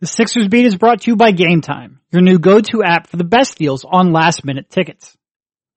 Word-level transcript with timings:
The 0.00 0.06
Sixers 0.06 0.48
Beat 0.48 0.64
is 0.64 0.76
brought 0.76 1.02
to 1.02 1.10
you 1.10 1.16
by 1.16 1.30
Game 1.30 1.60
Time, 1.60 2.00
your 2.10 2.22
new 2.22 2.38
go-to 2.38 2.82
app 2.82 3.06
for 3.06 3.18
the 3.18 3.24
best 3.24 3.58
deals 3.58 3.84
on 3.84 4.14
last 4.14 4.46
minute 4.46 4.70
tickets. 4.70 5.14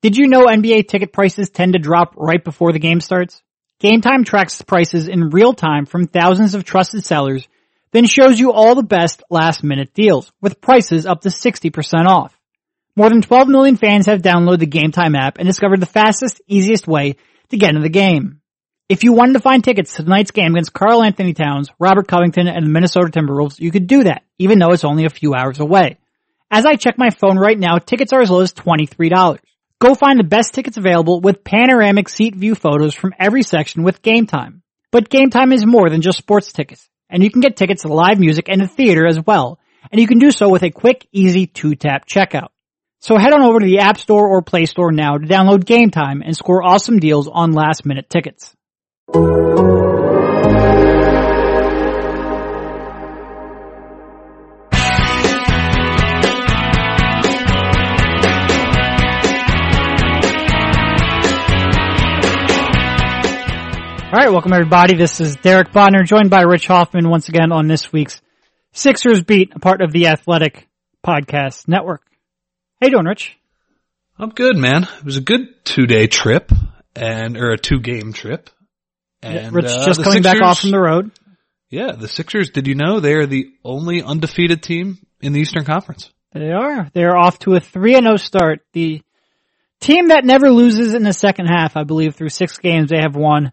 Did 0.01 0.15
you 0.15 0.27
know 0.27 0.46
NBA 0.46 0.88
ticket 0.88 1.11
prices 1.11 1.49
tend 1.49 1.73
to 1.73 1.79
drop 1.79 2.14
right 2.16 2.42
before 2.42 2.72
the 2.72 2.80
game 2.80 3.01
starts? 3.01 3.44
Game 3.82 4.00
Time 4.00 4.24
tracks 4.24 4.62
prices 4.62 5.09
in 5.09 5.32
real 5.32 5.54
time 5.54 5.86
from 5.86 6.08
thousands 6.08 6.56
of 6.56 6.64
trusted 6.64 7.04
sellers, 7.04 7.46
then 7.92 8.05
shows 8.05 8.39
you 8.39 8.54
all 8.54 8.75
the 8.75 8.82
best 8.82 9.23
last 9.30 9.62
minute 9.62 9.94
deals 9.94 10.32
with 10.40 10.62
prices 10.62 11.05
up 11.05 11.20
to 11.24 11.30
60% 11.30 12.05
off. 12.05 12.34
More 12.96 13.10
than 13.10 13.21
12 13.21 13.50
million 13.50 13.76
fans 13.76 14.05
have 14.05 14.21
downloaded 14.21 14.60
the 14.60 14.68
Game 14.68 14.94
Time 14.94 15.16
app 15.16 15.38
and 15.38 15.46
discovered 15.46 15.82
the 15.82 15.86
fastest, 15.86 16.42
easiest 16.48 16.88
way 16.88 17.18
to 17.50 17.58
get 17.58 17.71
into 17.71 17.82
the 17.82 17.90
game. 17.90 18.40
If 18.89 19.05
you 19.05 19.13
wanted 19.13 19.34
to 19.34 19.39
find 19.39 19.63
tickets 19.63 19.95
to 19.95 20.04
tonight's 20.04 20.31
game 20.31 20.52
against 20.52 20.73
Karl-Anthony 20.73 21.33
Towns, 21.33 21.70
Robert 21.79 22.05
Covington, 22.05 22.47
and 22.47 22.65
the 22.65 22.70
Minnesota 22.70 23.07
Timberwolves, 23.07 23.59
you 23.59 23.71
could 23.71 23.88
do 23.88 24.04
that, 24.04 24.23
even 24.38 24.59
though 24.59 24.71
it's 24.71 24.83
only 24.83 25.05
a 25.05 25.09
few 25.09 25.33
hours 25.33 25.61
away. 25.61 26.00
As 26.51 26.65
I 26.65 26.75
check 26.75 26.96
my 26.97 27.10
phone 27.10 27.38
right 27.38 27.57
now, 27.57 27.77
tickets 27.77 28.11
are 28.11 28.21
as 28.21 28.29
low 28.29 28.41
as 28.41 28.54
$23. 28.54 29.39
Go 29.79 29.96
find 29.96 30.19
the 30.19 30.25
best 30.25 30.54
tickets 30.54 30.77
available 30.77 31.21
with 31.21 31.46
panoramic 31.46 32.09
seat 32.09 32.35
view 32.35 32.55
photos 32.55 32.93
from 32.93 33.13
every 33.17 33.41
section 33.41 33.83
with 33.83 34.01
Game 34.01 34.27
Time. 34.27 34.63
But 34.91 35.09
Game 35.09 35.29
Time 35.29 35.53
is 35.53 35.65
more 35.65 35.89
than 35.89 36.02
just 36.02 36.17
sports 36.17 36.52
tickets, 36.52 36.88
and 37.09 37.23
you 37.23 37.31
can 37.31 37.41
get 37.41 37.55
tickets 37.55 37.83
to 37.83 37.93
live 37.93 38.19
music 38.19 38.47
and 38.49 38.61
the 38.61 38.67
theater 38.67 39.07
as 39.07 39.19
well, 39.25 39.59
and 39.91 39.99
you 39.99 40.07
can 40.07 40.19
do 40.19 40.29
so 40.29 40.49
with 40.49 40.63
a 40.63 40.71
quick, 40.71 41.07
easy 41.13 41.47
two-tap 41.47 42.05
checkout. 42.05 42.49
So 42.99 43.17
head 43.17 43.33
on 43.33 43.43
over 43.43 43.59
to 43.59 43.65
the 43.65 43.79
App 43.79 43.97
Store 43.97 44.27
or 44.27 44.41
Play 44.41 44.65
Store 44.65 44.91
now 44.91 45.17
to 45.17 45.25
download 45.25 45.65
Game 45.65 45.89
Time 45.89 46.21
and 46.21 46.35
score 46.35 46.63
awesome 46.63 46.99
deals 46.99 47.29
on 47.29 47.53
last 47.53 47.85
minute 47.85 48.09
tickets. 48.09 48.53
All 49.09 49.20
right, 64.14 64.31
welcome 64.31 64.53
everybody. 64.53 64.95
This 64.95 65.20
is 65.20 65.36
Derek 65.36 65.73
Bodner, 65.73 66.05
joined 66.05 66.30
by 66.30 66.44
Rich 66.44 66.67
Hoffman 66.67 67.09
once 67.09 67.27
again 67.27 67.52
on 67.52 67.67
this 67.67 67.92
week's 67.92 68.22
Sixers 68.72 69.22
Beat, 69.22 69.52
a 69.53 69.59
part 69.59 69.81
of 69.81 69.92
the 69.92 70.08
Athletic 70.08 70.70
Podcast 71.05 71.67
Network. 71.67 72.03
You 72.81 72.92
doing, 72.92 73.05
Rich? 73.05 73.38
I'm 74.17 74.30
good, 74.30 74.55
man. 74.55 74.83
It 74.83 75.03
was 75.03 75.17
a 75.17 75.22
good 75.22 75.66
two 75.66 75.88
day 75.88 76.08
trip 76.08 76.53
and, 76.95 77.36
or 77.36 77.49
a 77.49 77.58
two 77.58 77.81
game 77.81 78.14
trip. 78.14 78.49
And, 79.23 79.53
Rich 79.53 79.66
uh, 79.66 79.85
just 79.85 80.03
coming 80.03 80.21
back 80.21 80.41
off 80.41 80.59
from 80.59 80.71
the 80.71 80.79
road. 80.79 81.11
Yeah, 81.69 81.93
the 81.93 82.07
Sixers, 82.07 82.52
did 82.52 82.67
you 82.67 82.75
know 82.75 82.99
they 82.99 83.13
are 83.13 83.25
the 83.25 83.47
only 83.63 84.03
undefeated 84.03 84.61
team 84.61 84.99
in 85.21 85.33
the 85.33 85.39
Eastern 85.39 85.65
Conference? 85.65 86.11
They 86.33 86.52
are. 86.52 86.89
They're 86.93 87.17
off 87.17 87.39
to 87.39 87.55
a 87.55 87.59
3 87.59 87.93
0 87.93 88.17
start. 88.17 88.61
The 88.73 89.02
team 89.80 90.09
that 90.09 90.25
never 90.25 90.52
loses 90.52 90.93
in 90.93 91.03
the 91.03 91.13
second 91.13 91.47
half, 91.47 91.75
I 91.75 91.83
believe, 91.83 92.15
through 92.15 92.30
six 92.30 92.57
games, 92.57 92.89
they 92.89 93.02
have 93.02 93.15
won 93.15 93.52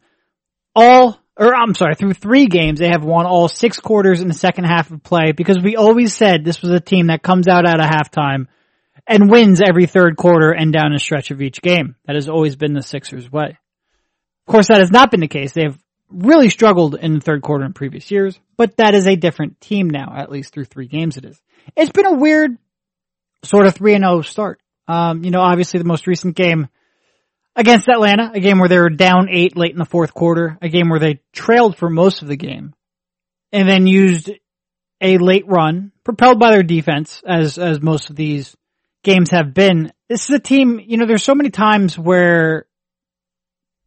all, 0.75 1.19
or 1.37 1.55
I'm 1.55 1.75
sorry, 1.75 1.95
through 1.95 2.15
three 2.15 2.47
games, 2.47 2.79
they 2.79 2.89
have 2.89 3.05
won 3.05 3.27
all 3.27 3.49
six 3.49 3.81
quarters 3.81 4.21
in 4.21 4.29
the 4.29 4.35
second 4.35 4.65
half 4.65 4.91
of 4.91 5.03
play 5.03 5.33
because 5.33 5.59
we 5.63 5.77
always 5.77 6.15
said 6.15 6.45
this 6.45 6.63
was 6.63 6.71
a 6.71 6.81
team 6.81 7.07
that 7.07 7.23
comes 7.23 7.49
out 7.49 7.67
at 7.67 7.81
a 7.81 7.85
halftime 7.85 8.47
and 9.07 9.31
wins 9.31 9.61
every 9.61 9.87
third 9.87 10.17
quarter 10.17 10.53
and 10.53 10.73
down 10.73 10.93
a 10.93 10.99
stretch 10.99 11.31
of 11.31 11.43
each 11.43 11.61
game. 11.61 11.97
That 12.07 12.17
has 12.17 12.29
always 12.29 12.57
been 12.57 12.75
the 12.75 12.83
Sixers 12.83 13.31
way. 13.31 13.59
Of 14.47 14.53
course, 14.53 14.69
that 14.69 14.81
has 14.81 14.91
not 14.91 15.11
been 15.11 15.21
the 15.21 15.29
case. 15.29 15.53
They 15.53 15.65
have 15.65 15.79
really 16.11 16.51
struggled 16.51 16.97
in 16.97 17.15
the 17.15 17.21
third 17.21 17.43
quarter 17.43 17.65
in 17.65 17.73
previous 17.73 18.11
years, 18.11 18.39
but 18.57 18.77
that 18.79 18.95
is 18.95 19.07
a 19.07 19.17
different 19.17 19.61
team 19.61 19.89
now, 19.89 20.13
at 20.17 20.31
least 20.31 20.53
through 20.53 20.65
three 20.65 20.87
games 20.87 21.17
it 21.17 21.25
is. 21.25 21.41
It's 21.77 21.91
been 21.91 22.07
a 22.07 22.15
weird 22.15 22.59
sort 23.45 23.67
of 23.67 23.75
3 23.75 23.95
and 23.95 24.05
0 24.05 24.23
start. 24.23 24.61
Um, 24.89 25.25
you 25.25 25.31
know, 25.31 25.41
obviously 25.41 25.79
the 25.79 25.85
most 25.85 26.07
recent 26.07 26.35
game 26.35 26.69
against 27.55 27.89
Atlanta, 27.89 28.33
a 28.35 28.41
game 28.41 28.59
where 28.59 28.69
they 28.69 28.79
were 28.79 28.91
down 28.91 29.29
eight 29.31 29.57
late 29.57 29.73
in 29.73 29.79
the 29.79 29.85
fourth 29.85 30.15
quarter, 30.15 30.59
a 30.61 30.69
game 30.69 30.89
where 30.89 31.01
they 31.01 31.21
trailed 31.33 31.77
for 31.77 31.89
most 31.89 32.23
of 32.23 32.29
the 32.29 32.37
game, 32.37 32.75
and 33.53 33.69
then 33.69 33.87
used 33.87 34.31
a 35.01 35.19
late 35.19 35.47
run, 35.47 35.93
propelled 36.05 36.39
by 36.39 36.51
their 36.51 36.63
defense, 36.63 37.23
as, 37.27 37.59
as 37.59 37.81
most 37.81 38.11
of 38.11 38.17
these 38.17 38.57
games 39.03 39.31
have 39.31 39.55
been. 39.55 39.93
This 40.09 40.29
is 40.29 40.35
a 40.35 40.41
team, 40.41 40.81
you 40.85 40.97
know, 40.97 41.07
there's 41.07 41.23
so 41.23 41.35
many 41.35 41.51
times 41.51 41.99
where 41.99 42.67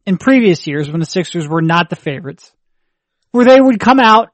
in 0.06 0.18
previous 0.18 0.66
years 0.66 0.90
when 0.90 1.00
the 1.00 1.06
Sixers 1.06 1.48
were 1.48 1.62
not 1.62 1.90
the 1.90 1.96
favorites, 1.96 2.52
where 3.32 3.44
they 3.44 3.60
would 3.60 3.80
come 3.80 4.00
out 4.00 4.30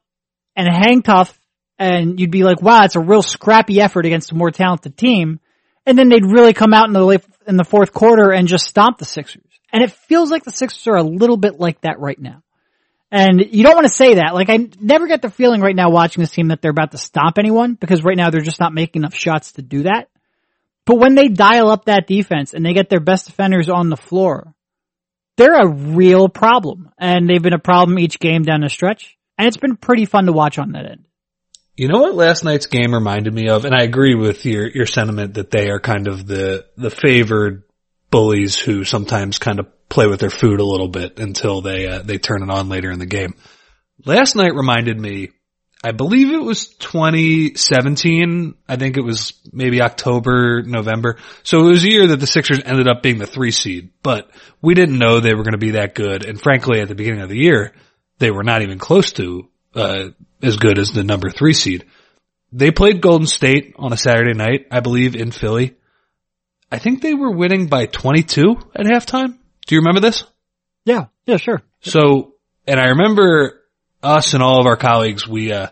and 0.55 0.67
hang 0.67 1.01
tough 1.01 1.37
and 1.79 2.19
you'd 2.19 2.31
be 2.31 2.43
like, 2.43 2.61
wow, 2.61 2.83
it's 2.83 2.95
a 2.95 2.99
real 2.99 3.23
scrappy 3.23 3.81
effort 3.81 4.05
against 4.05 4.31
a 4.31 4.35
more 4.35 4.51
talented 4.51 4.95
team. 4.95 5.39
And 5.85 5.97
then 5.97 6.09
they'd 6.09 6.25
really 6.25 6.53
come 6.53 6.73
out 6.73 6.87
in 6.87 6.93
the 6.93 7.03
late, 7.03 7.23
in 7.47 7.57
the 7.57 7.63
fourth 7.63 7.91
quarter 7.91 8.31
and 8.31 8.47
just 8.47 8.67
stomp 8.67 8.99
the 8.99 9.05
Sixers. 9.05 9.43
And 9.73 9.83
it 9.83 9.91
feels 9.91 10.29
like 10.29 10.43
the 10.43 10.51
Sixers 10.51 10.85
are 10.87 10.97
a 10.97 11.03
little 11.03 11.37
bit 11.37 11.59
like 11.59 11.81
that 11.81 11.99
right 11.99 12.19
now. 12.19 12.43
And 13.09 13.43
you 13.51 13.63
don't 13.63 13.75
want 13.75 13.87
to 13.87 13.93
say 13.93 14.15
that. 14.15 14.35
Like 14.35 14.49
I 14.49 14.69
never 14.79 15.07
get 15.07 15.21
the 15.21 15.31
feeling 15.31 15.61
right 15.61 15.75
now 15.75 15.89
watching 15.89 16.21
this 16.21 16.31
team 16.31 16.49
that 16.49 16.61
they're 16.61 16.71
about 16.71 16.91
to 16.91 16.97
stomp 16.97 17.39
anyone 17.39 17.73
because 17.73 18.03
right 18.03 18.15
now 18.15 18.29
they're 18.29 18.41
just 18.41 18.59
not 18.59 18.73
making 18.73 19.01
enough 19.01 19.15
shots 19.15 19.53
to 19.53 19.63
do 19.63 19.83
that. 19.83 20.07
But 20.85 20.99
when 20.99 21.15
they 21.15 21.27
dial 21.27 21.69
up 21.69 21.85
that 21.85 22.07
defense 22.07 22.53
and 22.53 22.65
they 22.65 22.73
get 22.73 22.89
their 22.89 22.99
best 22.99 23.25
defenders 23.25 23.69
on 23.69 23.89
the 23.89 23.97
floor, 23.97 24.53
they're 25.41 25.59
a 25.59 25.67
real 25.67 26.29
problem. 26.29 26.91
And 26.99 27.27
they've 27.27 27.41
been 27.41 27.53
a 27.53 27.59
problem 27.59 27.97
each 27.97 28.19
game 28.19 28.43
down 28.43 28.61
the 28.61 28.69
stretch. 28.69 29.17
And 29.37 29.47
it's 29.47 29.57
been 29.57 29.75
pretty 29.75 30.05
fun 30.05 30.25
to 30.25 30.31
watch 30.31 30.59
on 30.59 30.73
that 30.73 30.85
end. 30.85 31.05
You 31.75 31.87
know 31.87 32.01
what 32.01 32.15
last 32.15 32.43
night's 32.43 32.67
game 32.67 32.93
reminded 32.93 33.33
me 33.33 33.49
of? 33.49 33.65
And 33.65 33.73
I 33.73 33.81
agree 33.83 34.13
with 34.13 34.45
your, 34.45 34.67
your 34.67 34.85
sentiment 34.85 35.35
that 35.35 35.49
they 35.49 35.69
are 35.69 35.79
kind 35.79 36.07
of 36.07 36.27
the, 36.27 36.65
the 36.77 36.91
favored 36.91 37.63
bullies 38.11 38.59
who 38.59 38.83
sometimes 38.83 39.39
kind 39.39 39.59
of 39.59 39.67
play 39.89 40.05
with 40.05 40.19
their 40.19 40.29
food 40.29 40.59
a 40.59 40.65
little 40.65 40.89
bit 40.89 41.17
until 41.17 41.61
they, 41.61 41.87
uh, 41.87 42.01
they 42.03 42.19
turn 42.19 42.43
it 42.43 42.51
on 42.51 42.69
later 42.69 42.91
in 42.91 42.99
the 42.99 43.05
game. 43.05 43.33
Last 44.05 44.35
night 44.35 44.53
reminded 44.53 44.99
me, 44.99 45.29
I 45.83 45.91
believe 45.93 46.31
it 46.31 46.41
was 46.41 46.67
2017. 46.67 48.53
I 48.67 48.75
think 48.75 48.97
it 48.97 49.03
was 49.03 49.33
maybe 49.51 49.81
October, 49.81 50.61
November. 50.61 51.17
So 51.41 51.59
it 51.59 51.71
was 51.71 51.83
a 51.83 51.89
year 51.89 52.07
that 52.07 52.19
the 52.19 52.27
Sixers 52.27 52.61
ended 52.63 52.87
up 52.87 53.01
being 53.01 53.17
the 53.17 53.25
three 53.25 53.49
seed, 53.51 53.89
but 54.03 54.29
we 54.61 54.75
didn't 54.75 54.99
know 54.99 55.19
they 55.19 55.33
were 55.33 55.43
going 55.43 55.53
to 55.53 55.57
be 55.57 55.71
that 55.71 55.95
good. 55.95 56.23
And 56.25 56.39
frankly, 56.39 56.81
at 56.81 56.87
the 56.87 56.95
beginning 56.95 57.21
of 57.21 57.29
the 57.29 57.37
year, 57.37 57.73
they 58.19 58.29
were 58.29 58.43
not 58.43 58.61
even 58.61 58.77
close 58.77 59.11
to, 59.13 59.49
uh, 59.73 60.09
as 60.43 60.57
good 60.57 60.77
as 60.77 60.91
the 60.91 61.03
number 61.03 61.31
three 61.31 61.53
seed. 61.53 61.85
They 62.51 62.69
played 62.69 63.01
Golden 63.01 63.27
State 63.27 63.73
on 63.77 63.91
a 63.91 63.97
Saturday 63.97 64.33
night, 64.33 64.67
I 64.69 64.81
believe, 64.81 65.15
in 65.15 65.31
Philly. 65.31 65.75
I 66.71 66.77
think 66.77 67.01
they 67.01 67.15
were 67.15 67.31
winning 67.31 67.67
by 67.67 67.87
22 67.87 68.55
at 68.75 68.85
halftime. 68.85 69.37
Do 69.65 69.75
you 69.75 69.81
remember 69.81 69.99
this? 69.99 70.25
Yeah. 70.85 71.05
Yeah, 71.25 71.37
sure. 71.37 71.61
So, 71.81 72.35
and 72.67 72.79
I 72.79 72.89
remember 72.89 73.60
us 74.03 74.33
and 74.33 74.41
all 74.43 74.59
of 74.59 74.65
our 74.65 74.77
colleagues, 74.77 75.27
we, 75.27 75.51
uh, 75.51 75.67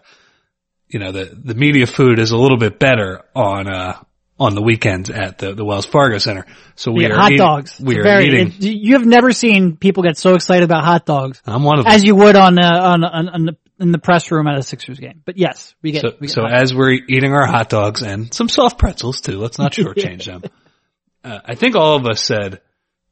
you 0.87 0.99
know, 0.99 1.11
the, 1.11 1.25
the 1.25 1.53
media 1.55 1.85
food 1.87 2.19
is 2.19 2.31
a 2.31 2.37
little 2.37 2.57
bit 2.57 2.79
better 2.79 3.23
on, 3.35 3.67
uh, 3.71 4.01
on 4.39 4.55
the 4.55 4.61
weekends 4.61 5.09
at 5.09 5.37
the, 5.37 5.53
the 5.53 5.65
Wells 5.65 5.85
Fargo 5.85 6.17
Center. 6.17 6.45
So 6.75 6.91
we 6.91 7.03
Yeah, 7.03 7.13
are 7.13 7.17
hot 7.17 7.31
eat- 7.33 7.37
dogs. 7.37 7.79
We 7.79 7.95
It's 7.95 7.99
are 7.99 8.03
very, 8.03 8.25
eating. 8.27 8.47
it- 8.47 8.61
you 8.63 8.93
have 8.93 9.05
never 9.05 9.31
seen 9.31 9.75
people 9.77 10.03
get 10.03 10.17
so 10.17 10.35
excited 10.35 10.63
about 10.63 10.83
hot 10.85 11.05
dogs 11.05 11.41
I'm 11.45 11.63
one 11.63 11.79
of 11.79 11.85
them. 11.85 11.93
as 11.93 12.03
you 12.03 12.15
would 12.15 12.35
on, 12.35 12.57
uh, 12.57 12.67
on, 12.81 13.03
on, 13.03 13.29
on 13.29 13.45
the, 13.45 13.57
in 13.79 13.91
the 13.91 13.97
press 13.99 14.29
room 14.31 14.47
at 14.47 14.57
a 14.57 14.63
Sixers 14.63 14.99
game. 14.99 15.21
But 15.25 15.37
yes, 15.37 15.73
we 15.81 15.91
get, 15.91 16.01
So, 16.01 16.09
we 16.19 16.27
get 16.27 16.33
so 16.33 16.45
as 16.45 16.73
we're 16.73 16.91
eating 16.91 17.33
our 17.33 17.45
hot 17.47 17.69
dogs 17.69 18.01
and 18.01 18.33
some 18.33 18.49
soft 18.49 18.77
pretzels 18.77 19.21
too, 19.21 19.37
let's 19.37 19.57
not 19.59 19.71
shortchange 19.73 20.25
them. 20.25 20.43
Uh, 21.23 21.39
I 21.45 21.55
think 21.55 21.75
all 21.75 21.95
of 21.97 22.05
us 22.05 22.21
said, 22.23 22.61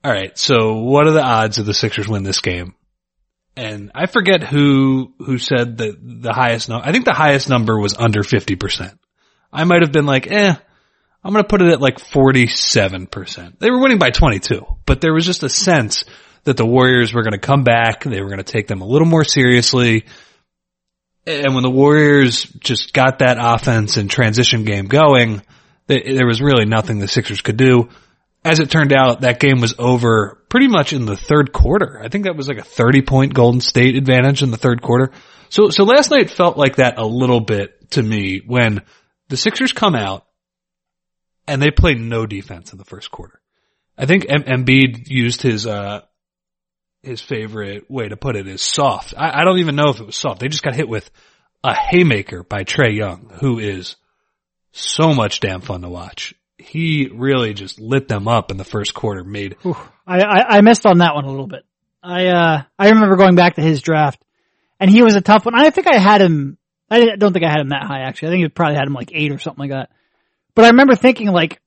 all 0.03 0.11
right, 0.11 0.37
so 0.37 0.75
what 0.77 1.07
are 1.07 1.11
the 1.11 1.23
odds 1.23 1.57
of 1.57 1.65
the 1.65 1.73
Sixers 1.73 2.07
win 2.07 2.23
this 2.23 2.39
game? 2.41 2.73
And 3.57 3.91
I 3.95 4.05
forget 4.05 4.43
who, 4.43 5.13
who 5.17 5.39
said 5.39 5.79
that 5.79 5.97
the 5.99 6.31
highest 6.31 6.69
number, 6.69 6.87
I 6.87 6.91
think 6.91 7.05
the 7.05 7.13
highest 7.13 7.49
number 7.49 7.79
was 7.79 7.95
under 7.97 8.21
50%. 8.21 8.95
I 9.51 9.63
might 9.63 9.81
have 9.81 9.91
been 9.91 10.05
like, 10.05 10.27
eh, 10.27 10.55
I'm 11.23 11.33
going 11.33 11.43
to 11.43 11.49
put 11.49 11.63
it 11.63 11.73
at 11.73 11.81
like 11.81 11.97
47%. 11.97 13.57
They 13.57 13.71
were 13.71 13.81
winning 13.81 13.97
by 13.97 14.11
22, 14.11 14.63
but 14.85 15.01
there 15.01 15.11
was 15.11 15.25
just 15.25 15.41
a 15.41 15.49
sense 15.49 16.05
that 16.43 16.55
the 16.55 16.67
Warriors 16.67 17.15
were 17.15 17.23
going 17.23 17.33
to 17.33 17.39
come 17.39 17.63
back. 17.63 18.03
They 18.03 18.21
were 18.21 18.27
going 18.29 18.37
to 18.37 18.43
take 18.43 18.67
them 18.67 18.81
a 18.81 18.87
little 18.87 19.07
more 19.07 19.23
seriously. 19.23 20.05
And 21.25 21.55
when 21.55 21.63
the 21.63 21.71
Warriors 21.71 22.43
just 22.43 22.93
got 22.93 23.19
that 23.19 23.37
offense 23.39 23.97
and 23.97 24.07
transition 24.07 24.65
game 24.65 24.85
going, 24.85 25.41
there 25.87 26.27
was 26.27 26.41
really 26.41 26.65
nothing 26.65 26.99
the 26.99 27.07
Sixers 27.07 27.41
could 27.41 27.57
do. 27.57 27.89
As 28.47 28.59
it 28.59 28.71
turned 28.71 28.93
out, 28.93 29.21
that 29.21 29.39
game 29.39 29.59
was 29.59 29.75
over 29.77 30.41
pretty 30.49 30.67
much 30.67 30.93
in 30.93 31.05
the 31.05 31.17
third 31.17 31.51
quarter. 31.51 31.99
I 32.01 32.07
think 32.07 32.23
that 32.23 32.37
was 32.37 32.47
like 32.47 32.57
a 32.57 32.63
30 32.63 33.01
point 33.01 33.33
Golden 33.33 33.59
State 33.59 33.95
advantage 33.95 34.41
in 34.41 34.51
the 34.51 34.57
third 34.57 34.81
quarter. 34.81 35.11
So, 35.49 35.69
so 35.69 35.83
last 35.83 36.11
night 36.11 36.29
felt 36.29 36.57
like 36.57 36.77
that 36.77 36.97
a 36.97 37.05
little 37.05 37.41
bit 37.41 37.91
to 37.91 38.03
me 38.03 38.41
when 38.45 38.83
the 39.27 39.37
Sixers 39.37 39.73
come 39.73 39.95
out 39.95 40.25
and 41.45 41.61
they 41.61 41.71
play 41.71 41.95
no 41.95 42.25
defense 42.25 42.71
in 42.71 42.77
the 42.77 42.85
first 42.85 43.11
quarter. 43.11 43.41
I 43.97 44.05
think 44.05 44.25
M- 44.29 44.43
Embiid 44.43 45.09
used 45.09 45.41
his, 45.41 45.67
uh, 45.67 46.01
his 47.03 47.21
favorite 47.21 47.89
way 47.89 48.07
to 48.07 48.15
put 48.17 48.35
it 48.35 48.47
is 48.47 48.61
soft. 48.61 49.13
I, 49.17 49.41
I 49.41 49.43
don't 49.43 49.59
even 49.59 49.75
know 49.75 49.89
if 49.89 49.99
it 49.99 50.05
was 50.05 50.15
soft. 50.15 50.39
They 50.39 50.47
just 50.47 50.63
got 50.63 50.75
hit 50.75 50.87
with 50.87 51.09
a 51.63 51.73
haymaker 51.73 52.43
by 52.43 52.63
Trae 52.63 52.95
Young, 52.95 53.29
who 53.41 53.59
is 53.59 53.97
so 54.71 55.13
much 55.13 55.39
damn 55.39 55.61
fun 55.61 55.81
to 55.81 55.89
watch. 55.89 56.33
He 56.57 57.09
really 57.13 57.53
just 57.53 57.79
lit 57.79 58.07
them 58.07 58.27
up 58.27 58.51
in 58.51 58.57
the 58.57 58.63
first 58.63 58.93
quarter, 58.93 59.23
made 59.23 59.57
Whew. 59.61 59.77
I, 60.05 60.21
I, 60.21 60.57
I 60.57 60.61
missed 60.61 60.85
on 60.85 60.99
that 60.99 61.13
one 61.13 61.25
a 61.25 61.29
little 61.29 61.47
bit. 61.47 61.63
I, 62.01 62.27
uh, 62.27 62.63
I 62.79 62.89
remember 62.89 63.15
going 63.15 63.35
back 63.35 63.55
to 63.55 63.61
his 63.61 63.81
draft 63.81 64.23
and 64.79 64.89
he 64.89 65.03
was 65.03 65.15
a 65.15 65.21
tough 65.21 65.45
one. 65.45 65.55
I 65.55 65.69
think 65.69 65.87
I 65.87 65.97
had 65.97 66.21
him, 66.21 66.57
I 66.89 67.15
don't 67.15 67.33
think 67.33 67.45
I 67.45 67.49
had 67.49 67.59
him 67.59 67.69
that 67.69 67.83
high 67.85 68.01
actually. 68.01 68.29
I 68.29 68.31
think 68.31 68.41
you 68.41 68.49
probably 68.49 68.75
had 68.75 68.87
him 68.87 68.93
like 68.93 69.11
eight 69.13 69.31
or 69.31 69.39
something 69.39 69.69
like 69.69 69.71
that. 69.71 69.89
But 70.55 70.65
I 70.65 70.69
remember 70.69 70.95
thinking 70.95 71.27
like, 71.27 71.61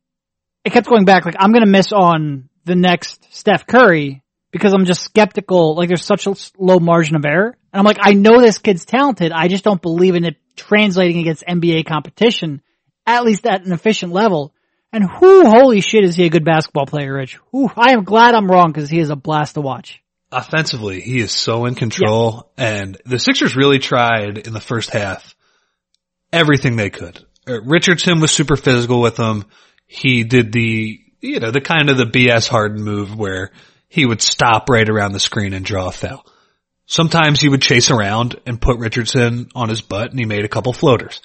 it 0.65 0.73
kept 0.73 0.89
going 0.89 1.05
back 1.05 1.25
like, 1.25 1.37
I'm 1.39 1.53
gonna 1.53 1.67
miss 1.67 1.93
on 1.93 2.49
the 2.65 2.75
next 2.75 3.35
Steph 3.35 3.67
Curry 3.67 4.23
because 4.51 4.73
I'm 4.73 4.85
just 4.85 5.03
skeptical. 5.03 5.77
Like 5.77 5.89
there's 5.89 6.05
such 6.05 6.27
a 6.27 6.35
low 6.59 6.81
margin 6.81 7.17
of 7.17 7.25
error. 7.25 7.57
And 7.73 7.79
I'm 7.79 7.85
like, 7.85 7.99
I 8.01 8.13
know 8.13 8.41
this 8.41 8.59
kid's 8.59 8.85
talented. 8.85 9.33
I 9.33 9.49
just 9.49 9.65
don't 9.65 9.81
believe 9.81 10.15
in 10.15 10.25
it 10.25 10.37
translating 10.57 11.19
against 11.19 11.45
NBA 11.47 11.87
competition, 11.87 12.63
at 13.07 13.25
least 13.25 13.47
at 13.47 13.65
an 13.65 13.73
efficient 13.73 14.13
level. 14.13 14.55
And 14.93 15.05
who, 15.05 15.49
holy 15.49 15.81
shit, 15.81 16.05
is 16.05 16.17
he 16.17 16.25
a 16.25 16.31
good 16.31 16.45
basketball 16.45 16.87
player, 16.87 17.15
Rich? 17.15 17.39
Whoo, 17.53 17.71
I 17.77 17.93
am 17.93 18.05
glad 18.05 18.35
I'm 18.35 18.51
wrong 18.51 18.73
because 18.73 18.91
he 18.91 18.99
is 18.99 19.11
a 19.11 19.17
blast 19.17 19.55
to 19.55 19.61
watch. 19.61 20.03
offensively, 20.33 21.01
he 21.01 21.21
is 21.21 21.33
so 21.33 21.67
in 21.67 21.75
control 21.75 22.53
and 22.57 23.01
the 23.05 23.19
Sixers 23.19 23.57
really 23.57 23.79
tried 23.79 24.39
in 24.39 24.53
the 24.53 24.61
first 24.61 24.91
half 24.91 25.35
everything 26.33 26.77
they 26.77 26.91
could. 26.91 27.25
Uh, 27.49 27.61
Richardson 27.63 28.21
was 28.21 28.31
super 28.31 28.57
physical 28.57 29.01
with 29.01 29.17
him. 29.17 29.45
He 29.87 30.23
did 30.25 30.53
the, 30.53 31.01
you 31.21 31.41
know, 31.41 31.51
the 31.51 31.61
kind 31.61 31.91
of 31.91 31.97
the 31.97 32.05
BS 32.05 32.49
Harden 32.49 32.83
move 32.83 33.17
where 33.17 33.51
he 33.89 34.07
would 34.07 34.23
stop 34.23 34.69
right 34.69 34.89
around 34.89 35.13
the 35.13 35.21
screen 35.21 35.53
and 35.53 35.65
draw 35.65 35.89
a 35.89 35.93
foul. 35.93 36.25
Sometimes 36.87 37.41
he 37.41 37.49
would 37.49 37.63
chase 37.63 37.91
around 37.91 38.37
and 38.47 38.61
put 38.61 38.79
Richardson 38.79 39.49
on 39.55 39.69
his 39.69 39.81
butt 39.81 40.11
and 40.11 40.19
he 40.19 40.27
made 40.27 40.45
a 40.45 40.49
couple 40.49 40.73
floaters. 40.73 41.21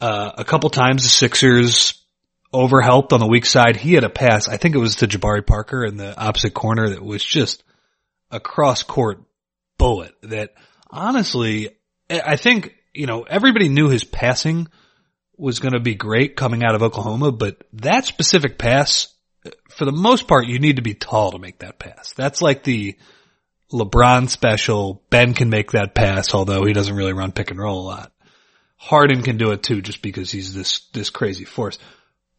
Uh, 0.00 0.30
a 0.38 0.44
couple 0.44 0.70
times 0.70 1.02
the 1.02 1.08
Sixers 1.08 1.97
overhelped 2.52 3.12
on 3.12 3.20
the 3.20 3.26
weak 3.26 3.46
side. 3.46 3.76
He 3.76 3.94
had 3.94 4.04
a 4.04 4.10
pass, 4.10 4.48
I 4.48 4.56
think 4.56 4.74
it 4.74 4.78
was 4.78 4.96
to 4.96 5.06
Jabari 5.06 5.46
Parker 5.46 5.84
in 5.84 5.96
the 5.96 6.18
opposite 6.18 6.54
corner 6.54 6.90
that 6.90 7.02
was 7.02 7.22
just 7.22 7.62
a 8.30 8.40
cross 8.40 8.82
court 8.82 9.22
bullet 9.78 10.14
that 10.22 10.54
honestly, 10.90 11.70
I 12.10 12.36
think, 12.36 12.74
you 12.94 13.06
know, 13.06 13.22
everybody 13.22 13.68
knew 13.68 13.88
his 13.88 14.04
passing 14.04 14.68
was 15.36 15.60
going 15.60 15.72
to 15.72 15.80
be 15.80 15.94
great 15.94 16.36
coming 16.36 16.64
out 16.64 16.74
of 16.74 16.82
Oklahoma, 16.82 17.32
but 17.32 17.62
that 17.74 18.06
specific 18.06 18.58
pass, 18.58 19.08
for 19.70 19.84
the 19.84 19.92
most 19.92 20.26
part, 20.26 20.46
you 20.46 20.58
need 20.58 20.76
to 20.76 20.82
be 20.82 20.94
tall 20.94 21.32
to 21.32 21.38
make 21.38 21.60
that 21.60 21.78
pass. 21.78 22.12
That's 22.14 22.42
like 22.42 22.64
the 22.64 22.96
LeBron 23.72 24.28
special. 24.28 25.02
Ben 25.10 25.34
can 25.34 25.50
make 25.50 25.72
that 25.72 25.94
pass, 25.94 26.34
although 26.34 26.64
he 26.64 26.72
doesn't 26.72 26.96
really 26.96 27.12
run 27.12 27.32
pick 27.32 27.50
and 27.50 27.60
roll 27.60 27.82
a 27.82 27.86
lot. 27.86 28.12
Harden 28.76 29.22
can 29.22 29.36
do 29.36 29.52
it 29.52 29.62
too, 29.62 29.82
just 29.82 30.02
because 30.02 30.30
he's 30.30 30.54
this, 30.54 30.80
this 30.92 31.10
crazy 31.10 31.44
force. 31.44 31.78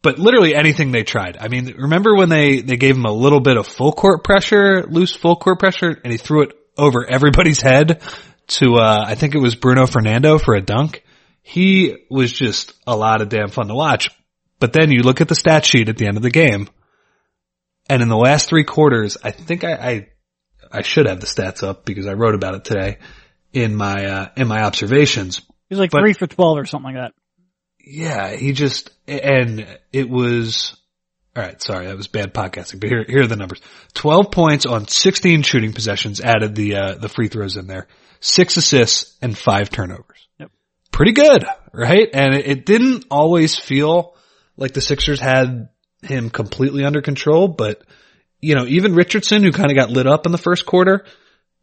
But 0.02 0.18
literally 0.18 0.54
anything 0.54 0.92
they 0.92 1.02
tried. 1.02 1.36
I 1.38 1.48
mean, 1.48 1.74
remember 1.76 2.14
when 2.14 2.30
they, 2.30 2.62
they 2.62 2.76
gave 2.76 2.96
him 2.96 3.04
a 3.04 3.12
little 3.12 3.40
bit 3.40 3.58
of 3.58 3.66
full 3.66 3.92
court 3.92 4.24
pressure, 4.24 4.84
loose 4.86 5.14
full 5.14 5.36
court 5.36 5.58
pressure, 5.58 6.00
and 6.02 6.10
he 6.10 6.16
threw 6.16 6.42
it 6.42 6.52
over 6.78 7.04
everybody's 7.08 7.60
head 7.60 8.00
to, 8.46 8.76
uh, 8.76 9.04
I 9.06 9.14
think 9.14 9.34
it 9.34 9.40
was 9.40 9.54
Bruno 9.54 9.86
Fernando 9.86 10.38
for 10.38 10.54
a 10.54 10.62
dunk. 10.62 11.04
He 11.42 11.96
was 12.10 12.32
just 12.32 12.72
a 12.86 12.96
lot 12.96 13.20
of 13.20 13.28
damn 13.28 13.50
fun 13.50 13.68
to 13.68 13.74
watch. 13.74 14.10
But 14.58 14.72
then 14.72 14.90
you 14.90 15.02
look 15.02 15.20
at 15.20 15.28
the 15.28 15.34
stat 15.34 15.64
sheet 15.66 15.88
at 15.88 15.98
the 15.98 16.06
end 16.06 16.16
of 16.16 16.22
the 16.22 16.30
game, 16.30 16.68
and 17.88 18.02
in 18.02 18.08
the 18.08 18.16
last 18.16 18.48
three 18.48 18.64
quarters, 18.64 19.18
I 19.22 19.30
think 19.32 19.64
I, 19.64 19.72
I, 19.74 20.08
I 20.72 20.82
should 20.82 21.06
have 21.06 21.20
the 21.20 21.26
stats 21.26 21.62
up 21.62 21.84
because 21.84 22.06
I 22.06 22.12
wrote 22.14 22.34
about 22.34 22.54
it 22.54 22.64
today 22.64 22.98
in 23.52 23.74
my, 23.74 24.04
uh, 24.06 24.28
in 24.36 24.48
my 24.48 24.62
observations. 24.62 25.38
He 25.68 25.74
was 25.74 25.78
like 25.78 25.90
But- 25.90 26.00
three 26.00 26.14
for 26.14 26.26
12 26.26 26.58
or 26.58 26.64
something 26.66 26.94
like 26.94 27.02
that. 27.02 27.19
Yeah, 27.92 28.36
he 28.36 28.52
just, 28.52 28.90
and 29.08 29.66
it 29.92 30.08
was, 30.08 30.76
alright, 31.36 31.60
sorry, 31.60 31.86
that 31.86 31.96
was 31.96 32.06
bad 32.06 32.32
podcasting, 32.32 32.78
but 32.78 32.88
here, 32.88 33.04
here 33.06 33.22
are 33.22 33.26
the 33.26 33.34
numbers. 33.34 33.60
12 33.94 34.30
points 34.30 34.64
on 34.64 34.86
16 34.86 35.42
shooting 35.42 35.72
possessions, 35.72 36.20
added 36.20 36.54
the, 36.54 36.76
uh, 36.76 36.94
the 36.94 37.08
free 37.08 37.26
throws 37.26 37.56
in 37.56 37.66
there. 37.66 37.88
Six 38.20 38.56
assists 38.56 39.18
and 39.20 39.36
five 39.36 39.70
turnovers. 39.70 40.28
Yep. 40.38 40.52
Pretty 40.92 41.12
good, 41.12 41.44
right? 41.72 42.08
And 42.14 42.34
it, 42.34 42.46
it 42.46 42.66
didn't 42.66 43.06
always 43.10 43.58
feel 43.58 44.14
like 44.56 44.72
the 44.72 44.80
Sixers 44.80 45.18
had 45.18 45.68
him 46.02 46.30
completely 46.30 46.84
under 46.84 47.02
control, 47.02 47.48
but, 47.48 47.82
you 48.40 48.54
know, 48.54 48.66
even 48.66 48.94
Richardson, 48.94 49.42
who 49.42 49.50
kind 49.50 49.72
of 49.72 49.76
got 49.76 49.90
lit 49.90 50.06
up 50.06 50.26
in 50.26 50.32
the 50.32 50.38
first 50.38 50.64
quarter, 50.64 51.04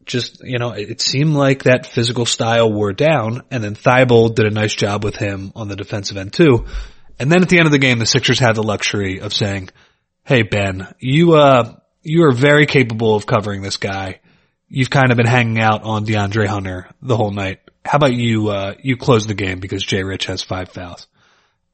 just, 0.08 0.44
you 0.44 0.58
know, 0.58 0.72
it, 0.72 1.02
seemed 1.02 1.34
like 1.34 1.64
that 1.64 1.86
physical 1.86 2.26
style 2.26 2.72
wore 2.72 2.94
down 2.94 3.44
and 3.52 3.64
then 3.64 3.76
Thybulle 3.76 4.34
did 4.34 4.46
a 4.46 4.52
nice 4.52 4.74
job 4.74 5.04
with 5.04 5.16
him 5.16 5.52
on 5.56 5.68
the 5.68 5.76
defensive 5.76 6.18
end 6.18 6.34
too. 6.34 6.66
And 7.20 7.32
then 7.32 7.42
at 7.42 7.50
the 7.50 7.60
end 7.60 7.66
of 7.66 7.72
the 7.72 7.80
game, 7.80 8.00
the 8.00 8.06
Sixers 8.06 8.40
had 8.40 8.56
the 8.56 8.64
luxury 8.64 9.22
of 9.22 9.34
saying, 9.34 9.70
Hey 10.24 10.42
Ben, 10.44 10.88
you, 11.00 11.34
uh, 11.34 11.76
you 12.02 12.24
are 12.24 12.32
very 12.32 12.66
capable 12.66 13.16
of 13.16 13.26
covering 13.26 13.62
this 13.62 13.78
guy. 13.78 14.20
You've 14.68 14.90
kind 14.90 15.12
of 15.12 15.18
been 15.18 15.28
hanging 15.28 15.62
out 15.62 15.84
on 15.84 16.06
De'Andre 16.06 16.48
Hunter 16.48 16.90
the 17.02 17.16
whole 17.16 17.32
night. 17.32 17.60
How 17.86 17.98
about 17.98 18.14
you, 18.14 18.50
uh, 18.50 18.74
you 18.82 18.98
close 18.98 19.28
the 19.28 19.34
game 19.34 19.60
because 19.60 19.84
Jay 19.84 20.04
Rich 20.04 20.26
has 20.26 20.42
five 20.42 20.70
fouls. 20.70 21.08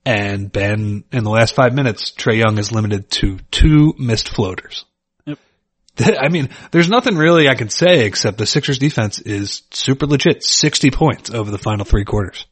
And 0.06 0.52
Ben, 0.52 1.04
in 1.12 1.24
the 1.24 1.30
last 1.30 1.56
five 1.56 1.74
minutes, 1.74 2.12
Trae 2.12 2.38
Young 2.38 2.58
is 2.58 2.72
limited 2.72 3.10
to 3.12 3.40
two 3.52 3.96
missed 3.98 4.30
floaters. 4.30 4.86
I 6.00 6.30
mean, 6.30 6.50
there's 6.72 6.90
nothing 6.90 7.16
really 7.16 7.48
I 7.48 7.56
can 7.56 7.70
say 7.70 8.06
except 8.06 8.38
the 8.38 8.46
Sixers 8.46 8.80
defense 8.80 9.20
is 9.20 9.64
super 9.72 10.08
legit. 10.08 10.44
60 10.44 10.92
points 10.92 11.30
over 11.30 11.52
the 11.52 11.58
final 11.58 11.86
three 11.86 12.06
quarters. 12.06 12.46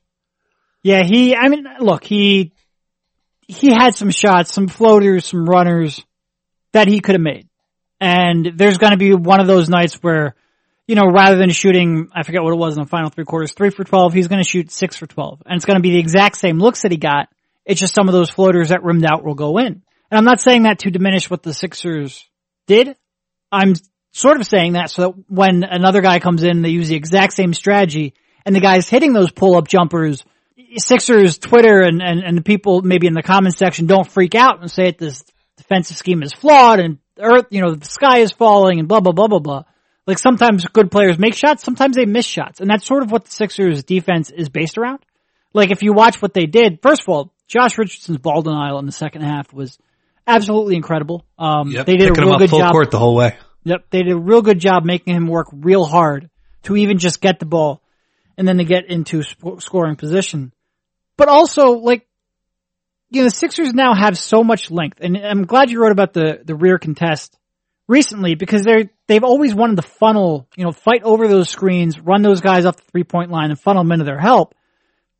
Yeah, 0.84 1.04
he, 1.04 1.36
I 1.36 1.48
mean, 1.48 1.66
look, 1.80 2.04
he, 2.04 2.54
he 3.48 3.72
had 3.72 3.96
some 3.96 4.10
shots, 4.10 4.52
some 4.52 4.68
floaters, 4.68 5.26
some 5.26 5.46
runners 5.46 6.04
that 6.74 6.88
he 6.88 7.00
could 7.00 7.16
have 7.16 7.22
made. 7.22 7.48
And 8.00 8.54
there's 8.56 8.78
going 8.78 8.92
to 8.92 8.98
be 8.98 9.14
one 9.14 9.40
of 9.40 9.48
those 9.48 9.70
nights 9.70 9.96
where, 9.96 10.36
you 10.88 10.96
know, 10.96 11.06
rather 11.06 11.38
than 11.38 11.52
shooting, 11.52 12.10
I 12.16 12.24
forget 12.24 12.42
what 12.42 12.54
it 12.54 12.58
was 12.58 12.76
in 12.76 12.84
the 12.84 12.90
final 12.90 13.10
three 13.10 13.26
quarters, 13.26 13.54
three 13.54 13.70
for 13.70 13.84
12, 13.84 14.14
he's 14.14 14.28
going 14.28 14.42
to 14.42 14.50
shoot 14.50 14.72
six 14.72 14.96
for 14.96 15.06
12. 15.06 15.44
And 15.46 15.56
it's 15.56 15.66
going 15.66 15.78
to 15.78 15.84
be 15.84 15.92
the 15.92 16.00
exact 16.00 16.38
same 16.38 16.58
looks 16.58 16.82
that 16.82 16.92
he 16.92 16.98
got. 16.98 17.30
It's 17.66 17.80
just 17.80 17.94
some 17.94 18.08
of 18.08 18.14
those 18.14 18.32
floaters 18.32 18.70
that 18.70 18.84
rimmed 18.84 19.06
out 19.06 19.24
will 19.24 19.36
go 19.36 19.60
in. 19.60 19.68
And 19.68 20.18
I'm 20.18 20.26
not 20.26 20.42
saying 20.42 20.64
that 20.64 20.80
to 20.80 20.92
diminish 20.92 21.30
what 21.30 21.44
the 21.44 21.54
Sixers 21.54 22.28
did. 22.66 22.96
I'm 23.52 23.74
sort 24.12 24.40
of 24.40 24.48
saying 24.48 24.74
that 24.74 24.90
so 24.90 25.02
that 25.02 25.24
when 25.28 25.64
another 25.64 26.02
guy 26.02 26.20
comes 26.20 26.44
in, 26.44 26.62
they 26.62 26.70
use 26.70 26.90
the 26.90 26.96
exact 26.96 27.34
same 27.34 27.54
strategy 27.54 28.14
and 28.46 28.56
the 28.56 28.62
guy's 28.62 28.90
hitting 28.90 29.14
those 29.14 29.32
pull-up 29.32 29.68
jumpers, 29.68 30.24
Sixers 30.78 31.38
Twitter 31.38 31.82
and, 31.82 32.02
and, 32.02 32.20
and 32.24 32.38
the 32.38 32.42
people 32.42 32.82
maybe 32.82 33.08
in 33.08 33.14
the 33.14 33.24
comment 33.24 33.56
section 33.56 33.88
don't 33.88 34.10
freak 34.10 34.36
out 34.36 34.62
and 34.62 34.72
say 34.72 34.86
that 34.86 34.98
this 34.98 35.24
defensive 35.58 35.98
scheme 35.98 36.24
is 36.24 36.34
flawed 36.34 36.80
and 36.80 36.98
earth, 37.20 37.48
you 37.50 37.62
know, 37.62 37.76
the 37.76 37.86
sky 37.86 38.20
is 38.20 38.32
falling 38.32 38.80
and 38.80 38.88
blah, 38.88 39.00
blah, 39.00 39.12
blah, 39.12 39.28
blah, 39.28 39.40
blah. 39.40 39.64
Like 40.08 40.18
sometimes 40.18 40.66
good 40.66 40.90
players 40.90 41.20
make 41.20 41.36
shots, 41.36 41.64
sometimes 41.64 41.96
they 41.96 42.06
miss 42.06 42.26
shots. 42.26 42.60
And 42.62 42.70
that's 42.70 42.86
sort 42.86 43.04
of 43.04 43.12
what 43.12 43.26
the 43.26 43.32
Sixers 43.32 43.84
defense 43.84 44.32
is 44.32 44.50
based 44.50 44.78
around. 44.78 45.00
Like 45.54 45.72
if 45.72 45.84
you 45.84 45.94
watch 45.94 46.22
what 46.22 46.34
they 46.34 46.46
did, 46.46 46.80
first 46.82 47.04
of 47.04 47.10
all, 47.10 47.34
Josh 47.48 47.78
Richardson's 47.78 48.18
ball 48.18 48.42
denial 48.42 48.80
in 48.80 48.86
the 48.86 48.92
second 48.92 49.24
half 49.24 49.54
was 49.54 49.78
absolutely 50.28 50.76
incredible. 50.76 51.26
Um, 51.38 51.72
Yep. 51.72 51.86
they 51.86 51.98
did 51.98 52.10
a 52.10 52.22
real 52.22 52.34
up 52.34 52.40
good 52.40 52.50
full 52.50 52.60
job. 52.60 52.72
court 52.72 52.92
the 52.92 53.00
whole 53.00 53.16
way. 53.16 53.36
Yep, 53.64 53.86
they 53.92 54.04
did 54.04 54.12
a 54.14 54.18
real 54.20 54.42
good 54.42 54.60
job 54.60 54.84
making 54.86 55.16
him 55.16 55.28
work 55.28 55.48
real 55.54 55.86
hard 55.86 56.30
to 56.64 56.76
even 56.76 56.98
just 56.98 57.22
get 57.22 57.40
the 57.40 57.46
ball 57.46 57.82
and 58.38 58.48
then 58.48 58.58
to 58.58 58.64
get 58.64 58.90
into 58.90 59.22
sp- 59.22 59.60
scoring 59.60 59.96
position. 59.96 60.52
But 61.18 61.28
also, 61.28 61.72
like, 61.74 62.08
you 63.10 63.22
know, 63.22 63.26
the 63.26 63.32
Sixers 63.32 63.74
now 63.74 63.94
have 63.94 64.18
so 64.18 64.44
much 64.44 64.72
length, 64.72 65.00
and 65.02 65.18
I'm 65.18 65.46
glad 65.46 65.70
you 65.70 65.82
wrote 65.82 65.92
about 65.92 66.14
the 66.14 66.42
the 66.44 66.56
rear 66.56 66.80
contest 66.80 67.38
recently 67.88 68.36
because 68.36 68.64
they're 68.64 68.90
they've 69.08 69.24
always 69.24 69.54
wanted 69.54 69.76
to 69.76 69.82
funnel, 69.84 70.48
you 70.56 70.64
know, 70.64 70.72
fight 70.72 71.04
over 71.04 71.28
those 71.28 71.50
screens, 71.50 72.00
run 72.00 72.22
those 72.22 72.40
guys 72.42 72.66
off 72.66 72.78
the 72.78 72.84
three 72.92 73.04
point 73.04 73.30
line, 73.30 73.50
and 73.52 73.60
funnel 73.60 73.84
them 73.84 73.92
into 73.92 74.06
their 74.06 74.20
help. 74.20 74.56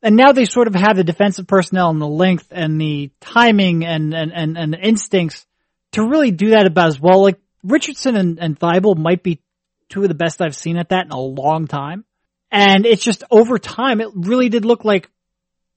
And 0.02 0.16
now 0.16 0.32
they 0.32 0.44
sort 0.44 0.66
of 0.66 0.74
have 0.74 0.96
the 0.96 1.04
defensive 1.04 1.46
personnel 1.46 1.90
and 1.90 2.00
the 2.00 2.08
length 2.08 2.48
and 2.50 2.80
the 2.80 3.10
timing 3.20 3.84
and 3.84 4.12
and 4.12 4.32
and, 4.32 4.58
and 4.58 4.72
the 4.72 4.78
instincts 4.78 5.46
to 5.92 6.02
really 6.02 6.30
do 6.30 6.50
that 6.50 6.66
about 6.66 6.88
as 6.88 7.00
well. 7.00 7.22
Like 7.22 7.38
Richardson 7.62 8.16
and, 8.16 8.38
and 8.38 8.58
Thybulle 8.58 8.96
might 8.96 9.22
be 9.22 9.40
two 9.88 10.02
of 10.02 10.08
the 10.08 10.14
best 10.14 10.40
I've 10.40 10.56
seen 10.56 10.76
at 10.76 10.88
that 10.88 11.06
in 11.06 11.12
a 11.12 11.20
long 11.20 11.66
time. 11.66 12.04
And 12.50 12.84
it's 12.84 13.04
just 13.04 13.24
over 13.30 13.58
time, 13.58 14.00
it 14.00 14.08
really 14.14 14.48
did 14.48 14.64
look 14.64 14.84
like, 14.84 15.08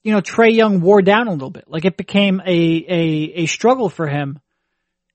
you 0.03 0.11
know, 0.11 0.21
Trae 0.21 0.53
Young 0.53 0.81
wore 0.81 1.01
down 1.01 1.27
a 1.27 1.31
little 1.31 1.49
bit. 1.49 1.65
Like 1.67 1.85
it 1.85 1.97
became 1.97 2.41
a, 2.45 2.51
a, 2.51 3.33
a 3.35 3.45
struggle 3.45 3.89
for 3.89 4.07
him 4.07 4.39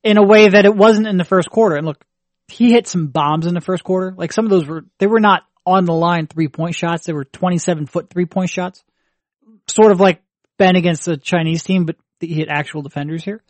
in 0.02 0.17
a 0.17 0.23
way 0.23 0.49
that 0.49 0.64
it 0.64 0.75
wasn't 0.75 1.07
in 1.07 1.17
the 1.17 1.25
first 1.25 1.50
quarter. 1.50 1.76
And 1.76 1.87
look, 1.87 2.05
he 2.49 2.73
hit 2.73 2.87
some 2.87 3.09
bombs 3.09 3.47
in 3.47 3.55
the 3.55 3.61
first 3.61 3.85
quarter. 3.85 4.14
Like 4.17 4.33
some 4.33 4.47
of 4.47 4.50
those 4.50 4.67
were, 4.67 4.85
they 4.99 5.07
were 5.07 5.21
not 5.21 5.43
on 5.67 5.85
the 5.85 5.93
line 5.93 6.26
three 6.26 6.49
point 6.49 6.75
shots. 6.75 7.05
They 7.05 7.12
were 7.12 7.25
27 7.25 7.87
foot 7.87 8.11
three 8.11 8.26
point 8.26 8.50
shots. 8.50 8.83
Sort 9.71 9.93
of 9.93 10.00
like 10.00 10.23
Ben 10.59 10.77
against 10.77 11.05
the 11.05 11.17
Chinese 11.17 11.62
team, 11.62 11.87
but 11.87 11.97
he 12.21 12.39
had 12.41 12.49
actual 12.49 12.83
defenders 12.83 13.25
here. 13.25 13.43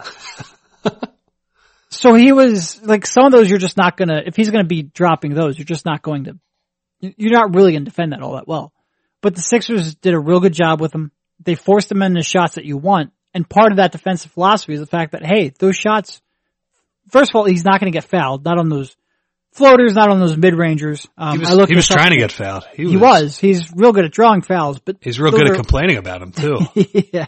So 1.93 2.15
he 2.15 2.31
was 2.33 2.81
like 2.83 3.05
some 3.05 3.27
of 3.27 3.33
those 3.33 3.51
you're 3.51 3.59
just 3.59 3.77
not 3.77 3.97
gonna 3.97 4.23
if 4.25 4.37
he's 4.37 4.49
gonna 4.51 4.63
be 4.63 4.83
dropping 4.83 5.35
those 5.35 5.59
you're 5.59 5.65
just 5.65 5.85
not 5.85 6.03
going 6.03 6.25
to 6.25 6.39
you're 7.01 7.33
not 7.33 7.53
really 7.55 7.73
gonna 7.73 7.85
defend 7.85 8.13
that 8.13 8.23
all 8.23 8.35
that 8.35 8.47
well. 8.47 8.73
but 9.21 9.35
the 9.35 9.43
Sixers 9.43 9.95
did 9.97 10.15
a 10.15 10.19
real 10.19 10.41
good 10.41 10.53
job 10.53 10.81
with 10.81 10.93
them. 10.93 11.13
They 11.43 11.55
forced 11.55 11.89
them 11.89 12.03
into 12.03 12.23
shots 12.23 12.55
that 12.55 12.65
you 12.65 12.77
want. 12.77 13.13
And 13.35 13.49
part 13.49 13.73
of 13.73 13.77
that 13.77 13.93
defensive 13.93 14.33
philosophy 14.33 14.75
is 14.75 14.81
the 14.81 14.87
fact 14.87 15.13
that, 15.13 15.25
hey, 15.25 15.53
those 15.59 15.77
shots, 15.77 16.21
first 17.11 17.31
of 17.31 17.37
all, 17.37 17.45
he's 17.45 17.65
not 17.65 17.81
going 17.81 17.93
to 17.93 17.97
get 17.97 18.09
fouled, 18.09 18.45
not 18.45 18.59
on 18.59 18.69
those 18.69 18.97
floaters, 19.53 19.95
not 19.95 20.09
on 20.11 20.21
those 20.21 20.37
mid 20.37 20.55
rangers. 20.55 21.07
Um, 21.19 21.33
He 21.33 21.39
was, 21.41 21.51
I 21.51 21.55
looked 21.55 21.71
he 21.71 21.77
was 21.77 21.91
up. 21.91 21.97
trying 21.97 22.11
to 22.11 22.19
get 22.19 22.33
fouled. 22.33 22.65
He 22.75 22.85
was. 22.85 22.93
He 22.93 22.97
was. 22.97 23.39
He's 23.39 23.73
real 23.75 23.93
good 23.93 24.05
at 24.05 24.13
drawing 24.13 24.43
fouls, 24.43 24.79
but 24.79 24.97
He's 25.01 25.19
real 25.21 25.33
good 25.33 25.49
at 25.49 25.55
complaining 25.55 25.97
about 25.97 26.23
him 26.23 26.33
too. 26.33 26.59
yeah. 27.13 27.27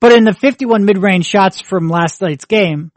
But 0.00 0.12
in 0.12 0.24
the 0.24 0.34
51 0.34 0.84
mid-range 0.84 1.26
shots 1.26 1.60
from 1.60 1.88
last 1.88 2.20
night's 2.20 2.44
game, 2.44 2.90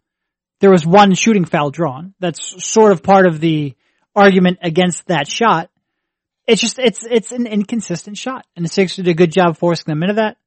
there 0.60 0.72
was 0.72 0.86
one 0.86 1.13
shooting 1.13 1.45
foul 1.45 1.69
drawn. 1.69 2.13
That's 2.19 2.65
sort 2.65 2.91
of 2.91 3.03
part 3.03 3.27
of 3.27 3.39
the 3.39 3.75
argument 4.15 4.60
against 4.63 5.05
that 5.07 5.27
shot. 5.27 5.69
It's 6.48 6.62
just, 6.62 6.79
it's, 6.79 7.03
it's 7.03 7.31
an 7.31 7.45
inconsistent 7.45 8.17
shot. 8.17 8.45
And 8.55 8.65
the 8.65 8.69
Sixers 8.69 9.05
did 9.05 9.07
a 9.07 9.13
good 9.13 9.31
job 9.31 9.57
forcing 9.57 9.86
them 9.88 10.01
into 10.01 10.15
that. 10.15 10.38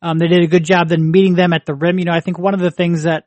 Um, 0.00 0.18
they 0.18 0.28
did 0.28 0.42
a 0.42 0.46
good 0.46 0.64
job 0.64 0.88
then 0.88 1.10
meeting 1.10 1.34
them 1.34 1.52
at 1.52 1.66
the 1.66 1.74
rim. 1.74 1.98
You 1.98 2.06
know, 2.06 2.12
I 2.12 2.20
think 2.20 2.38
one 2.38 2.54
of 2.54 2.60
the 2.60 2.70
things 2.70 3.02
that 3.04 3.26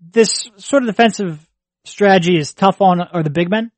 this 0.00 0.48
sort 0.56 0.82
of 0.82 0.88
defensive 0.88 1.46
strategy 1.84 2.36
is 2.36 2.54
tough 2.54 2.80
on 2.80 3.00
are 3.00 3.22
the 3.22 3.30
big 3.30 3.50
men. 3.50 3.70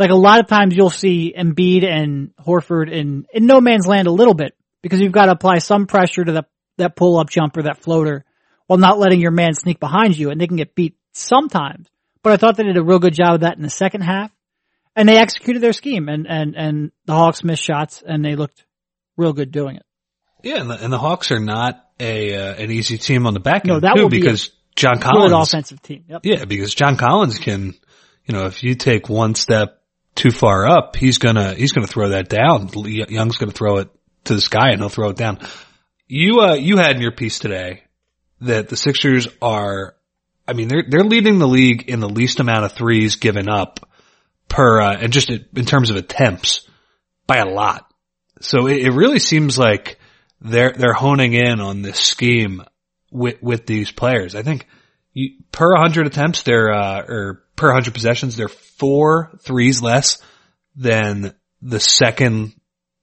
Like 0.00 0.10
a 0.10 0.14
lot 0.14 0.40
of 0.40 0.46
times 0.46 0.74
you'll 0.74 0.88
see 0.88 1.34
Embiid 1.36 1.84
and 1.84 2.30
Horford 2.40 2.90
in, 2.90 3.26
in 3.34 3.44
no 3.44 3.60
man's 3.60 3.86
land 3.86 4.08
a 4.08 4.10
little 4.10 4.32
bit 4.32 4.56
because 4.80 4.98
you've 4.98 5.12
got 5.12 5.26
to 5.26 5.32
apply 5.32 5.58
some 5.58 5.86
pressure 5.86 6.24
to 6.24 6.32
the, 6.32 6.46
that 6.78 6.96
pull 6.96 7.18
up 7.18 7.28
jumper, 7.28 7.64
that 7.64 7.82
floater 7.82 8.24
while 8.66 8.78
not 8.78 8.98
letting 8.98 9.20
your 9.20 9.30
man 9.30 9.52
sneak 9.52 9.78
behind 9.78 10.16
you 10.16 10.30
and 10.30 10.40
they 10.40 10.46
can 10.46 10.56
get 10.56 10.74
beat 10.74 10.96
sometimes. 11.12 11.86
But 12.22 12.32
I 12.32 12.38
thought 12.38 12.56
they 12.56 12.62
did 12.62 12.78
a 12.78 12.82
real 12.82 12.98
good 12.98 13.12
job 13.12 13.34
of 13.34 13.40
that 13.42 13.58
in 13.58 13.62
the 13.62 13.68
second 13.68 14.00
half 14.00 14.34
and 14.96 15.06
they 15.06 15.18
executed 15.18 15.60
their 15.60 15.74
scheme 15.74 16.08
and, 16.08 16.26
and, 16.26 16.56
and 16.56 16.92
the 17.04 17.12
Hawks 17.12 17.44
missed 17.44 17.62
shots 17.62 18.02
and 18.02 18.24
they 18.24 18.36
looked 18.36 18.64
real 19.18 19.34
good 19.34 19.52
doing 19.52 19.76
it. 19.76 19.82
Yeah, 20.42 20.62
and 20.62 20.70
the, 20.70 20.82
and 20.82 20.90
the 20.90 20.98
Hawks 20.98 21.30
are 21.30 21.40
not 21.40 21.84
a 22.00 22.34
uh, 22.34 22.54
an 22.54 22.70
easy 22.70 22.96
team 22.96 23.26
on 23.26 23.34
the 23.34 23.40
back 23.40 23.66
No, 23.66 23.74
end 23.74 23.82
that 23.82 23.96
too 23.96 24.08
be 24.08 24.16
a 24.16 24.20
because 24.20 24.48
John 24.76 24.94
Good 24.94 25.02
Collins. 25.02 25.48
offensive 25.48 25.82
team. 25.82 26.04
Yep. 26.08 26.20
Yeah, 26.24 26.46
because 26.46 26.74
John 26.74 26.96
Collins 26.96 27.38
can, 27.38 27.74
you 28.24 28.32
know, 28.32 28.46
if 28.46 28.62
you 28.62 28.74
take 28.74 29.10
one 29.10 29.34
step 29.34 29.79
too 30.20 30.30
far 30.30 30.68
up, 30.68 30.96
he's 30.96 31.16
gonna 31.16 31.54
he's 31.54 31.72
gonna 31.72 31.86
throw 31.86 32.10
that 32.10 32.28
down. 32.28 32.68
Young's 32.74 33.38
gonna 33.38 33.52
throw 33.52 33.78
it 33.78 33.88
to 34.24 34.34
the 34.34 34.40
sky 34.40 34.70
and 34.70 34.80
he'll 34.80 34.90
throw 34.90 35.08
it 35.08 35.16
down. 35.16 35.38
You 36.06 36.40
uh 36.40 36.54
you 36.54 36.76
had 36.76 36.96
in 36.96 37.02
your 37.02 37.12
piece 37.12 37.38
today 37.38 37.84
that 38.42 38.68
the 38.68 38.76
Sixers 38.76 39.28
are, 39.40 39.96
I 40.46 40.52
mean, 40.52 40.68
they're 40.68 40.84
they're 40.86 41.04
leading 41.04 41.38
the 41.38 41.48
league 41.48 41.88
in 41.88 42.00
the 42.00 42.08
least 42.08 42.38
amount 42.38 42.66
of 42.66 42.72
threes 42.72 43.16
given 43.16 43.48
up 43.48 43.90
per 44.48 44.82
uh, 44.82 44.96
and 45.00 45.10
just 45.10 45.30
in 45.30 45.64
terms 45.64 45.88
of 45.88 45.96
attempts 45.96 46.68
by 47.26 47.38
a 47.38 47.46
lot. 47.46 47.90
So 48.42 48.66
it, 48.66 48.82
it 48.82 48.90
really 48.90 49.20
seems 49.20 49.58
like 49.58 49.98
they're 50.42 50.72
they're 50.72 50.92
honing 50.92 51.32
in 51.32 51.60
on 51.60 51.80
this 51.80 51.98
scheme 51.98 52.62
with 53.10 53.42
with 53.42 53.64
these 53.64 53.90
players. 53.90 54.34
I 54.34 54.42
think 54.42 54.66
you, 55.14 55.38
per 55.50 55.72
100 55.72 56.06
attempts, 56.06 56.42
they're 56.42 56.72
uh, 56.72 57.04
or 57.08 57.42
per 57.60 57.68
100 57.68 57.92
possessions, 57.92 58.36
they're 58.36 58.48
four 58.48 59.30
threes 59.40 59.82
less 59.82 60.18
than 60.76 61.34
the 61.60 61.78
second, 61.78 62.54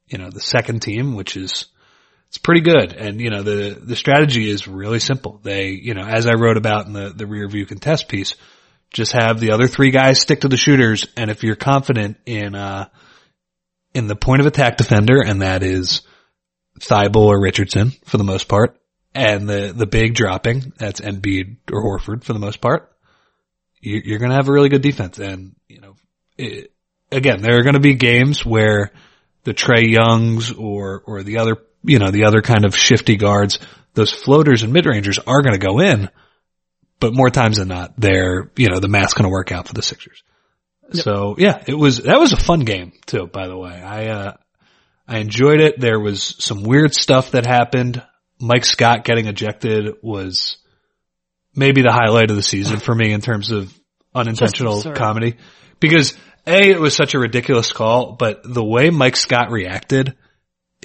you 0.08 0.18
know, 0.18 0.32
the 0.32 0.40
second 0.40 0.82
team, 0.82 1.16
which 1.16 1.38
is 1.38 1.68
it's 2.28 2.40
pretty 2.40 2.62
good. 2.62 2.94
And 2.94 3.22
you 3.22 3.30
know, 3.30 3.44
the 3.44 3.80
the 3.82 3.96
strategy 3.96 4.50
is 4.50 4.68
really 4.68 5.00
simple. 5.00 5.40
They, 5.44 5.70
you 5.70 5.94
know, 5.94 6.04
as 6.04 6.28
I 6.28 6.34
wrote 6.34 6.58
about 6.58 6.88
in 6.88 6.94
the 6.94 7.14
the 7.16 7.28
rear 7.28 7.48
view 7.48 7.66
contest 7.66 8.10
piece, 8.10 8.36
just 8.92 9.14
have 9.14 9.40
the 9.40 9.52
other 9.52 9.68
three 9.68 9.92
guys 9.92 10.20
stick 10.20 10.42
to 10.42 10.48
the 10.48 10.58
shooters, 10.58 11.08
and 11.16 11.30
if 11.30 11.44
you're 11.44 11.56
confident 11.56 12.18
in 12.26 12.56
uh 12.56 12.90
in 13.94 14.08
the 14.08 14.16
point 14.16 14.42
of 14.42 14.48
attack 14.48 14.78
defender, 14.78 15.22
and 15.22 15.42
that 15.42 15.64
is 15.64 16.02
Thybulle 16.80 17.28
or 17.28 17.40
Richardson 17.40 17.92
for 18.06 18.18
the 18.18 18.24
most 18.24 18.48
part, 18.48 18.78
and 19.14 19.48
the 19.48 19.72
the 19.76 19.88
big 19.88 20.16
dropping, 20.16 20.74
that's 20.78 21.00
Embiid 21.00 21.58
or 21.72 21.84
Horford 21.84 22.24
for 22.24 22.34
the 22.34 22.40
most 22.40 22.60
part. 22.60 22.92
You, 23.80 24.02
you're 24.04 24.20
going 24.20 24.32
to 24.32 24.36
have 24.36 24.50
a 24.50 24.52
really 24.52 24.70
good 24.70 24.82
defense, 24.82 25.20
and 25.20 25.56
you 25.68 25.82
know, 25.82 25.96
it, 26.38 26.72
again, 27.12 27.42
there 27.42 27.58
are 27.58 27.64
going 27.64 27.76
to 27.76 27.80
be 27.80 27.96
games 27.96 28.46
where 28.46 28.92
the 29.44 29.54
Trae 29.54 29.90
Youngs 29.90 30.52
or 30.52 31.04
or 31.06 31.24
the 31.24 31.38
other, 31.38 31.58
you 31.84 32.00
know, 32.00 32.12
the 32.12 32.26
other 32.26 32.42
kind 32.42 32.66
of 32.66 32.76
shifty 32.76 33.16
guards, 33.16 33.60
those 33.94 34.12
floaters 34.12 34.64
and 34.64 34.74
mid 34.74 34.86
rangers 34.86 35.20
are 35.20 35.42
going 35.42 35.60
to 35.60 35.66
go 35.66 35.80
in, 35.80 36.10
but 37.00 37.14
more 37.14 37.30
times 37.30 37.58
than 37.58 37.68
not, 37.68 37.94
they're 37.98 38.52
you 38.56 38.70
know 38.70 38.80
the 38.80 38.88
math's 38.88 39.14
going 39.14 39.24
to 39.24 39.30
work 39.30 39.52
out 39.52 39.68
for 39.68 39.74
the 39.74 39.82
Sixers. 39.82 40.24
So 40.94 41.36
yeah, 41.38 41.64
it 41.68 41.74
was 41.74 41.98
that 42.00 42.20
was 42.20 42.32
a 42.34 42.38
fun 42.38 42.62
game 42.62 42.94
too. 43.06 43.28
By 43.28 43.48
the 43.48 43.58
way, 43.58 43.82
I 43.82 44.08
uh, 44.08 44.34
I 45.08 45.20
enjoyed 45.20 45.60
it. 45.60 45.80
There 45.80 46.00
was 46.00 46.36
some 46.40 46.64
weird 46.64 46.94
stuff 46.94 47.32
that 47.32 47.46
happened. 47.46 48.04
Mike 48.40 48.66
Scott 48.66 49.04
getting 49.04 49.28
ejected 49.28 49.96
was 50.02 50.58
maybe 51.58 51.82
the 51.82 51.92
highlight 51.92 52.30
of 52.30 52.38
the 52.38 52.44
season 52.44 52.80
for 52.80 52.96
me 52.96 53.12
in 53.12 53.20
terms 53.20 53.52
of 53.52 53.74
unintentional 54.14 54.82
comedy 54.94 55.36
because 55.80 56.16
a 56.46 56.70
it 56.70 56.80
was 56.80 56.96
such 56.96 57.14
a 57.14 57.20
ridiculous 57.20 57.74
call, 57.74 58.14
but 58.14 58.42
the 58.44 58.64
way 58.64 58.90
Mike 58.90 59.18
Scott 59.18 59.52
reacted, 59.52 60.16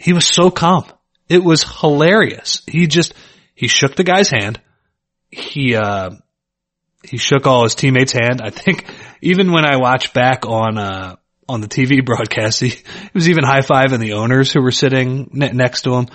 he 0.00 0.12
was 0.12 0.26
so 0.26 0.50
calm. 0.50 0.84
It 1.28 1.42
was 1.42 1.62
hilarious. 1.62 2.62
He 2.66 2.86
just 2.86 3.14
he 3.54 3.68
shook 3.68 3.94
the 3.94 4.04
guy's 4.04 4.28
hand. 4.28 4.60
He 5.30 5.76
uh 5.76 6.10
he 7.04 7.16
shook 7.16 7.46
all 7.46 7.64
his 7.64 7.74
teammates' 7.74 8.12
hand. 8.12 8.40
I 8.42 8.50
think 8.50 8.84
even 9.20 9.52
when 9.52 9.64
I 9.64 9.76
watch 9.76 10.12
back 10.12 10.46
on 10.46 10.78
uh 10.78 11.16
on 11.48 11.60
the 11.60 11.68
TV 11.68 12.04
broadcast, 12.04 12.60
he, 12.60 12.68
he 12.70 13.10
was 13.14 13.28
even 13.28 13.44
high 13.44 13.60
fiving 13.60 14.00
the 14.00 14.14
owners 14.14 14.52
who 14.52 14.62
were 14.62 14.72
sitting 14.72 15.30
ne- 15.32 15.52
next 15.52 15.82
to 15.82 15.94
him. 15.94 16.08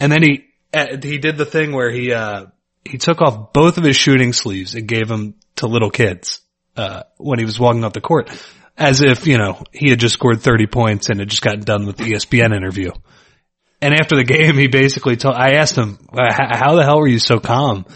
And 0.00 0.10
then 0.10 0.22
he 0.22 0.44
uh, 0.74 0.96
he 1.00 1.18
did 1.18 1.36
the 1.36 1.46
thing 1.46 1.72
where 1.72 1.90
he 1.90 2.12
uh 2.12 2.46
he 2.88 2.98
took 2.98 3.20
off 3.20 3.52
both 3.52 3.78
of 3.78 3.84
his 3.84 3.96
shooting 3.96 4.32
sleeves 4.32 4.74
and 4.74 4.86
gave 4.86 5.08
them 5.08 5.34
to 5.56 5.66
little 5.66 5.90
kids 5.90 6.40
uh 6.76 7.02
when 7.16 7.38
he 7.38 7.44
was 7.44 7.58
walking 7.58 7.84
off 7.84 7.92
the 7.92 8.00
court, 8.00 8.30
as 8.76 9.02
if 9.02 9.26
you 9.26 9.38
know 9.38 9.62
he 9.72 9.90
had 9.90 10.00
just 10.00 10.14
scored 10.14 10.40
thirty 10.40 10.66
points 10.66 11.08
and 11.08 11.20
had 11.20 11.28
just 11.28 11.42
gotten 11.42 11.60
done 11.60 11.86
with 11.86 11.96
the 11.96 12.12
ESPN 12.12 12.56
interview. 12.56 12.90
And 13.80 13.94
after 13.94 14.16
the 14.16 14.24
game, 14.24 14.56
he 14.56 14.66
basically 14.66 15.16
told, 15.16 15.36
I 15.36 15.52
asked 15.52 15.76
him, 15.76 15.98
"Uh, 16.12 16.32
how 16.32 16.74
the 16.74 16.84
hell 16.84 16.98
were 16.98 17.06
you 17.06 17.20
so 17.20 17.38
calm? 17.38 17.86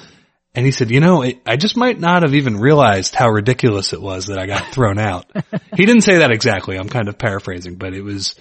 And 0.54 0.66
he 0.66 0.72
said, 0.72 0.90
you 0.90 1.00
know, 1.00 1.22
it, 1.22 1.40
I 1.46 1.56
just 1.56 1.76
might 1.76 1.98
not 1.98 2.22
have 2.22 2.34
even 2.34 2.58
realized 2.58 3.14
how 3.14 3.30
ridiculous 3.30 3.94
it 3.94 4.02
was 4.02 4.26
that 4.26 4.38
I 4.38 4.46
got 4.46 4.72
thrown 4.74 4.98
out. 4.98 5.30
he 5.76 5.86
didn't 5.86 6.02
say 6.02 6.18
that 6.18 6.30
exactly. 6.30 6.76
I'm 6.76 6.90
kind 6.90 7.08
of 7.08 7.16
paraphrasing, 7.16 7.76
but 7.76 7.94
it 7.94 8.02
was, 8.02 8.34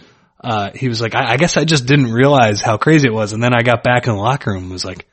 uh, 0.43 0.71
he 0.75 0.89
was 0.89 0.99
like, 0.99 1.15
I, 1.15 1.33
I 1.33 1.37
guess 1.37 1.55
I 1.55 1.63
just 1.63 1.85
didn't 1.85 2.11
realize 2.11 2.61
how 2.61 2.75
crazy 2.75 3.07
it 3.07 3.13
was. 3.13 3.31
And 3.31 3.41
then 3.41 3.53
I 3.53 3.61
got 3.61 3.83
back 3.83 4.07
in 4.07 4.13
the 4.13 4.19
locker 4.19 4.51
room 4.51 4.63
and 4.63 4.71
was 4.71 4.83
like, 4.83 5.07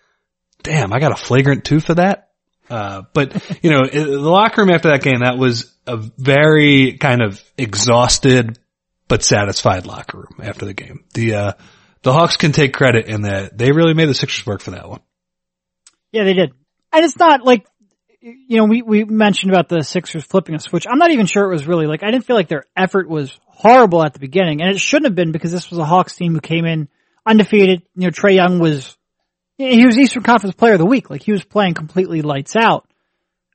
damn, 0.68 0.92
I 0.92 1.00
got 1.00 1.12
a 1.12 1.16
flagrant 1.16 1.64
two 1.64 1.80
for 1.80 1.94
that. 1.94 2.30
Uh, 2.68 3.02
but 3.14 3.34
you 3.62 3.70
know, 3.70 3.86
the 3.86 4.18
locker 4.18 4.62
room 4.62 4.70
after 4.70 4.90
that 4.90 5.02
game, 5.02 5.20
that 5.20 5.38
was 5.38 5.74
a 5.86 5.96
very 5.96 6.98
kind 6.98 7.22
of 7.22 7.42
exhausted 7.56 8.58
but 9.08 9.22
satisfied 9.22 9.86
locker 9.86 10.18
room 10.18 10.40
after 10.42 10.66
the 10.66 10.74
game. 10.74 11.04
The, 11.14 11.34
uh, 11.34 11.52
the 12.02 12.12
Hawks 12.12 12.36
can 12.36 12.52
take 12.52 12.74
credit 12.74 13.06
in 13.06 13.22
that 13.22 13.56
they 13.56 13.72
really 13.72 13.94
made 13.94 14.08
the 14.08 14.14
Sixers 14.14 14.46
work 14.46 14.60
for 14.60 14.72
that 14.72 14.88
one. 14.88 15.00
Yeah, 16.12 16.24
they 16.24 16.34
did. 16.34 16.52
And 16.92 17.04
it's 17.04 17.16
not 17.16 17.42
like, 17.42 17.66
you 18.20 18.58
know, 18.58 18.64
we, 18.64 18.82
we 18.82 19.04
mentioned 19.04 19.50
about 19.50 19.68
the 19.68 19.82
Sixers 19.82 20.24
flipping 20.24 20.54
a 20.54 20.60
switch. 20.60 20.84
I'm 20.90 20.98
not 20.98 21.10
even 21.10 21.26
sure 21.26 21.44
it 21.44 21.52
was 21.52 21.66
really 21.66 21.86
like, 21.86 22.02
I 22.02 22.10
didn't 22.10 22.26
feel 22.26 22.36
like 22.36 22.48
their 22.48 22.64
effort 22.76 23.08
was 23.08 23.38
horrible 23.46 24.04
at 24.04 24.12
the 24.12 24.20
beginning. 24.20 24.60
And 24.60 24.70
it 24.70 24.80
shouldn't 24.80 25.06
have 25.06 25.14
been 25.14 25.32
because 25.32 25.52
this 25.52 25.70
was 25.70 25.78
a 25.78 25.84
Hawks 25.86 26.16
team 26.16 26.34
who 26.34 26.40
came 26.40 26.66
in 26.66 26.88
undefeated. 27.24 27.82
You 27.94 28.06
know, 28.06 28.10
Trae 28.10 28.34
Young 28.34 28.58
was, 28.58 28.97
he 29.58 29.84
was 29.84 29.98
Eastern 29.98 30.22
Conference 30.22 30.54
player 30.54 30.74
of 30.74 30.78
the 30.78 30.86
week. 30.86 31.10
Like 31.10 31.22
he 31.22 31.32
was 31.32 31.44
playing 31.44 31.74
completely 31.74 32.22
lights 32.22 32.54
out. 32.56 32.88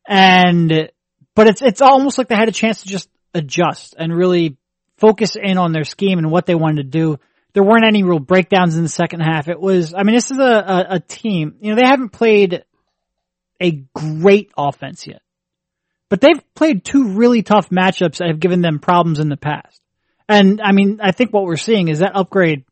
And, 0.07 0.89
but 1.33 1.47
it's, 1.47 1.61
it's 1.61 1.81
almost 1.81 2.17
like 2.17 2.27
they 2.27 2.35
had 2.35 2.49
a 2.49 2.53
chance 2.53 2.83
to 2.83 2.89
just 2.89 3.09
adjust 3.33 3.95
and 3.97 4.13
really 4.13 4.57
focus 4.97 5.35
in 5.41 5.57
on 5.57 5.71
their 5.71 5.85
scheme 5.85 6.17
and 6.17 6.29
what 6.29 6.45
they 6.45 6.55
wanted 6.55 6.83
to 6.83 6.97
do. 6.99 7.19
There 7.53 7.63
weren't 7.63 7.85
any 7.85 8.03
real 8.03 8.19
breakdowns 8.19 8.75
in 8.75 8.83
the 8.83 8.89
second 8.89 9.21
half. 9.21 9.47
It 9.47 9.59
was, 9.59 9.93
I 9.93 10.03
mean, 10.03 10.15
this 10.15 10.29
is 10.29 10.39
a, 10.39 10.43
a, 10.43 10.85
a 10.95 10.99
team, 10.99 11.55
you 11.61 11.69
know, 11.69 11.81
they 11.81 11.87
haven't 11.87 12.09
played 12.09 12.63
a 13.61 13.83
great 13.95 14.51
offense 14.57 15.07
yet, 15.07 15.21
but 16.09 16.19
they've 16.19 16.41
played 16.53 16.83
two 16.83 17.13
really 17.13 17.43
tough 17.43 17.69
matchups 17.69 18.17
that 18.17 18.27
have 18.27 18.39
given 18.39 18.61
them 18.61 18.79
problems 18.79 19.19
in 19.19 19.29
the 19.29 19.37
past. 19.37 19.79
And 20.27 20.61
I 20.61 20.71
mean, 20.71 20.99
I 21.01 21.11
think 21.11 21.31
what 21.31 21.45
we're 21.45 21.57
seeing 21.57 21.87
is 21.87 21.99
that 21.99 22.15
upgrade 22.15 22.65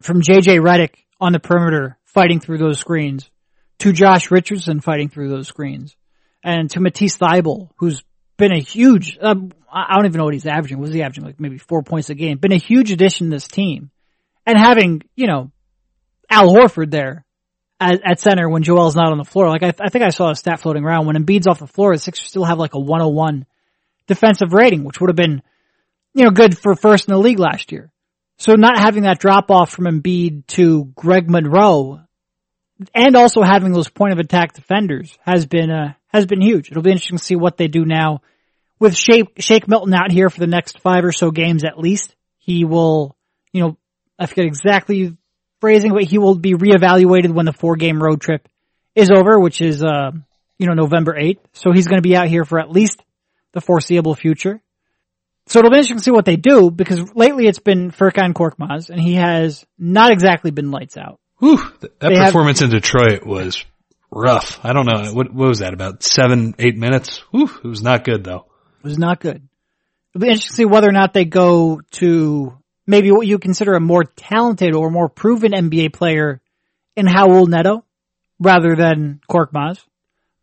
from 0.00 0.22
JJ 0.22 0.60
Redick 0.60 0.94
on 1.20 1.32
the 1.32 1.40
perimeter 1.40 1.98
fighting 2.16 2.40
through 2.40 2.56
those 2.56 2.78
screens 2.78 3.30
to 3.78 3.92
Josh 3.92 4.30
Richardson 4.30 4.80
fighting 4.80 5.10
through 5.10 5.28
those 5.28 5.46
screens 5.46 5.94
and 6.42 6.70
to 6.70 6.80
Matisse 6.80 7.18
Thybulle, 7.18 7.68
who's 7.76 8.02
been 8.38 8.52
a 8.52 8.58
huge, 8.58 9.18
um, 9.20 9.52
I 9.70 9.96
don't 9.96 10.06
even 10.06 10.18
know 10.18 10.24
what 10.24 10.32
he's 10.32 10.46
averaging. 10.46 10.78
Was 10.78 10.94
he 10.94 11.02
averaging 11.02 11.24
like 11.24 11.38
maybe 11.38 11.58
four 11.58 11.82
points 11.82 12.08
a 12.08 12.14
game? 12.14 12.38
Been 12.38 12.52
a 12.52 12.56
huge 12.56 12.90
addition 12.90 13.26
to 13.26 13.36
this 13.36 13.46
team. 13.46 13.90
And 14.46 14.56
having, 14.56 15.02
you 15.14 15.26
know, 15.26 15.50
Al 16.30 16.48
Horford 16.54 16.90
there 16.90 17.26
at, 17.78 18.00
at 18.02 18.18
center 18.18 18.48
when 18.48 18.62
Joel's 18.62 18.96
not 18.96 19.12
on 19.12 19.18
the 19.18 19.24
floor. 19.24 19.50
Like 19.50 19.62
I, 19.62 19.74
I 19.78 19.90
think 19.90 20.02
I 20.02 20.08
saw 20.08 20.30
a 20.30 20.36
stat 20.36 20.60
floating 20.60 20.84
around 20.84 21.06
when 21.06 21.16
Embiid's 21.16 21.46
off 21.46 21.58
the 21.58 21.66
floor, 21.66 21.94
the 21.94 21.98
Sixers 21.98 22.28
still 22.28 22.44
have 22.44 22.58
like 22.58 22.72
a 22.72 22.80
101 22.80 23.44
defensive 24.06 24.54
rating, 24.54 24.84
which 24.84 25.02
would 25.02 25.10
have 25.10 25.16
been, 25.16 25.42
you 26.14 26.24
know, 26.24 26.30
good 26.30 26.56
for 26.56 26.74
first 26.74 27.08
in 27.08 27.12
the 27.12 27.20
league 27.20 27.38
last 27.38 27.72
year. 27.72 27.92
So 28.38 28.54
not 28.54 28.78
having 28.78 29.02
that 29.02 29.18
drop 29.18 29.50
off 29.50 29.70
from 29.70 29.84
Embiid 29.84 30.46
to 30.48 30.86
Greg 30.94 31.28
Monroe 31.28 32.05
and 32.94 33.16
also 33.16 33.42
having 33.42 33.72
those 33.72 33.88
point 33.88 34.12
of 34.12 34.18
attack 34.18 34.54
defenders 34.54 35.18
has 35.22 35.46
been, 35.46 35.70
uh, 35.70 35.94
has 36.08 36.26
been 36.26 36.40
huge. 36.40 36.70
It'll 36.70 36.82
be 36.82 36.90
interesting 36.90 37.18
to 37.18 37.24
see 37.24 37.36
what 37.36 37.56
they 37.56 37.68
do 37.68 37.84
now 37.84 38.20
with 38.78 38.96
Shake, 38.96 39.32
Shake 39.38 39.68
Milton 39.68 39.94
out 39.94 40.10
here 40.10 40.28
for 40.28 40.40
the 40.40 40.46
next 40.46 40.80
five 40.80 41.04
or 41.04 41.12
so 41.12 41.30
games 41.30 41.64
at 41.64 41.78
least. 41.78 42.14
He 42.38 42.64
will, 42.64 43.16
you 43.52 43.62
know, 43.62 43.76
I 44.18 44.26
forget 44.26 44.44
exactly 44.44 45.16
phrasing, 45.60 45.92
but 45.92 46.04
he 46.04 46.18
will 46.18 46.36
be 46.36 46.54
reevaluated 46.54 47.32
when 47.32 47.46
the 47.46 47.52
four 47.52 47.76
game 47.76 48.02
road 48.02 48.20
trip 48.20 48.48
is 48.94 49.10
over, 49.10 49.38
which 49.38 49.60
is, 49.60 49.82
uh, 49.82 50.12
you 50.58 50.66
know, 50.66 50.74
November 50.74 51.14
8th. 51.14 51.40
So 51.52 51.72
he's 51.72 51.86
going 51.86 51.98
to 51.98 52.08
be 52.08 52.16
out 52.16 52.28
here 52.28 52.44
for 52.44 52.58
at 52.58 52.70
least 52.70 53.02
the 53.52 53.60
foreseeable 53.60 54.14
future. 54.14 54.60
So 55.48 55.58
it'll 55.60 55.70
be 55.70 55.76
interesting 55.76 55.98
to 55.98 56.02
see 56.02 56.10
what 56.10 56.24
they 56.24 56.36
do 56.36 56.70
because 56.70 57.14
lately 57.14 57.46
it's 57.46 57.60
been 57.60 57.92
Furkan 57.92 58.32
Korkmaz 58.32 58.90
and 58.90 59.00
he 59.00 59.14
has 59.14 59.64
not 59.78 60.10
exactly 60.10 60.50
been 60.50 60.70
lights 60.70 60.96
out. 60.96 61.20
Whew, 61.38 61.58
that 61.80 62.00
they 62.00 62.14
performance 62.14 62.60
have, 62.60 62.70
in 62.70 62.74
Detroit 62.74 63.26
was 63.26 63.64
rough. 64.10 64.58
I 64.64 64.72
don't 64.72 64.86
know. 64.86 65.12
What, 65.12 65.32
what 65.32 65.48
was 65.48 65.58
that? 65.58 65.74
About 65.74 66.02
seven, 66.02 66.54
eight 66.58 66.76
minutes? 66.76 67.18
Whew, 67.30 67.50
it 67.62 67.66
was 67.66 67.82
not 67.82 68.04
good 68.04 68.24
though. 68.24 68.46
It 68.82 68.84
was 68.84 68.98
not 68.98 69.20
good. 69.20 69.46
It'll 70.14 70.22
be 70.22 70.28
interesting 70.28 70.48
to 70.48 70.56
see 70.56 70.64
whether 70.64 70.88
or 70.88 70.92
not 70.92 71.12
they 71.12 71.24
go 71.24 71.80
to 71.92 72.56
maybe 72.86 73.10
what 73.10 73.26
you 73.26 73.38
consider 73.38 73.74
a 73.74 73.80
more 73.80 74.04
talented 74.04 74.74
or 74.74 74.90
more 74.90 75.08
proven 75.08 75.52
NBA 75.52 75.92
player 75.92 76.40
in 76.96 77.06
Raul 77.06 77.48
Neto 77.48 77.84
rather 78.38 78.74
than 78.76 79.20
Korkmaz. 79.30 79.84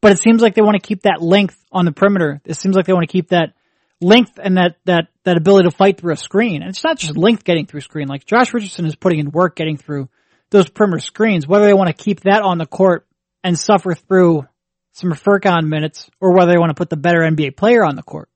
But 0.02 0.12
it 0.12 0.20
seems 0.20 0.42
like 0.42 0.54
they 0.54 0.62
want 0.62 0.76
to 0.80 0.86
keep 0.86 1.04
that 1.04 1.22
length 1.22 1.58
on 1.72 1.86
the 1.86 1.92
perimeter. 1.92 2.42
It 2.46 2.56
seems 2.56 2.76
like 2.76 2.86
they 2.86 2.94
want 2.94 3.08
to 3.08 3.12
keep 3.12 3.30
that 3.30 3.54
length 4.02 4.38
and 4.44 4.58
that, 4.58 4.76
that, 4.86 5.08
that 5.24 5.38
ability 5.38 5.70
to 5.70 5.76
fight 5.76 5.98
through 5.98 6.14
a 6.14 6.18
screen. 6.18 6.62
And 6.62 6.70
it's 6.70 6.84
not 6.84 6.98
just 6.98 7.18
length 7.18 7.46
getting 7.46 7.66
through 7.66 7.82
screen. 7.82 8.08
Like 8.08 8.26
Josh 8.26 8.54
Richardson 8.54 8.86
is 8.86 8.96
putting 8.96 9.20
in 9.20 9.32
work 9.32 9.56
getting 9.56 9.78
through 9.78 10.10
those 10.54 10.70
perimeter 10.70 11.02
screens, 11.02 11.46
whether 11.46 11.66
they 11.66 11.74
want 11.74 11.96
to 11.96 12.04
keep 12.04 12.22
that 12.22 12.42
on 12.42 12.58
the 12.58 12.66
court 12.66 13.06
and 13.44 13.60
suffer 13.60 13.94
through 13.94 14.48
some 14.94 15.12
Furkan 15.12 15.68
minutes 15.68 16.10
or 16.22 16.34
whether 16.34 16.52
they 16.52 16.58
want 16.58 16.70
to 16.70 16.76
put 16.76 16.90
the 16.90 16.96
better 16.96 17.20
NBA 17.20 17.58
player 17.58 17.84
on 17.84 17.98
the 17.98 18.04
court. 18.04 18.30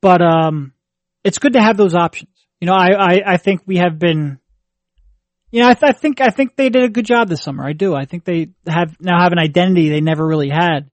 But, 0.00 0.22
um, 0.22 0.72
it's 1.24 1.38
good 1.38 1.54
to 1.54 1.62
have 1.62 1.76
those 1.76 1.94
options. 1.94 2.30
You 2.60 2.66
know, 2.66 2.74
I, 2.74 2.92
I, 2.92 3.20
I 3.26 3.36
think 3.38 3.62
we 3.66 3.78
have 3.78 3.98
been, 3.98 4.38
you 5.50 5.62
know, 5.62 5.68
I, 5.68 5.74
th- 5.74 5.90
I 5.90 5.92
think, 5.92 6.20
I 6.20 6.28
think 6.28 6.54
they 6.54 6.68
did 6.68 6.84
a 6.84 6.88
good 6.88 7.06
job 7.06 7.28
this 7.28 7.42
summer. 7.42 7.66
I 7.66 7.72
do. 7.72 7.94
I 7.94 8.04
think 8.04 8.24
they 8.24 8.50
have 8.66 8.96
now 9.00 9.20
have 9.20 9.32
an 9.32 9.38
identity 9.38 9.88
they 9.88 10.00
never 10.00 10.26
really 10.26 10.50
had. 10.50 10.90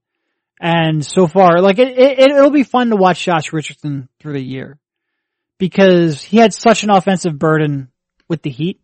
And 0.60 1.06
so 1.06 1.28
far, 1.28 1.62
like 1.62 1.78
it, 1.78 1.98
it, 2.00 2.20
it'll 2.20 2.50
be 2.50 2.64
fun 2.64 2.90
to 2.90 2.96
watch 2.96 3.24
Josh 3.24 3.54
Richardson 3.54 4.10
through 4.20 4.34
the 4.34 4.44
year 4.44 4.80
because 5.60 6.24
he 6.24 6.38
had 6.38 6.54
such 6.54 6.84
an 6.84 6.90
offensive 6.90 7.38
burden 7.38 7.90
with 8.28 8.42
the 8.42 8.50
Heat 8.50 8.82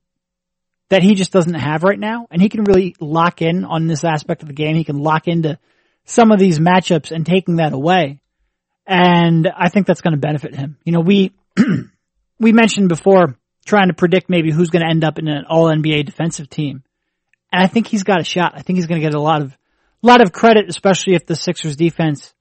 that 0.89 1.03
he 1.03 1.15
just 1.15 1.31
doesn't 1.31 1.53
have 1.53 1.83
right 1.83 1.99
now. 1.99 2.27
And 2.29 2.41
he 2.41 2.49
can 2.49 2.63
really 2.63 2.95
lock 2.99 3.41
in 3.41 3.65
on 3.65 3.87
this 3.87 4.03
aspect 4.03 4.41
of 4.41 4.47
the 4.47 4.53
game. 4.53 4.75
He 4.75 4.83
can 4.83 4.99
lock 4.99 5.27
into 5.27 5.57
some 6.05 6.31
of 6.31 6.39
these 6.39 6.59
matchups 6.59 7.11
and 7.11 7.25
taking 7.25 7.57
that 7.57 7.73
away. 7.73 8.19
And 8.85 9.47
I 9.47 9.69
think 9.69 9.87
that's 9.87 10.01
going 10.01 10.13
to 10.13 10.19
benefit 10.19 10.55
him. 10.55 10.77
You 10.83 10.91
know, 10.91 10.99
we, 10.99 11.33
we 12.39 12.51
mentioned 12.51 12.89
before 12.89 13.37
trying 13.65 13.87
to 13.87 13.93
predict 13.93 14.29
maybe 14.29 14.51
who's 14.51 14.69
going 14.69 14.83
to 14.83 14.89
end 14.89 15.03
up 15.03 15.19
in 15.19 15.27
an 15.27 15.45
all 15.49 15.65
NBA 15.65 16.05
defensive 16.05 16.49
team. 16.49 16.83
And 17.51 17.63
I 17.63 17.67
think 17.67 17.87
he's 17.87 18.03
got 18.03 18.19
a 18.19 18.25
shot. 18.25 18.53
I 18.55 18.61
think 18.61 18.77
he's 18.77 18.87
going 18.87 18.99
to 18.99 19.07
get 19.07 19.15
a 19.15 19.21
lot 19.21 19.41
of, 19.41 19.57
lot 20.01 20.21
of 20.21 20.33
credit, 20.33 20.65
especially 20.67 21.15
if 21.15 21.25
the 21.25 21.35
Sixers 21.35 21.75
defense 21.75 22.33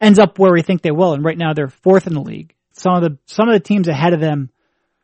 ends 0.00 0.18
up 0.18 0.38
where 0.38 0.52
we 0.52 0.62
think 0.62 0.80
they 0.80 0.90
will. 0.90 1.12
And 1.12 1.24
right 1.24 1.36
now 1.36 1.52
they're 1.52 1.68
fourth 1.68 2.06
in 2.06 2.14
the 2.14 2.22
league. 2.22 2.54
Some 2.72 2.94
of 2.94 3.02
the, 3.02 3.18
some 3.26 3.48
of 3.48 3.54
the 3.54 3.60
teams 3.60 3.88
ahead 3.88 4.14
of 4.14 4.20
them, 4.20 4.50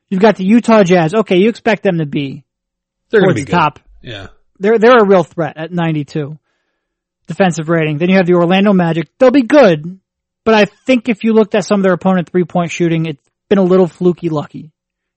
you've 0.08 0.22
got 0.22 0.36
the 0.36 0.44
Utah 0.44 0.82
Jazz. 0.82 1.14
Okay. 1.14 1.36
You 1.36 1.48
expect 1.50 1.82
them 1.82 1.98
to 1.98 2.06
be 2.06 2.44
they're 3.10 3.22
towards 3.22 3.40
be 3.40 3.44
the 3.44 3.52
top. 3.52 3.78
Yeah. 4.02 4.28
They're, 4.58 4.78
they're 4.78 4.98
a 4.98 5.06
real 5.06 5.24
threat 5.24 5.56
at 5.56 5.72
92 5.72 6.38
defensive 7.30 7.68
rating. 7.68 7.98
Then 7.98 8.10
you 8.10 8.16
have 8.16 8.26
the 8.26 8.34
Orlando 8.34 8.72
Magic. 8.72 9.08
They'll 9.18 9.30
be 9.30 9.42
good, 9.42 10.00
but 10.44 10.54
I 10.54 10.64
think 10.64 11.08
if 11.08 11.22
you 11.22 11.32
looked 11.32 11.54
at 11.54 11.64
some 11.64 11.78
of 11.78 11.84
their 11.84 11.92
opponent 11.92 12.28
three 12.28 12.44
point 12.44 12.72
shooting, 12.72 13.06
it's 13.06 13.30
been 13.48 13.58
a 13.58 13.62
little 13.62 13.86
fluky 13.86 14.28
lucky. 14.28 14.72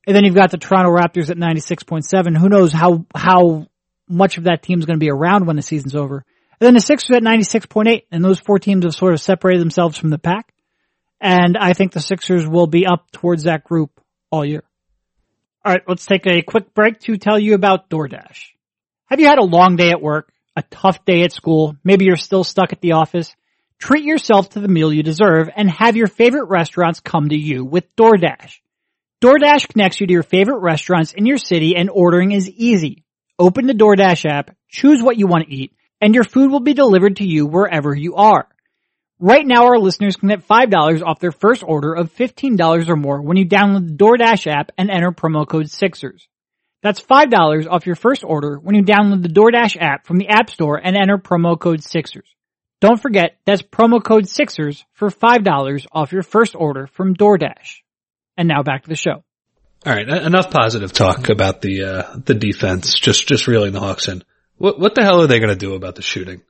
And 0.06 0.16
then 0.16 0.24
you've 0.24 0.36
got 0.36 0.52
the 0.52 0.58
Toronto 0.58 0.92
Raptors 0.92 1.30
at 1.30 1.38
96.7. 1.38 2.38
Who 2.38 2.50
knows 2.50 2.72
how, 2.72 3.06
how 3.16 3.68
much 4.08 4.38
of 4.38 4.44
that 4.44 4.62
team's 4.62 4.86
going 4.86 5.00
to 5.00 5.04
be 5.04 5.10
around 5.10 5.48
when 5.48 5.56
the 5.56 5.62
season's 5.62 5.96
over. 5.96 6.26
And 6.60 6.68
then 6.68 6.74
the 6.74 6.82
Sixers 6.82 7.16
at 7.16 7.24
96.8. 7.24 8.04
And 8.12 8.24
those 8.24 8.40
four 8.40 8.60
teams 8.60 8.84
have 8.84 8.94
sort 8.94 9.14
of 9.14 9.22
separated 9.22 9.62
themselves 9.62 9.98
from 9.98 10.10
the 10.10 10.20
pack. 10.20 10.54
And 11.22 11.58
I 11.58 11.74
think 11.74 11.94
the 11.94 12.02
Sixers 12.02 12.46
will 12.46 12.68
be 12.68 12.86
up 12.86 13.10
towards 13.12 13.44
that 13.44 13.64
group 13.64 14.02
all 14.30 14.44
year. 14.44 14.64
All 15.66 15.72
right, 15.72 15.84
let's 15.88 16.06
take 16.06 16.28
a 16.28 16.42
quick 16.42 16.74
break 16.74 17.00
to 17.02 17.16
tell 17.16 17.40
you 17.40 17.54
about 17.54 17.90
DoorDash. 17.90 18.50
Have 19.06 19.22
you 19.22 19.28
had 19.28 19.38
a 19.38 19.46
long 19.46 19.78
day 19.78 19.92
at 19.92 20.02
work, 20.02 20.34
a 20.58 20.62
tough 20.64 21.06
day 21.06 21.24
at 21.24 21.32
school, 21.32 21.78
maybe 21.86 22.04
you're 22.04 22.18
still 22.18 22.44
stuck 22.44 22.74
at 22.74 22.82
the 22.82 22.94
office? 22.94 23.34
Treat 23.80 24.04
yourself 24.04 24.50
to 24.50 24.60
the 24.60 24.68
meal 24.68 24.92
you 24.92 25.04
deserve 25.04 25.50
and 25.56 25.70
have 25.70 25.96
your 25.96 26.08
favorite 26.08 26.50
restaurants 26.50 27.00
come 27.00 27.30
to 27.30 27.38
you 27.38 27.64
with 27.64 27.96
DoorDash. 27.96 28.60
DoorDash 29.24 29.70
connects 29.70 30.02
you 30.02 30.08
to 30.08 30.12
your 30.14 30.24
favorite 30.24 30.60
restaurants 30.60 31.14
in 31.14 31.26
your 31.26 31.38
city 31.38 31.78
and 31.78 31.90
ordering 31.90 32.34
is 32.34 32.50
easy. 32.50 33.06
Open 33.40 33.66
the 33.66 33.74
DoorDash 33.74 34.30
app, 34.30 34.54
choose 34.68 35.02
what 35.02 35.18
you 35.18 35.28
want 35.28 35.46
to 35.48 35.54
eat, 35.54 35.74
and 36.02 36.14
your 36.14 36.26
food 36.26 36.52
will 36.52 36.60
be 36.60 36.74
delivered 36.74 37.18
to 37.18 37.26
you 37.26 37.46
wherever 37.46 37.96
you 37.96 38.16
are. 38.16 38.50
Right 39.20 39.46
now 39.46 39.66
our 39.66 39.78
listeners 39.78 40.16
can 40.16 40.30
get 40.30 40.48
$5 40.48 41.02
off 41.04 41.20
their 41.20 41.32
first 41.32 41.64
order 41.64 41.94
of 41.94 42.14
$15 42.14 42.90
or 42.90 42.96
more 42.96 43.22
when 43.22 43.38
you 43.38 43.46
download 43.46 43.88
the 43.88 44.04
DoorDash 44.04 44.48
app 44.48 44.72
and 44.78 44.90
enter 44.90 45.12
promo 45.12 45.48
code 45.48 45.68
SIXERS. 45.68 46.28
That's 46.82 47.02
$5 47.02 47.68
off 47.70 47.86
your 47.86 47.96
first 47.96 48.24
order 48.26 48.60
when 48.60 48.76
you 48.76 48.84
download 48.84 49.22
the 49.22 49.30
DoorDash 49.30 49.78
app 49.80 50.06
from 50.06 50.18
the 50.18 50.28
App 50.28 50.50
Store 50.50 50.76
and 50.76 50.98
enter 50.98 51.18
promo 51.18 51.58
code 51.58 51.80
SIXERS. 51.80 52.28
Don't 52.82 53.02
forget, 53.02 53.38
that's 53.46 53.62
promo 53.62 54.04
code 54.04 54.26
SIXERS 54.26 54.84
for 54.92 55.10
$5 55.10 55.86
off 55.94 56.12
your 56.12 56.24
first 56.24 56.56
order 56.56 56.88
from 56.88 57.16
DoorDash. 57.16 57.82
And 58.36 58.50
now 58.50 58.64
back 58.64 58.84
to 58.84 58.90
the 58.90 58.98
show. 58.98 59.24
All 59.86 59.94
right, 59.94 60.08
enough 60.08 60.50
positive 60.50 60.92
talk 60.92 61.30
about 61.30 61.62
the 61.62 61.84
uh, 61.84 62.18
the 62.24 62.34
defense. 62.34 62.98
Just 62.98 63.28
just 63.28 63.48
reeling 63.48 63.74
the 63.74 63.82
Hawks 63.82 64.08
in. 64.08 64.24
What 64.58 64.80
what 64.80 64.96
the 64.96 65.04
hell 65.04 65.22
are 65.22 65.28
they 65.28 65.40
going 65.40 65.50
to 65.50 65.58
do 65.58 65.76
about 65.76 65.96
the 65.96 66.02
shooting? 66.02 66.42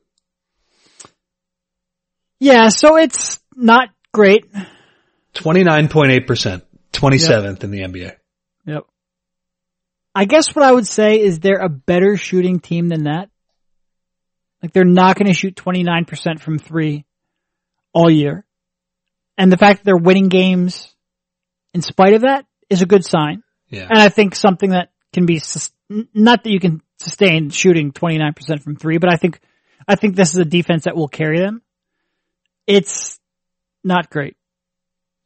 Yeah, 2.43 2.67
so 2.67 2.97
it's 2.97 3.39
not 3.55 3.87
great. 4.11 4.51
29.8%, 5.33 6.61
27th 6.91 7.29
yep. 7.29 7.63
in 7.63 7.71
the 7.71 7.79
NBA. 7.79 8.11
Yep. 8.65 8.83
I 10.13 10.25
guess 10.25 10.53
what 10.53 10.65
I 10.65 10.73
would 10.73 10.85
say 10.85 11.21
is 11.21 11.39
they're 11.39 11.63
a 11.63 11.69
better 11.69 12.17
shooting 12.17 12.59
team 12.59 12.89
than 12.89 13.05
that. 13.05 13.29
Like 14.61 14.73
they're 14.73 14.83
not 14.83 15.15
going 15.15 15.27
to 15.27 15.33
shoot 15.33 15.55
29% 15.55 16.41
from 16.41 16.59
three 16.59 17.05
all 17.93 18.11
year. 18.11 18.45
And 19.37 19.49
the 19.49 19.57
fact 19.57 19.79
that 19.79 19.85
they're 19.85 19.95
winning 19.95 20.27
games 20.27 20.93
in 21.73 21.81
spite 21.81 22.13
of 22.13 22.23
that 22.23 22.45
is 22.69 22.81
a 22.81 22.85
good 22.85 23.05
sign. 23.05 23.43
Yeah. 23.69 23.87
And 23.89 23.97
I 23.97 24.09
think 24.09 24.35
something 24.35 24.71
that 24.71 24.89
can 25.13 25.25
be, 25.25 25.41
not 26.13 26.43
that 26.43 26.51
you 26.51 26.59
can 26.59 26.81
sustain 26.99 27.51
shooting 27.51 27.93
29% 27.93 28.61
from 28.61 28.75
three, 28.75 28.97
but 28.97 29.09
I 29.09 29.15
think, 29.15 29.39
I 29.87 29.95
think 29.95 30.17
this 30.17 30.33
is 30.33 30.39
a 30.39 30.45
defense 30.45 30.83
that 30.83 30.97
will 30.97 31.07
carry 31.07 31.39
them 31.39 31.62
it's 32.67 33.19
not 33.83 34.09
great. 34.09 34.35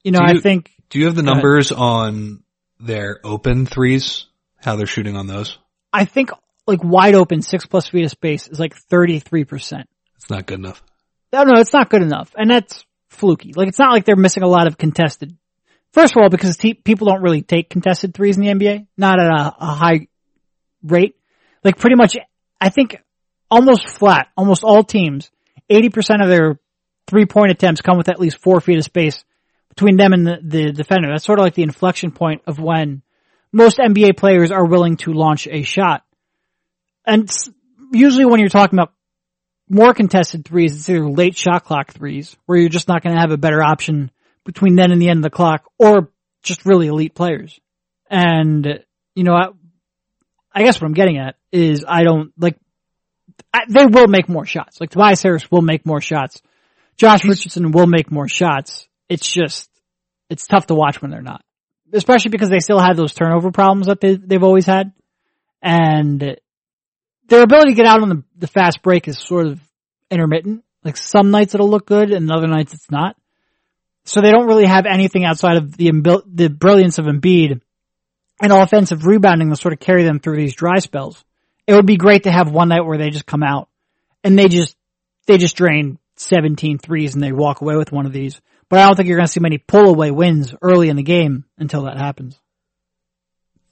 You 0.04 0.12
know, 0.12 0.20
you, 0.22 0.38
I 0.38 0.42
think. 0.42 0.72
Do 0.90 1.00
you 1.00 1.06
have 1.06 1.16
the 1.16 1.24
numbers 1.24 1.72
on 1.72 2.44
their 2.80 3.20
open 3.24 3.66
threes? 3.66 4.26
How 4.58 4.76
they're 4.76 4.88
shooting 4.88 5.16
on 5.16 5.28
those? 5.28 5.58
I 5.94 6.06
think 6.06 6.32
like 6.66 6.84
wide 6.84 7.16
open 7.16 7.42
six 7.42 7.66
plus 7.66 7.88
feet 7.88 8.06
of 8.06 8.12
space 8.12 8.48
is 8.48 8.60
like 8.60 8.76
33%. 8.92 9.84
It's 10.16 10.30
not 10.30 10.46
good 10.46 10.60
enough. 10.60 10.84
No, 11.32 11.44
no, 11.44 11.60
it's 11.60 11.74
not 11.74 11.90
good 11.90 12.02
enough. 12.02 12.34
And 12.38 12.50
that's 12.50 12.86
fluky. 13.10 13.54
Like 13.56 13.68
it's 13.68 13.80
not 13.80 13.92
like 13.92 14.06
they're 14.06 14.16
missing 14.16 14.44
a 14.44 14.48
lot 14.48 14.68
of 14.68 14.78
contested. 14.78 15.36
First 15.94 16.16
of 16.16 16.22
all, 16.22 16.30
because 16.30 16.58
te- 16.58 16.74
people 16.74 17.08
don't 17.08 17.22
really 17.22 17.42
take 17.42 17.70
contested 17.70 18.14
threes 18.14 18.38
in 18.38 18.44
the 18.44 18.50
NBA, 18.50 18.88
not 18.98 19.20
at 19.20 19.28
a, 19.28 19.56
a 19.60 19.66
high 19.66 20.08
rate. 20.84 21.16
Like 21.64 21.78
pretty 21.78 21.96
much, 21.96 22.16
I 22.60 22.70
think 22.70 22.98
almost 23.50 23.88
flat, 23.90 24.28
almost 24.36 24.64
all 24.64 24.84
teams, 24.84 25.32
80% 25.72 26.22
of 26.22 26.30
their 26.30 26.60
three 27.08 27.26
point 27.26 27.52
attempts 27.52 27.82
come 27.82 27.98
with 27.98 28.10
at 28.10 28.20
least 28.20 28.38
four 28.38 28.62
feet 28.62 28.78
of 28.78 28.84
space 28.84 29.24
between 29.70 29.98
them 29.98 30.14
and 30.14 30.26
the, 30.26 30.40
the 30.44 30.72
defender. 30.72 31.10
That's 31.10 31.26
sort 31.26 31.40
of 31.40 31.44
like 31.44 31.56
the 31.56 31.64
inflection 31.64 32.12
point 32.12 32.42
of 32.48 32.60
when 32.60 33.02
most 33.52 33.78
NBA 33.78 34.18
players 34.18 34.52
are 34.52 34.66
willing 34.66 34.98
to 34.98 35.14
launch 35.14 35.48
a 35.48 35.64
shot. 35.64 36.04
And 37.06 37.32
usually 37.94 38.26
when 38.26 38.40
you're 38.40 38.50
talking 38.50 38.78
about 38.78 38.94
more 39.70 39.94
contested 39.94 40.46
threes, 40.46 40.76
it's 40.76 40.90
either 40.90 41.10
late 41.10 41.38
shot 41.38 41.64
clock 41.64 41.94
threes, 41.94 42.36
where 42.46 42.58
you're 42.58 42.70
just 42.70 42.88
not 42.88 43.04
going 43.04 43.16
to 43.16 43.22
have 43.22 43.32
a 43.32 43.38
better 43.38 43.64
option 43.64 44.12
between 44.46 44.76
then 44.76 44.92
and 44.92 45.02
the 45.02 45.10
end 45.10 45.20
of 45.20 45.24
the 45.24 45.30
clock, 45.30 45.66
or 45.78 46.12
just 46.42 46.66
really 46.66 46.88
elite 46.88 47.16
players. 47.16 47.60
And, 48.10 48.84
you 49.14 49.24
know, 49.24 49.34
I, 49.34 49.48
I 50.54 50.64
guess 50.64 50.80
what 50.80 50.88
I'm 50.88 50.94
getting 50.94 51.18
at 51.18 51.36
is 51.52 51.86
I 51.88 52.04
don't, 52.04 52.32
like, 52.38 52.58
I, 53.54 53.66
they 53.68 53.86
will 53.86 54.08
make 54.08 54.30
more 54.30 54.46
shots. 54.46 54.80
Like 54.80 54.90
Tobias 54.90 55.22
Harris 55.22 55.52
will 55.52 55.62
make 55.62 55.86
more 55.86 56.02
shots 56.02 56.42
Josh 56.98 57.24
Richardson 57.26 57.72
will 57.72 57.88
make 57.88 58.12
more 58.12 58.28
shots. 58.28 58.88
It's 59.08 59.32
just, 59.32 59.70
it's 60.30 60.48
tough 60.48 60.68
to 60.68 60.76
watch 60.76 61.02
when 61.02 61.12
they're 61.12 61.22
not. 61.22 61.44
especially 61.94 62.32
because 62.32 62.50
they 62.50 62.60
still 62.60 62.80
have 62.80 62.98
those 62.98 63.14
turnover 63.14 63.52
problems 63.52 63.88
that 63.88 64.02
they, 64.02 64.16
they've 64.16 64.44
always 64.44 64.66
had. 64.66 64.92
And 65.62 66.38
their 67.28 67.44
ability 67.44 67.72
to 67.72 67.76
get 67.76 67.86
out 67.86 68.02
on 68.02 68.10
the, 68.10 68.24
the 68.38 68.48
fast 68.48 68.82
break 68.82 69.08
is 69.08 69.20
sort 69.20 69.48
of 69.48 69.60
intermittent. 70.10 70.64
Like 70.84 70.98
some 70.98 71.32
nights 71.32 71.54
it'll 71.54 71.70
look 71.70 71.86
good 71.86 72.12
and 72.12 72.32
other 72.32 72.48
nights 72.48 72.74
it's 72.74 72.92
not. 72.92 73.16
So 74.06 74.22
they 74.22 74.32
don't 74.32 74.48
really 74.48 74.66
have 74.66 74.86
anything 74.86 75.26
outside 75.26 75.58
of 75.58 75.76
the, 75.76 75.92
the 76.34 76.50
brilliance 76.50 76.98
of 76.98 77.06
Embiid 77.06 77.62
and 78.42 78.54
offensive 78.54 79.06
rebounding 79.06 79.50
to 79.50 79.56
sort 79.56 79.74
of 79.74 79.80
carry 79.80 80.04
them 80.04 80.20
through 80.20 80.38
these 80.38 80.56
dry 80.56 80.80
spells. 80.80 81.24
It 81.66 81.74
would 81.74 81.86
be 81.86 81.98
great 81.98 82.24
to 82.24 82.32
have 82.32 82.50
one 82.50 82.70
night 82.70 82.86
where 82.86 82.98
they 82.98 83.10
just 83.10 83.26
come 83.26 83.44
out 83.44 83.68
and 84.24 84.40
they 84.40 84.48
just, 84.48 84.78
they 85.26 85.38
just 85.38 85.58
drain 85.58 86.00
17 86.20 86.78
threes 86.80 87.14
and 87.14 87.24
they 87.24 87.32
walk 87.32 87.62
away 87.62 87.76
with 87.76 87.92
one 87.92 88.06
of 88.06 88.14
these. 88.14 88.40
But 88.70 88.80
I 88.80 88.88
don't 88.88 88.96
think 88.96 89.08
you're 89.08 89.18
going 89.18 89.28
to 89.28 89.32
see 89.32 89.40
many 89.40 89.58
pull 89.58 89.88
away 89.88 90.12
wins 90.12 90.54
early 90.62 90.90
in 90.90 90.98
the 90.98 91.04
game 91.04 91.46
until 91.58 91.84
that 91.84 91.98
happens. 91.98 92.40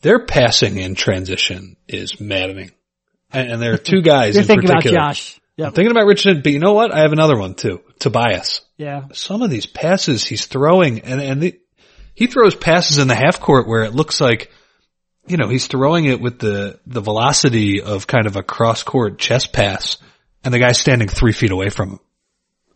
Their 0.01 0.25
passing 0.25 0.77
in 0.77 0.95
transition 0.95 1.77
is 1.87 2.19
maddening. 2.19 2.71
And, 3.31 3.51
and 3.51 3.61
there 3.61 3.73
are 3.73 3.77
two 3.77 4.01
guys 4.03 4.35
you're 4.35 4.43
in 4.43 4.47
thinking 4.47 4.69
particular. 4.69 4.97
about 4.97 5.15
Josh. 5.15 5.39
Yep. 5.57 5.67
I'm 5.67 5.73
thinking 5.73 5.91
about 5.91 6.05
Richardson, 6.05 6.41
but 6.43 6.51
you 6.51 6.59
know 6.59 6.73
what? 6.73 6.93
I 6.93 6.99
have 6.99 7.13
another 7.13 7.37
one 7.37 7.55
too. 7.55 7.81
Tobias. 7.99 8.61
Yeah. 8.77 9.05
Some 9.13 9.41
of 9.41 9.49
these 9.49 9.65
passes 9.65 10.25
he's 10.25 10.45
throwing 10.45 10.99
and, 11.01 11.21
and 11.21 11.41
the, 11.41 11.59
he 12.13 12.27
throws 12.27 12.55
passes 12.55 12.97
in 12.97 13.07
the 13.07 13.15
half 13.15 13.39
court 13.39 13.67
where 13.67 13.83
it 13.83 13.93
looks 13.93 14.21
like, 14.21 14.51
you 15.27 15.37
know, 15.37 15.49
he's 15.49 15.67
throwing 15.67 16.05
it 16.05 16.21
with 16.21 16.39
the, 16.39 16.79
the 16.85 17.01
velocity 17.01 17.81
of 17.81 18.05
kind 18.05 18.27
of 18.27 18.35
a 18.35 18.43
cross 18.43 18.83
court 18.83 19.17
chest 19.17 19.51
pass 19.51 19.97
and 20.43 20.53
the 20.53 20.59
guy's 20.59 20.77
standing 20.77 21.07
three 21.07 21.33
feet 21.33 21.51
away 21.51 21.69
from 21.69 21.91
him. 21.91 21.99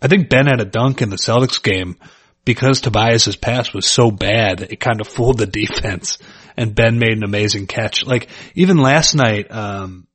I 0.01 0.07
think 0.07 0.29
Ben 0.29 0.47
had 0.47 0.61
a 0.61 0.65
dunk 0.65 1.01
in 1.01 1.09
the 1.09 1.17
Celtics 1.17 1.61
game 1.61 1.97
because 2.45 2.81
Tobias's 2.81 3.35
pass 3.35 3.73
was 3.73 3.85
so 3.85 4.11
bad, 4.11 4.61
it 4.61 4.79
kind 4.79 5.01
of 5.01 5.07
fooled 5.15 5.37
the 5.37 5.45
defense 5.45 6.17
and 6.57 6.75
Ben 6.75 6.99
made 6.99 7.13
an 7.13 7.23
amazing 7.23 7.67
catch. 7.67 8.05
Like 8.05 8.29
even 8.55 8.77
last 8.77 9.15
night, 9.15 9.51
um, 9.51 10.07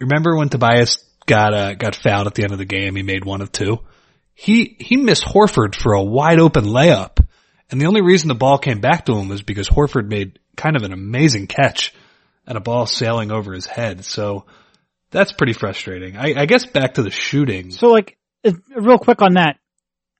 remember 0.00 0.36
when 0.36 0.48
Tobias 0.48 1.04
got, 1.26 1.54
uh, 1.54 1.74
got 1.74 1.94
fouled 1.94 2.26
at 2.26 2.34
the 2.34 2.42
end 2.42 2.52
of 2.52 2.58
the 2.58 2.64
game? 2.64 2.94
He 2.94 3.02
made 3.02 3.24
one 3.24 3.40
of 3.40 3.52
two. 3.52 3.78
He, 4.34 4.76
he 4.78 4.96
missed 4.96 5.24
Horford 5.24 5.74
for 5.74 5.94
a 5.94 6.02
wide 6.02 6.40
open 6.40 6.64
layup. 6.64 7.24
And 7.70 7.80
the 7.80 7.86
only 7.86 8.00
reason 8.00 8.28
the 8.28 8.34
ball 8.34 8.58
came 8.58 8.80
back 8.80 9.06
to 9.06 9.14
him 9.14 9.28
was 9.28 9.42
because 9.42 9.68
Horford 9.68 10.08
made 10.08 10.38
kind 10.56 10.76
of 10.76 10.82
an 10.82 10.92
amazing 10.92 11.46
catch 11.46 11.94
and 12.46 12.56
a 12.56 12.60
ball 12.60 12.86
sailing 12.86 13.30
over 13.30 13.52
his 13.52 13.66
head. 13.66 14.04
So 14.04 14.44
that's 15.10 15.32
pretty 15.32 15.52
frustrating. 15.52 16.16
I, 16.16 16.34
I 16.36 16.46
guess 16.46 16.66
back 16.66 16.94
to 16.94 17.02
the 17.02 17.10
shooting. 17.10 17.70
So 17.70 17.88
like, 17.88 18.17
real 18.76 18.98
quick 18.98 19.22
on 19.22 19.34
that. 19.34 19.56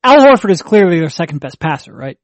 Al 0.03 0.19
Horford 0.21 0.51
is 0.51 0.63
clearly 0.63 1.01
their 1.01 1.11
second 1.11 1.41
best 1.41 1.59
passer, 1.59 1.93
right? 1.93 2.19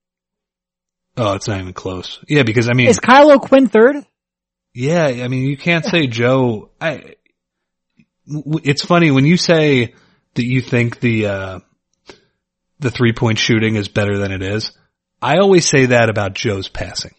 Oh, 1.16 1.34
it's 1.34 1.48
not 1.48 1.60
even 1.60 1.72
close. 1.72 2.18
Yeah, 2.28 2.42
because 2.42 2.68
I 2.68 2.72
mean, 2.72 2.88
is 2.88 2.98
Kyle 2.98 3.38
Quinn 3.38 3.68
third? 3.68 3.96
Yeah, 4.72 5.06
I 5.06 5.28
mean, 5.28 5.44
you 5.44 5.56
can't 5.56 5.84
say 5.84 6.06
Joe. 6.06 6.70
I. 6.80 7.14
It's 8.26 8.84
funny 8.84 9.10
when 9.10 9.26
you 9.26 9.36
say 9.36 9.94
that 10.34 10.44
you 10.44 10.60
think 10.60 10.98
the 11.00 11.26
uh, 11.26 11.58
the 12.80 12.90
three 12.90 13.12
point 13.12 13.38
shooting 13.38 13.76
is 13.76 13.88
better 13.88 14.18
than 14.18 14.32
it 14.32 14.42
is. 14.42 14.72
I 15.22 15.38
always 15.38 15.68
say 15.68 15.86
that 15.86 16.08
about 16.10 16.34
Joe's 16.34 16.68
passing. 16.68 17.14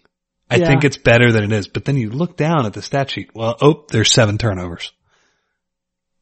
I 0.50 0.58
Yeah. 0.58 0.68
think 0.68 0.84
it's 0.84 0.98
better 0.98 1.32
than 1.32 1.44
it 1.44 1.52
is, 1.52 1.68
but 1.68 1.86
then 1.86 1.98
you 1.98 2.10
look 2.12 2.38
down 2.38 2.66
at 2.66 2.74
the 2.74 2.82
stat 2.82 3.10
sheet. 3.12 3.32
Well, 3.34 3.56
oh, 3.62 3.86
there's 3.90 4.12
seven 4.12 4.38
turnovers. 4.38 4.92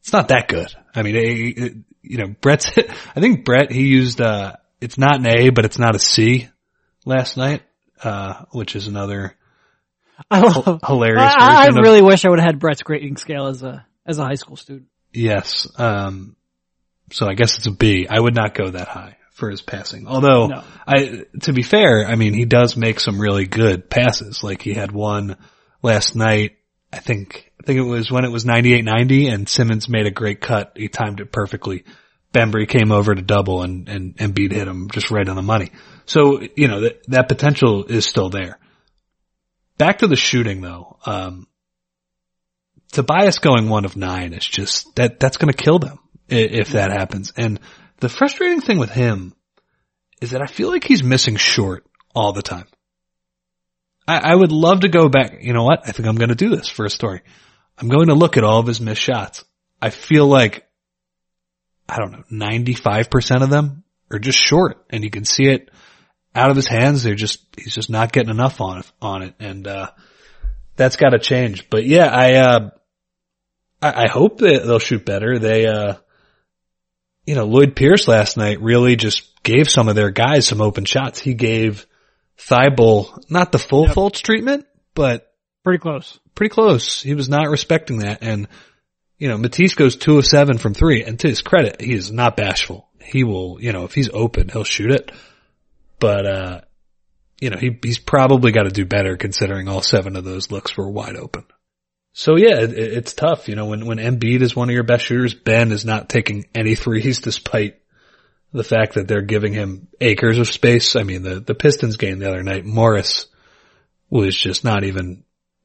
It's 0.01 0.13
not 0.13 0.29
that 0.29 0.47
good. 0.47 0.73
I 0.95 1.01
mean, 1.01 1.15
it, 1.15 1.21
it- 1.57 1.73
you 2.03 2.17
know, 2.17 2.27
Brett's. 2.41 2.71
I 2.77 3.19
think 3.19 3.45
Brett 3.45 3.71
he 3.71 3.87
used. 3.87 4.21
uh 4.21 4.53
It's 4.81 4.97
not 4.97 5.15
an 5.17 5.27
A, 5.27 5.49
but 5.49 5.65
it's 5.65 5.79
not 5.79 5.95
a 5.95 5.99
C 5.99 6.47
last 7.05 7.37
night, 7.37 7.63
uh, 8.03 8.43
which 8.51 8.75
is 8.75 8.87
another 8.87 9.35
I 10.29 10.39
love. 10.41 10.79
hilarious. 10.85 11.21
I, 11.37 11.63
I 11.63 11.65
version 11.65 11.79
of- 11.79 11.83
really 11.83 12.01
wish 12.01 12.25
I 12.25 12.29
would 12.29 12.39
have 12.39 12.45
had 12.47 12.59
Brett's 12.59 12.83
grading 12.83 13.17
scale 13.17 13.47
as 13.47 13.63
a 13.63 13.85
as 14.05 14.19
a 14.19 14.23
high 14.25 14.35
school 14.35 14.57
student. 14.57 14.87
Yes. 15.13 15.67
Um, 15.77 16.35
so 17.11 17.27
I 17.27 17.33
guess 17.33 17.57
it's 17.57 17.67
a 17.67 17.71
B. 17.71 18.07
I 18.09 18.19
would 18.19 18.35
not 18.35 18.53
go 18.55 18.69
that 18.69 18.87
high 18.87 19.17
for 19.31 19.49
his 19.49 19.61
passing. 19.61 20.07
Although, 20.07 20.47
No. 20.47 20.63
I, 20.87 21.25
to 21.41 21.53
be 21.53 21.63
fair, 21.63 22.05
I 22.05 22.15
mean, 22.15 22.33
he 22.33 22.45
does 22.45 22.75
make 22.77 22.99
some 22.99 23.19
really 23.19 23.45
good 23.45 23.89
passes. 23.89 24.43
Like 24.43 24.61
he 24.61 24.73
had 24.73 24.91
one 24.91 25.37
last 25.81 26.15
night. 26.15 26.57
I 26.93 26.99
think, 26.99 27.51
I 27.59 27.65
think 27.65 27.79
it 27.79 27.83
was 27.83 28.11
when 28.11 28.23
it 28.23 28.31
was 28.31 28.45
98-90 28.45 29.33
and 29.33 29.49
Simmons 29.49 29.89
made 29.89 30.05
a 30.05 30.11
great 30.11 30.39
cut. 30.39 30.73
He 30.75 30.87
timed 30.87 31.19
it 31.19 31.31
perfectly. 31.31 31.85
Bembry 32.33 32.67
came 32.67 32.91
over 32.91 33.13
to 33.13 33.21
double 33.21 33.63
and, 33.63 33.89
and, 33.89 34.15
and 34.19 34.33
beat 34.33 34.51
hit 34.51 34.67
him 34.67 34.89
just 34.91 35.11
right 35.11 35.27
on 35.27 35.35
the 35.35 35.41
money. 35.41 35.71
So, 36.05 36.41
you 36.55 36.67
know, 36.67 36.81
that, 36.81 37.03
that 37.07 37.27
potential 37.27 37.85
is 37.85 38.05
still 38.05 38.29
there. 38.29 38.59
Back 39.77 39.99
to 39.99 40.07
the 40.07 40.15
shooting 40.15 40.61
though. 40.61 40.97
Um, 41.05 41.47
Tobias 42.91 43.39
going 43.39 43.69
one 43.69 43.85
of 43.85 43.97
nine 43.97 44.33
is 44.33 44.45
just 44.45 44.95
that 44.95 45.19
that's 45.19 45.37
going 45.37 45.51
to 45.51 45.63
kill 45.63 45.79
them 45.79 45.99
if 46.29 46.69
that 46.69 46.91
happens. 46.91 47.33
And 47.35 47.59
the 47.99 48.09
frustrating 48.09 48.61
thing 48.61 48.77
with 48.77 48.91
him 48.91 49.33
is 50.21 50.31
that 50.31 50.41
I 50.41 50.45
feel 50.45 50.69
like 50.69 50.83
he's 50.83 51.03
missing 51.03 51.35
short 51.37 51.85
all 52.13 52.33
the 52.33 52.43
time. 52.43 52.67
I, 54.07 54.31
I 54.31 54.35
would 54.35 54.51
love 54.51 54.81
to 54.81 54.89
go 54.89 55.09
back. 55.09 55.37
You 55.41 55.53
know 55.53 55.63
what? 55.63 55.87
I 55.87 55.91
think 55.91 56.07
I'm 56.07 56.17
going 56.17 56.29
to 56.29 56.35
do 56.35 56.49
this 56.49 56.69
for 56.69 56.85
a 56.85 56.89
story. 56.89 57.21
I'm 57.77 57.87
going 57.87 58.07
to 58.07 58.15
look 58.15 58.37
at 58.37 58.43
all 58.43 58.59
of 58.59 58.67
his 58.67 58.81
missed 58.81 59.01
shots. 59.01 59.43
I 59.81 59.89
feel 59.89 60.27
like 60.27 60.67
I 61.87 61.97
don't 61.97 62.11
know, 62.11 62.47
95% 62.47 63.43
of 63.43 63.49
them 63.49 63.83
are 64.11 64.19
just 64.19 64.39
short 64.39 64.85
and 64.89 65.03
you 65.03 65.09
can 65.09 65.25
see 65.25 65.45
it 65.45 65.69
out 66.33 66.49
of 66.49 66.55
his 66.55 66.67
hands. 66.67 67.03
They're 67.03 67.15
just, 67.15 67.43
he's 67.57 67.75
just 67.75 67.89
not 67.89 68.11
getting 68.11 68.29
enough 68.29 68.61
on 68.61 68.79
it, 68.79 68.91
on 69.01 69.21
it. 69.23 69.35
And, 69.39 69.67
uh, 69.67 69.91
that's 70.75 70.95
got 70.95 71.09
to 71.09 71.19
change. 71.19 71.69
But 71.69 71.85
yeah, 71.85 72.07
I, 72.07 72.33
uh, 72.35 72.69
I, 73.81 74.05
I 74.05 74.09
hope 74.09 74.39
that 74.39 74.65
they'll 74.65 74.79
shoot 74.79 75.05
better. 75.05 75.37
They, 75.37 75.67
uh, 75.67 75.95
you 77.25 77.35
know, 77.35 77.45
Lloyd 77.45 77.75
Pierce 77.75 78.07
last 78.07 78.37
night 78.37 78.61
really 78.61 78.95
just 78.95 79.43
gave 79.43 79.69
some 79.69 79.87
of 79.87 79.95
their 79.95 80.09
guys 80.09 80.47
some 80.47 80.61
open 80.61 80.85
shots. 80.85 81.19
He 81.19 81.35
gave 81.35 81.85
Thybulle 82.37 83.29
not 83.29 83.51
the 83.51 83.59
full 83.59 83.87
Yep. 83.87 83.95
Fultz 83.95 84.21
treatment, 84.21 84.65
but 84.95 85.29
Pretty 85.63 85.79
close. 85.79 86.19
pretty 86.35 86.49
close. 86.53 87.01
He 87.01 87.13
was 87.15 87.29
not 87.29 87.49
respecting 87.49 87.99
that. 87.99 88.19
And, 88.21 88.47
you 89.17 89.29
know, 89.29 89.37
Matisse 89.37 89.75
goes 89.75 89.95
two 89.95 90.17
of 90.17 90.25
seven 90.25 90.57
from 90.57 90.73
three. 90.73 91.03
And 91.03 91.17
to 91.21 91.29
his 91.29 91.41
credit, 91.41 91.79
he 91.79 91.93
is 91.93 92.11
not 92.11 92.35
bashful. 92.35 92.89
He 93.01 93.23
will, 93.23 93.57
you 93.61 93.71
know, 93.71 93.85
if 93.85 93.93
he's 93.93 94.09
open, 94.11 94.49
he'll 94.49 94.65
shoot 94.65 94.91
it. 94.91 95.11
But, 95.99 96.25
uh, 96.25 96.61
you 97.39 97.49
know, 97.49 97.57
he, 97.57 97.77
he's 97.81 97.97
probably 97.99 98.51
got 98.51 98.63
to 98.63 98.71
do 98.71 98.85
better 98.85 99.15
considering 99.15 99.69
all 99.69 99.81
seven 99.81 100.15
of 100.17 100.25
those 100.25 100.51
looks 100.51 100.75
were 100.75 100.89
wide 100.89 101.15
open. 101.15 101.45
So 102.11 102.35
yeah, 102.35 102.59
it, 102.59 102.73
it- 102.73 102.93
it's 102.97 103.13
tough. 103.13 103.47
You 103.47 103.55
know, 103.55 103.67
when, 103.67 103.85
when 103.85 103.99
Embiid 103.99 104.41
is 104.41 104.55
one 104.55 104.69
of 104.69 104.73
your 104.75 104.83
best 104.83 105.05
shooters, 105.05 105.33
Ben 105.33 105.71
is 105.71 105.85
not 105.85 106.09
taking 106.09 106.45
any 106.53 106.75
threes 106.75 107.19
despite 107.21 107.79
the 108.53 108.63
fact 108.63 108.93
that 108.93 109.07
they're 109.07 109.21
giving 109.21 109.53
him 109.53 109.87
acres 109.99 110.37
of 110.37 110.47
space. 110.47 110.95
I 110.95 111.03
mean, 111.03 111.23
the, 111.23 111.39
the 111.39 111.55
Pistons 111.55 111.97
game 111.97 112.19
the 112.19 112.29
other 112.29 112.43
night, 112.43 112.65
Morris 112.65 113.25
was 114.09 114.37
just 114.37 114.63
not 114.63 114.83
even 114.83 115.23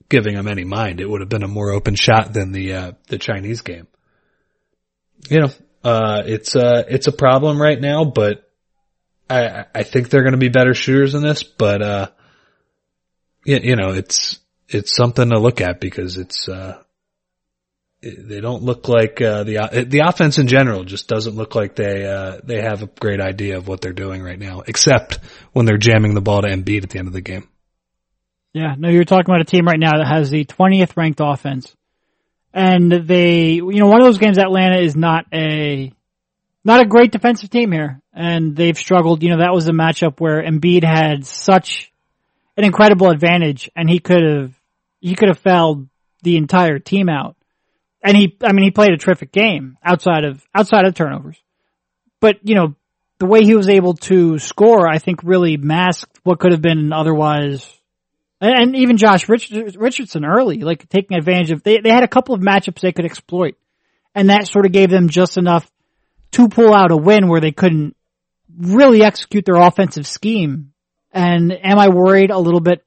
giving 0.09 0.35
him 0.35 0.49
any 0.49 0.65
mind. 0.65 1.01
It 1.01 1.09
would 1.09 1.21
have 1.21 1.29
been 1.29 1.43
a 1.43 1.49
more 1.49 1.71
open 1.71 1.95
shot 1.95 2.33
than 2.33 2.53
the, 2.53 2.73
uh, 2.73 2.93
the 3.09 3.19
Chinese 3.19 3.61
game. 3.61 3.87
You 5.29 5.41
know, 5.41 5.51
uh, 5.85 6.23
it's, 6.25 6.57
uh, 6.57 6.85
it's 6.89 7.09
a 7.09 7.13
problem 7.13 7.61
right 7.61 7.79
now, 7.79 8.05
but 8.05 8.51
I, 9.29 9.67
I- 9.75 9.83
think 9.83 10.09
they're 10.09 10.23
going 10.23 10.33
to 10.33 10.39
be 10.39 10.49
better 10.49 10.73
shooters 10.73 11.13
than 11.13 11.23
this, 11.23 11.43
but, 11.43 11.83
uh, 11.83 12.09
you, 13.45 13.59
you 13.63 13.77
know, 13.77 13.91
it's, 13.91 14.39
it's 14.69 14.97
something 14.97 15.29
to 15.29 15.39
look 15.39 15.61
at 15.61 15.81
because 15.81 16.17
it's, 16.17 16.49
uh, 16.49 16.83
they 18.01 18.41
don't 18.41 18.63
look 18.63 18.89
like, 18.89 19.21
uh, 19.21 19.45
the, 19.45 19.87
the 19.89 20.01
offense 20.01 20.39
in 20.39 20.47
general 20.47 20.85
just 20.85 21.09
doesn't 21.09 21.35
look 21.35 21.55
like 21.55 21.75
they, 21.75 22.07
uh, 22.07 22.39
they 22.45 22.61
have 22.61 22.83
a 22.83 22.87
great 22.87 23.21
idea 23.21 23.57
of 23.57 23.67
what 23.67 23.81
they're 23.81 23.93
doing 23.93 24.23
right 24.23 24.39
now, 24.39 24.63
except 24.67 25.19
when 25.53 25.67
they're 25.67 25.79
jamming 25.79 26.15
the 26.15 26.21
ball 26.21 26.43
to 26.43 26.49
Embiid 26.49 26.85
at 26.85 26.91
the 26.91 26.99
end 26.99 27.09
of 27.09 27.15
the 27.15 27.21
game. 27.21 27.49
Yeah, 28.53 28.75
no, 28.79 28.89
you're 28.89 29.05
talking 29.05 29.27
about 29.29 29.41
a 29.41 29.45
team 29.45 29.67
right 29.67 29.79
now 29.79 29.99
that 29.99 30.07
has 30.07 30.31
the 30.31 30.45
20th 30.45 30.97
ranked 30.97 31.21
offense. 31.23 31.75
And 32.55 32.91
they, 32.91 33.53
you 33.53 33.79
know, 33.79 33.87
one 33.87 34.01
of 34.01 34.07
those 34.07 34.19
games, 34.19 34.39
Atlanta 34.39 34.79
is 34.79 34.97
not 34.97 35.27
a, 35.33 35.93
not 36.65 36.81
a 36.81 36.87
great 36.87 37.13
defensive 37.13 37.51
team 37.51 37.73
here. 37.73 38.01
And 38.13 38.57
they've 38.57 38.77
struggled. 38.77 39.23
You 39.23 39.31
know, 39.31 39.39
that 39.39 39.53
was 39.53 39.69
a 39.69 39.73
matchup 39.73 40.19
where 40.19 40.43
Embiid 40.43 40.83
had 40.83 41.27
such 41.27 41.93
an 42.57 42.65
incredible 42.65 43.11
advantage 43.11 43.71
and 43.77 43.89
he 43.89 44.01
could 44.01 44.23
have, 44.23 44.53
he 45.01 45.15
could 45.15 45.29
have 45.29 45.39
fouled 45.39 45.89
the 46.23 46.37
entire 46.37 46.79
team 46.79 47.09
out. 47.09 47.37
And 48.03 48.17
he, 48.17 48.37
I 48.43 48.53
mean, 48.53 48.65
he 48.65 48.71
played 48.71 48.93
a 48.93 48.97
terrific 48.97 49.33
game 49.33 49.77
outside 49.85 50.25
of, 50.25 50.45
outside 50.55 50.85
of 50.85 50.95
turnovers. 50.95 51.37
But, 52.21 52.37
you 52.43 52.55
know, 52.55 52.75
the 53.19 53.27
way 53.27 53.41
he 53.43 53.55
was 53.55 53.69
able 53.69 53.95
to 53.95 54.39
score, 54.39 54.89
I 54.89 54.99
think 54.99 55.21
really 55.23 55.57
masked 55.57 56.21
what 56.23 56.39
could 56.39 56.53
have 56.53 56.63
been 56.63 56.93
otherwise 56.93 57.79
and, 58.41 58.77
even 58.77 58.97
Josh 58.97 59.29
Rich, 59.29 59.51
Richardson 59.77 60.25
early, 60.25 60.61
like 60.61 60.89
taking 60.89 61.17
advantage 61.17 61.51
of, 61.51 61.63
they, 61.63 61.81
they 61.81 61.91
had 61.91 62.05
a 62.05 62.09
couple 62.09 62.35
of 62.35 62.41
matchups 62.41 62.81
they 62.81 62.93
could 62.93 63.05
exploit. 63.05 63.57
And 64.15 64.31
that 64.31 64.47
sort 64.47 64.67
of 64.67 64.73
gave 64.73 64.91
them 64.91 65.09
just 65.09 65.37
enough 65.37 65.69
to 66.33 66.49
pull 66.49 66.73
out 66.73 66.93
a 66.93 66.97
win 66.97 67.29
where 67.29 67.41
they 67.41 67.53
couldn't 67.53 67.97
really 68.57 69.03
execute 69.03 69.45
their 69.45 69.57
offensive 69.57 70.07
scheme. 70.07 70.73
And 71.13 71.53
am 71.53 71.79
I 71.79 71.89
worried 71.89 72.31
a 72.31 72.39
little 72.39 72.61
bit 72.61 72.85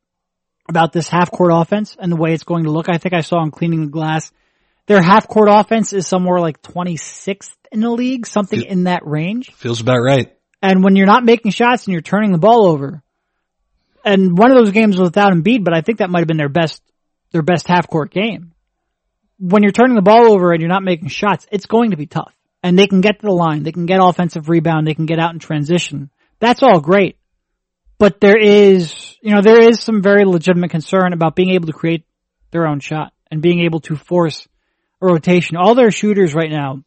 about 0.70 0.94
this 0.94 1.10
half 1.10 1.32
court 1.32 1.52
offense 1.54 1.98
and 2.00 2.12
the 2.12 2.18
way 2.18 2.34
it's 2.34 2.44
going 2.44 2.64
to 2.64 2.72
look. 2.72 2.88
I 2.90 2.98
think 2.98 3.14
I 3.14 3.22
saw 3.22 3.40
on 3.40 3.52
cleaning 3.52 3.82
the 3.82 3.92
glass. 3.92 4.32
Their 4.88 5.02
half 5.02 5.28
court 5.28 5.48
offense 5.50 5.94
is 5.94 6.08
somewhere 6.08 6.40
like 6.40 6.62
26th 6.62 7.56
in 7.72 7.80
the 7.80 7.90
league, 7.90 8.26
something 8.26 8.62
in 8.62 8.86
that 8.86 9.06
range. 9.06 9.52
Feels 9.56 9.82
about 9.82 10.00
right. 10.00 10.36
And 10.62 10.84
when 10.84 10.96
you're 10.96 11.08
not 11.08 11.24
making 11.24 11.52
shots 11.52 11.86
and 11.86 11.94
you're 11.94 12.02
turning 12.02 12.32
the 12.32 12.38
ball 12.38 12.68
over, 12.68 13.02
and 14.04 14.38
one 14.38 14.52
of 14.52 14.58
those 14.58 14.72
games 14.72 14.98
was 14.98 15.10
without 15.10 15.34
Embiid, 15.34 15.64
but 15.64 15.76
I 15.76 15.82
think 15.82 16.00
that 16.00 16.10
might 16.10 16.20
have 16.20 16.28
been 16.28 16.38
their 16.38 16.50
best, 16.50 16.82
their 17.32 17.42
best 17.42 17.68
half 17.68 17.88
court 17.88 18.12
game. 18.12 18.54
When 19.40 19.64
you're 19.64 19.72
turning 19.72 19.96
the 19.96 20.02
ball 20.02 20.32
over 20.32 20.52
and 20.52 20.62
you're 20.62 20.70
not 20.70 20.84
making 20.84 21.10
shots, 21.10 21.48
it's 21.52 21.66
going 21.66 21.92
to 21.92 21.98
be 21.98 22.06
tough. 22.06 22.34
And 22.64 22.78
they 22.78 22.88
can 22.88 23.02
get 23.02 23.20
to 23.20 23.26
the 23.26 23.32
line, 23.32 23.64
they 23.64 23.72
can 23.72 23.88
get 23.88 24.00
offensive 24.02 24.50
rebound, 24.50 24.86
they 24.86 24.94
can 24.94 25.08
get 25.08 25.20
out 25.20 25.34
in 25.34 25.40
transition. 25.40 26.12
That's 26.40 26.62
all 26.62 26.80
great. 26.80 27.18
But 27.98 28.20
there 28.20 28.38
is, 28.38 29.18
you 29.22 29.34
know, 29.34 29.42
there 29.42 29.62
is 29.62 29.80
some 29.80 30.02
very 30.02 30.26
legitimate 30.26 30.72
concern 30.72 31.14
about 31.14 31.36
being 31.36 31.52
able 31.52 31.68
to 31.68 31.74
create 31.74 32.06
their 32.52 32.68
own 32.68 32.80
shot 32.80 33.14
and 33.32 33.42
being 33.42 33.62
able 33.62 33.80
to 33.82 33.96
force 33.96 34.48
a 35.02 35.06
rotation. 35.06 35.58
All 35.58 35.76
their 35.76 35.92
shooters 35.92 36.34
right 36.34 36.52
now, 36.52 36.84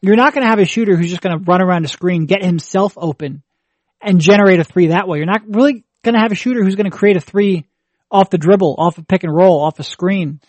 you're 0.00 0.16
not 0.16 0.32
going 0.32 0.44
to 0.44 0.50
have 0.50 0.58
a 0.58 0.64
shooter 0.64 0.96
who's 0.96 1.10
just 1.10 1.22
going 1.22 1.38
to 1.38 1.44
run 1.44 1.62
around 1.62 1.82
the 1.82 1.88
screen, 1.88 2.26
get 2.26 2.42
himself 2.42 2.94
open 2.96 3.42
and 4.00 4.20
generate 4.20 4.60
a 4.60 4.64
three 4.64 4.88
that 4.88 5.08
way. 5.08 5.18
You're 5.18 5.26
not 5.26 5.42
really 5.46 5.84
going 6.02 6.14
to 6.14 6.20
have 6.20 6.32
a 6.32 6.36
shooter 6.36 6.62
who's 6.62 6.76
going 6.76 6.90
to 6.90 6.96
create 6.96 7.16
a 7.16 7.20
three 7.20 7.66
off 8.10 8.30
the 8.30 8.38
dribble, 8.38 8.76
off 8.78 8.98
a 8.98 9.02
pick 9.02 9.24
and 9.24 9.34
roll, 9.34 9.60
off 9.60 9.80
a 9.80 9.82
screen. 9.82 10.40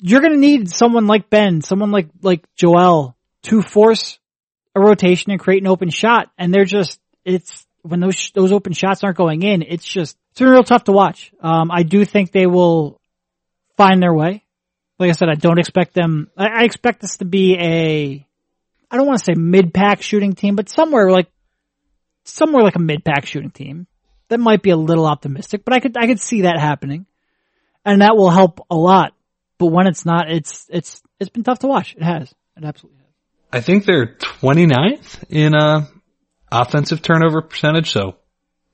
You're 0.00 0.20
going 0.20 0.32
to 0.32 0.38
need 0.38 0.70
someone 0.70 1.06
like 1.06 1.30
Ben, 1.30 1.60
someone 1.60 1.90
like, 1.90 2.08
like 2.22 2.44
Joel 2.54 3.16
to 3.44 3.62
force 3.62 4.18
a 4.74 4.80
rotation 4.80 5.30
and 5.30 5.40
create 5.40 5.62
an 5.62 5.68
open 5.68 5.90
shot. 5.90 6.30
And 6.38 6.52
they're 6.52 6.64
just, 6.64 7.00
it's, 7.24 7.66
when 7.82 8.00
those, 8.00 8.30
those 8.34 8.52
open 8.52 8.72
shots 8.72 9.04
aren't 9.04 9.16
going 9.16 9.42
in, 9.42 9.62
it's 9.62 9.86
just, 9.86 10.16
it's 10.30 10.40
been 10.40 10.48
real 10.48 10.64
tough 10.64 10.84
to 10.84 10.92
watch. 10.92 11.32
Um, 11.40 11.70
I 11.70 11.82
do 11.82 12.04
think 12.04 12.32
they 12.32 12.46
will 12.46 13.00
find 13.76 14.02
their 14.02 14.14
way. 14.14 14.44
Like 14.98 15.10
I 15.10 15.12
said, 15.12 15.28
I 15.28 15.34
don't 15.34 15.58
expect 15.58 15.94
them, 15.94 16.30
I, 16.36 16.48
I 16.48 16.64
expect 16.64 17.00
this 17.00 17.18
to 17.18 17.24
be 17.24 17.56
a, 17.58 18.26
I 18.90 18.96
don't 18.96 19.06
want 19.06 19.20
to 19.20 19.24
say 19.24 19.34
mid-pack 19.34 20.02
shooting 20.02 20.32
team, 20.32 20.56
but 20.56 20.68
somewhere 20.68 21.10
like, 21.10 21.28
somewhere 22.24 22.62
like 22.62 22.76
a 22.76 22.80
mid-pack 22.80 23.26
shooting 23.26 23.50
team. 23.50 23.86
That 24.28 24.40
might 24.40 24.62
be 24.62 24.70
a 24.70 24.76
little 24.76 25.06
optimistic, 25.06 25.64
but 25.64 25.72
I 25.72 25.80
could, 25.80 25.96
I 25.96 26.06
could 26.06 26.20
see 26.20 26.42
that 26.42 26.58
happening. 26.58 27.06
And 27.84 28.02
that 28.02 28.14
will 28.14 28.28
help 28.28 28.60
a 28.70 28.76
lot. 28.76 29.14
But 29.56 29.68
when 29.68 29.86
it's 29.86 30.04
not, 30.04 30.30
it's, 30.30 30.66
it's, 30.68 31.00
it's 31.18 31.30
been 31.30 31.44
tough 31.44 31.60
to 31.60 31.66
watch. 31.66 31.94
It 31.94 32.02
has. 32.02 32.30
It 32.56 32.64
absolutely 32.64 33.00
has. 33.00 33.08
I 33.50 33.60
think 33.62 33.86
they're 33.86 34.16
29th 34.16 35.24
in, 35.30 35.54
uh, 35.54 35.86
offensive 36.52 37.00
turnover 37.00 37.40
percentage, 37.40 37.90
so 37.90 38.16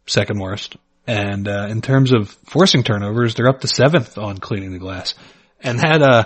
second 0.07 0.41
worst. 0.41 0.77
And, 1.07 1.47
uh, 1.47 1.69
in 1.71 1.83
terms 1.83 2.13
of 2.13 2.31
forcing 2.47 2.83
turnovers, 2.83 3.35
they're 3.35 3.49
up 3.49 3.61
to 3.61 3.69
seventh 3.69 4.19
on 4.19 4.39
cleaning 4.39 4.73
the 4.73 4.79
glass. 4.79 5.15
And 5.64 5.81
that, 5.81 6.03
uh, 6.03 6.24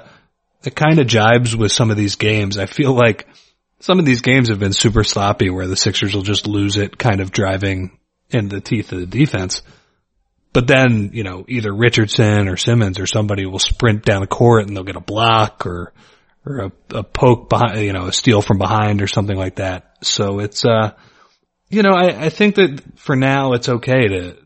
it 0.64 0.74
kind 0.74 0.98
of 0.98 1.07
jibes 1.07 1.57
with 1.57 1.72
some 1.72 1.90
of 1.90 1.96
these 1.96 2.16
games. 2.16 2.59
I 2.59 2.66
feel 2.66 2.92
like 2.92 3.27
some 3.81 3.98
of 3.98 4.05
these 4.05 4.22
games 4.22 4.48
have 4.48 4.59
been 4.59 4.72
super 4.72 5.05
sloppy 5.05 5.51
where 5.51 5.66
the 5.66 5.77
Sixers 5.77 6.14
will 6.14 6.22
just 6.22 6.46
lose 6.46 6.77
it 6.77 6.98
kind 6.98 7.20
of 7.20 7.31
driving 7.31 7.98
in 8.31 8.48
the 8.48 8.61
teeth 8.61 8.92
of 8.92 8.98
the 8.98 9.07
defense. 9.07 9.62
But 10.53 10.66
then, 10.66 11.11
you 11.12 11.22
know, 11.22 11.44
either 11.46 11.72
Richardson 11.72 12.48
or 12.48 12.57
Simmons 12.57 12.98
or 12.98 13.07
somebody 13.07 13.46
will 13.46 13.59
sprint 13.59 14.05
down 14.05 14.22
the 14.22 14.27
court 14.27 14.66
and 14.66 14.77
they'll 14.77 14.85
get 14.85 14.96
a 14.96 15.01
block 15.01 15.66
or, 15.66 15.92
or 16.44 16.59
a, 16.59 16.72
a 16.96 17.03
poke 17.05 17.48
behind, 17.48 17.81
you 17.81 17.92
know, 17.92 18.07
a 18.07 18.12
steal 18.12 18.42
from 18.42 18.59
behind 18.59 19.01
or 19.01 19.07
something 19.07 19.37
like 19.37 19.57
that. 19.57 19.98
So 20.03 20.40
it's, 20.40 20.64
uh, 20.64 20.92
you 21.68 21.83
know, 21.83 21.92
I, 21.92 22.24
I 22.24 22.29
think 22.31 22.57
that 22.57 22.83
for 22.98 23.14
now 23.14 23.53
it's 23.53 23.68
okay 23.68 24.09
to, 24.09 24.37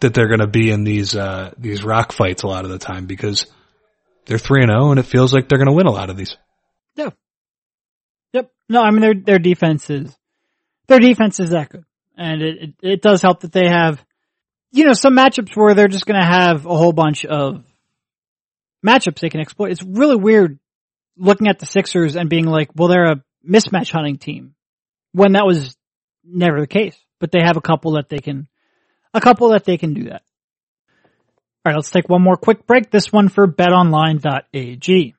that 0.00 0.14
they're 0.14 0.28
going 0.28 0.40
to 0.40 0.48
be 0.48 0.70
in 0.70 0.82
these, 0.82 1.14
uh, 1.14 1.52
these 1.58 1.84
rock 1.84 2.12
fights 2.12 2.42
a 2.42 2.48
lot 2.48 2.64
of 2.64 2.70
the 2.70 2.78
time 2.78 3.06
because 3.06 3.46
they're 4.26 4.38
3 4.38 4.62
and 4.62 4.70
0 4.70 4.90
and 4.90 5.00
it 5.00 5.06
feels 5.06 5.32
like 5.32 5.48
they're 5.48 5.58
going 5.58 5.68
to 5.68 5.74
win 5.74 5.86
a 5.86 5.92
lot 5.92 6.10
of 6.10 6.16
these. 6.16 6.36
Yeah. 6.96 7.10
Yep. 8.32 8.50
No, 8.68 8.82
I 8.82 8.90
mean, 8.90 9.00
their, 9.00 9.14
their 9.14 9.38
defense 9.38 9.90
is, 9.90 10.16
their 10.86 11.00
defense 11.00 11.40
is 11.40 11.50
that 11.50 11.70
good 11.70 11.84
and 12.16 12.42
it, 12.42 12.62
it, 12.62 12.74
it 12.82 13.02
does 13.02 13.22
help 13.22 13.40
that 13.40 13.52
they 13.52 13.68
have, 13.68 14.02
you 14.70 14.84
know, 14.84 14.92
some 14.92 15.16
matchups 15.16 15.56
where 15.56 15.74
they're 15.74 15.88
just 15.88 16.06
going 16.06 16.20
to 16.20 16.26
have 16.26 16.66
a 16.66 16.76
whole 16.76 16.92
bunch 16.92 17.24
of 17.24 17.64
matchups 18.86 19.20
they 19.20 19.28
can 19.28 19.40
exploit. 19.40 19.70
It's 19.70 19.82
really 19.82 20.16
weird 20.16 20.58
looking 21.16 21.48
at 21.48 21.58
the 21.58 21.66
Sixers 21.66 22.16
and 22.16 22.30
being 22.30 22.46
like, 22.46 22.70
well, 22.74 22.88
they're 22.88 23.12
a 23.12 23.24
mismatch 23.48 23.90
hunting 23.90 24.18
team 24.18 24.54
when 25.12 25.32
that 25.32 25.44
was 25.44 25.76
never 26.24 26.60
the 26.60 26.66
case, 26.66 26.96
but 27.18 27.32
they 27.32 27.40
have 27.42 27.56
a 27.56 27.60
couple 27.62 27.92
that 27.92 28.08
they 28.08 28.18
can, 28.18 28.48
a 29.12 29.20
couple 29.20 29.50
that 29.50 29.64
they 29.64 29.76
can 29.76 29.94
do 29.94 30.04
that. 30.04 30.22
All 31.64 31.70
right, 31.70 31.76
let's 31.76 31.90
take 31.92 32.08
one 32.08 32.22
more 32.22 32.36
quick 32.36 32.66
break. 32.66 32.90
This 32.90 33.12
one 33.12 33.28
for 33.28 33.46
betonline.ag. 33.46 35.14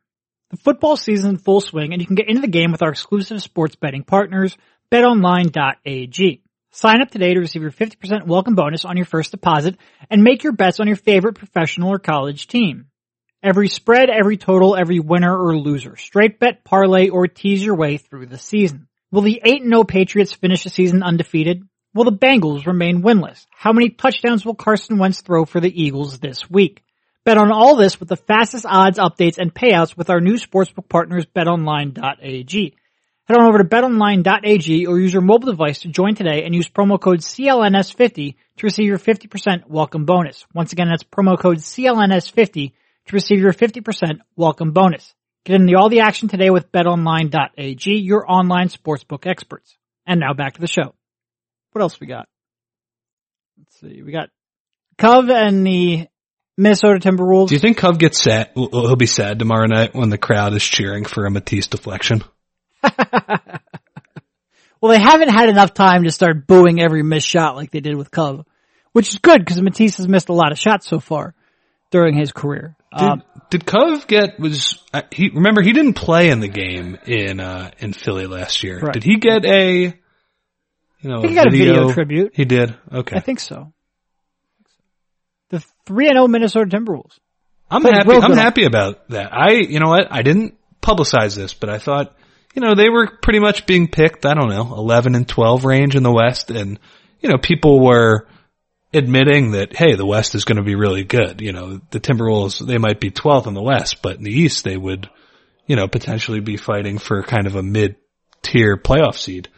The 0.51 0.58
football 0.58 0.97
season 0.97 1.29
in 1.29 1.38
full 1.38 1.62
swing 1.62 1.93
and 1.93 2.01
you 2.01 2.06
can 2.06 2.17
get 2.17 2.27
into 2.27 2.41
the 2.41 2.49
game 2.49 2.73
with 2.73 2.84
our 2.84 2.89
exclusive 2.89 3.41
sports 3.41 3.75
betting 3.75 4.03
partners, 4.03 4.58
betonline.ag. 4.91 6.41
Sign 6.71 7.01
up 7.01 7.12
today 7.12 7.34
to 7.34 7.39
receive 7.39 7.62
your 7.62 7.71
50% 7.71 8.27
welcome 8.27 8.56
bonus 8.56 8.84
on 8.84 8.97
your 8.97 9.06
first 9.06 9.32
deposit 9.32 9.77
and 10.10 10.21
make 10.21 10.43
your 10.43 10.51
bets 10.51 10.82
on 10.82 10.88
your 10.88 10.97
favorite 10.97 11.38
professional 11.38 11.93
or 11.93 11.97
college 11.97 12.47
team. 12.47 12.88
Every 13.41 13.69
spread, 13.69 14.10
every 14.10 14.36
total, 14.36 14.75
every 14.75 14.99
winner 14.99 15.38
or 15.38 15.58
loser. 15.58 15.95
Straight 15.95 16.39
bet, 16.39 16.65
parlay, 16.65 17.08
or 17.08 17.27
tease 17.27 17.63
your 17.63 17.75
way 17.75 17.95
through 17.95 18.25
the 18.25 18.38
season. 18.38 18.89
Will 19.13 19.21
the 19.21 19.41
8-0 19.45 19.88
Patriots 19.88 20.34
finish 20.34 20.65
the 20.65 20.69
season 20.69 21.03
undefeated? 21.03 21.63
Will 21.95 22.06
the 22.06 22.12
Bengals 22.12 22.65
remain 22.65 23.03
winless? 23.03 23.45
How 23.51 23.71
many 23.71 23.89
touchdowns 23.89 24.43
will 24.43 24.56
Carson 24.56 24.97
Wentz 24.97 25.21
throw 25.21 25.45
for 25.45 25.60
the 25.60 25.69
Eagles 25.69 26.17
this 26.17 26.49
week? 26.49 26.82
Bet 27.23 27.38
on 27.38 27.51
all 27.51 27.75
this 27.75 27.99
with 27.99 28.10
the 28.10 28.15
fastest 28.15 28.65
odds, 28.67 28.97
updates, 28.97 29.38
and 29.38 29.53
payouts 29.53 29.95
with 29.95 30.10
our 30.10 30.19
new 30.19 30.34
sportsbook 30.34 30.89
partners 30.89 31.27
betonline.ag. 31.27 32.75
Head 33.25 33.38
on 33.38 33.47
over 33.47 33.60
to 33.60 33.63
betonline.ag 33.63 34.88
or 34.88 34.99
use 34.99 35.13
your 35.13 35.21
mobile 35.21 35.51
device 35.51 35.82
to 35.82 35.88
join 35.88 36.15
today 36.15 36.43
and 36.43 36.56
use 36.56 36.67
promo 36.67 36.99
code 36.99 37.19
CLNS50 37.19 38.36
to 38.58 38.65
receive 38.65 38.88
your 38.88 38.97
50% 38.97 39.67
welcome 39.67 40.06
bonus. 40.06 40.47
Once 40.51 40.73
again, 40.73 40.88
that's 40.89 41.03
promo 41.03 41.39
code 41.39 41.58
CLNS50 41.58 42.71
to 43.06 43.13
receive 43.13 43.39
your 43.39 43.53
50% 43.53 44.19
welcome 44.36 44.71
bonus. 44.71 45.13
Get 45.45 45.62
into 45.62 45.77
all 45.77 45.89
the 45.89 45.99
action 45.99 46.27
today 46.27 46.49
with 46.49 46.71
betonline.ag, 46.71 47.93
your 47.99 48.29
online 48.29 48.69
sportsbook 48.69 49.27
experts. 49.27 49.77
And 50.08 50.19
now 50.19 50.34
back 50.34 50.56
to 50.56 50.62
the 50.62 50.67
show. 50.67 50.95
What 51.73 51.81
else 51.81 51.99
we 51.99 52.07
got? 52.07 52.27
Let's 53.57 53.79
see. 53.79 54.01
We 54.01 54.12
got 54.12 54.29
Cove 54.97 55.29
and 55.29 55.65
the 55.65 56.07
Minnesota 56.57 56.99
Timberwolves. 56.99 57.49
Do 57.49 57.55
you 57.55 57.59
think 57.59 57.77
Cove 57.77 57.97
gets 57.97 58.21
sad? 58.21 58.51
He'll 58.55 58.95
be 58.95 59.07
sad 59.07 59.39
tomorrow 59.39 59.65
night 59.65 59.95
when 59.95 60.09
the 60.09 60.17
crowd 60.17 60.53
is 60.53 60.63
cheering 60.63 61.03
for 61.03 61.25
a 61.25 61.31
Matisse 61.31 61.67
deflection. 61.67 62.23
well, 62.83 63.59
they 64.81 64.99
haven't 64.99 65.29
had 65.29 65.49
enough 65.49 65.73
time 65.73 66.03
to 66.03 66.12
start 66.12 66.45
booing 66.45 66.79
every 66.79 67.01
missed 67.01 67.27
shot 67.27 67.55
like 67.55 67.71
they 67.71 67.79
did 67.79 67.95
with 67.95 68.12
Cove, 68.12 68.45
which 68.91 69.09
is 69.09 69.17
good 69.17 69.39
because 69.39 69.62
Matisse 69.62 69.97
has 69.97 70.07
missed 70.07 70.29
a 70.29 70.33
lot 70.33 70.51
of 70.51 70.59
shots 70.59 70.88
so 70.88 70.99
far 70.99 71.33
during 71.89 72.15
his 72.15 72.31
career. 72.31 72.75
Did, 72.95 73.07
um, 73.07 73.23
did 73.49 73.65
Cove 73.65 74.05
get 74.05 74.39
was 74.39 74.83
uh, 74.93 75.01
he? 75.12 75.31
Remember, 75.33 75.63
he 75.63 75.73
didn't 75.73 75.93
play 75.93 76.29
in 76.29 76.39
the 76.39 76.47
game 76.47 76.99
in 77.07 77.39
uh 77.39 77.71
in 77.79 77.93
Philly 77.93 78.27
last 78.27 78.63
year. 78.63 78.79
Right. 78.79 78.93
Did 78.93 79.03
he 79.03 79.17
get 79.17 79.45
a? 79.45 79.99
You 81.03 81.09
know, 81.09 81.21
he 81.21 81.35
got 81.35 81.51
video? 81.51 81.73
a 81.73 81.73
video 81.73 81.93
tribute. 81.93 82.31
He 82.33 82.45
did. 82.45 82.75
Okay, 82.91 83.15
I 83.15 83.19
think 83.19 83.39
so. 83.39 83.71
The 85.49 85.63
three 85.85 86.07
and 86.07 86.15
zero 86.15 86.23
oh 86.23 86.27
Minnesota 86.27 86.75
Timberwolves. 86.75 87.19
I'm 87.69 87.83
happy. 87.83 88.11
I'm 88.11 88.33
happy 88.33 88.65
about 88.65 89.09
that. 89.09 89.33
I, 89.33 89.51
you 89.51 89.79
know 89.79 89.89
what? 89.89 90.07
I 90.11 90.21
didn't 90.21 90.57
publicize 90.81 91.35
this, 91.35 91.53
but 91.53 91.69
I 91.69 91.77
thought 91.77 92.15
you 92.53 92.61
know, 92.61 92.75
they 92.75 92.89
were 92.89 93.07
pretty 93.21 93.39
much 93.39 93.65
being 93.65 93.87
picked, 93.87 94.25
I 94.25 94.33
don't 94.33 94.49
know, 94.49 94.75
11 94.75 95.15
and 95.15 95.27
12 95.27 95.65
range 95.65 95.95
in 95.95 96.03
the 96.03 96.11
West. 96.11 96.51
And, 96.51 96.79
you 97.19 97.29
know, 97.29 97.37
people 97.37 97.83
were 97.83 98.27
admitting 98.93 99.51
that, 99.51 99.75
hey, 99.75 99.95
the 99.95 100.05
West 100.05 100.35
is 100.35 100.45
going 100.45 100.57
to 100.57 100.63
be 100.63 100.75
really 100.75 101.03
good. 101.03 101.41
You 101.41 101.51
know, 101.51 101.81
the 101.89 101.99
Timberwolves, 101.99 102.65
they 102.65 102.77
might 102.77 102.99
be 102.99 103.09
12th 103.09 103.47
in 103.47 103.55
the 103.55 103.61
West, 103.61 104.01
but 104.03 104.17
in 104.17 104.23
the 104.23 104.31
East, 104.31 104.63
they 104.63 104.77
would, 104.77 105.09
you 105.65 105.75
know, 105.75 105.87
potentially 105.87 106.41
be 106.41 106.57
fighting 106.57 106.99
for 106.99 107.23
kind 107.23 107.47
of 107.47 107.55
a 107.55 107.63
mid 107.63 107.95
tier 108.43 108.77
playoff 108.77 109.17
seed. 109.17 109.49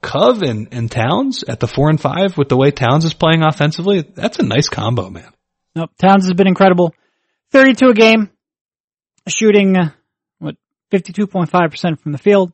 Cove 0.00 0.42
and, 0.42 0.68
and 0.72 0.90
Towns 0.90 1.42
at 1.42 1.60
the 1.60 1.66
four 1.66 1.90
and 1.90 2.00
five 2.00 2.38
with 2.38 2.48
the 2.48 2.56
way 2.56 2.70
Towns 2.70 3.04
is 3.04 3.14
playing 3.14 3.42
offensively, 3.42 4.02
that's 4.02 4.38
a 4.38 4.44
nice 4.44 4.68
combo, 4.68 5.10
man. 5.10 5.32
Nope. 5.74 5.90
Towns 6.00 6.24
has 6.24 6.34
been 6.34 6.46
incredible. 6.46 6.94
32 7.52 7.88
a 7.88 7.94
game, 7.94 8.30
shooting, 9.26 9.76
uh, 9.76 9.90
52.5% 10.92 12.00
from 12.00 12.12
the 12.12 12.18
field. 12.18 12.52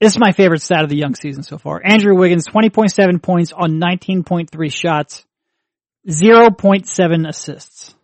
This 0.00 0.12
is 0.12 0.18
my 0.18 0.32
favorite 0.32 0.62
stat 0.62 0.82
of 0.82 0.90
the 0.90 0.96
young 0.96 1.14
season 1.14 1.42
so 1.42 1.58
far. 1.58 1.80
Andrew 1.84 2.16
Wiggins, 2.16 2.46
20.7 2.46 3.22
points 3.22 3.52
on 3.52 3.80
19.3 3.80 4.72
shots, 4.72 5.24
0.7 6.08 7.28
assists. 7.28 7.94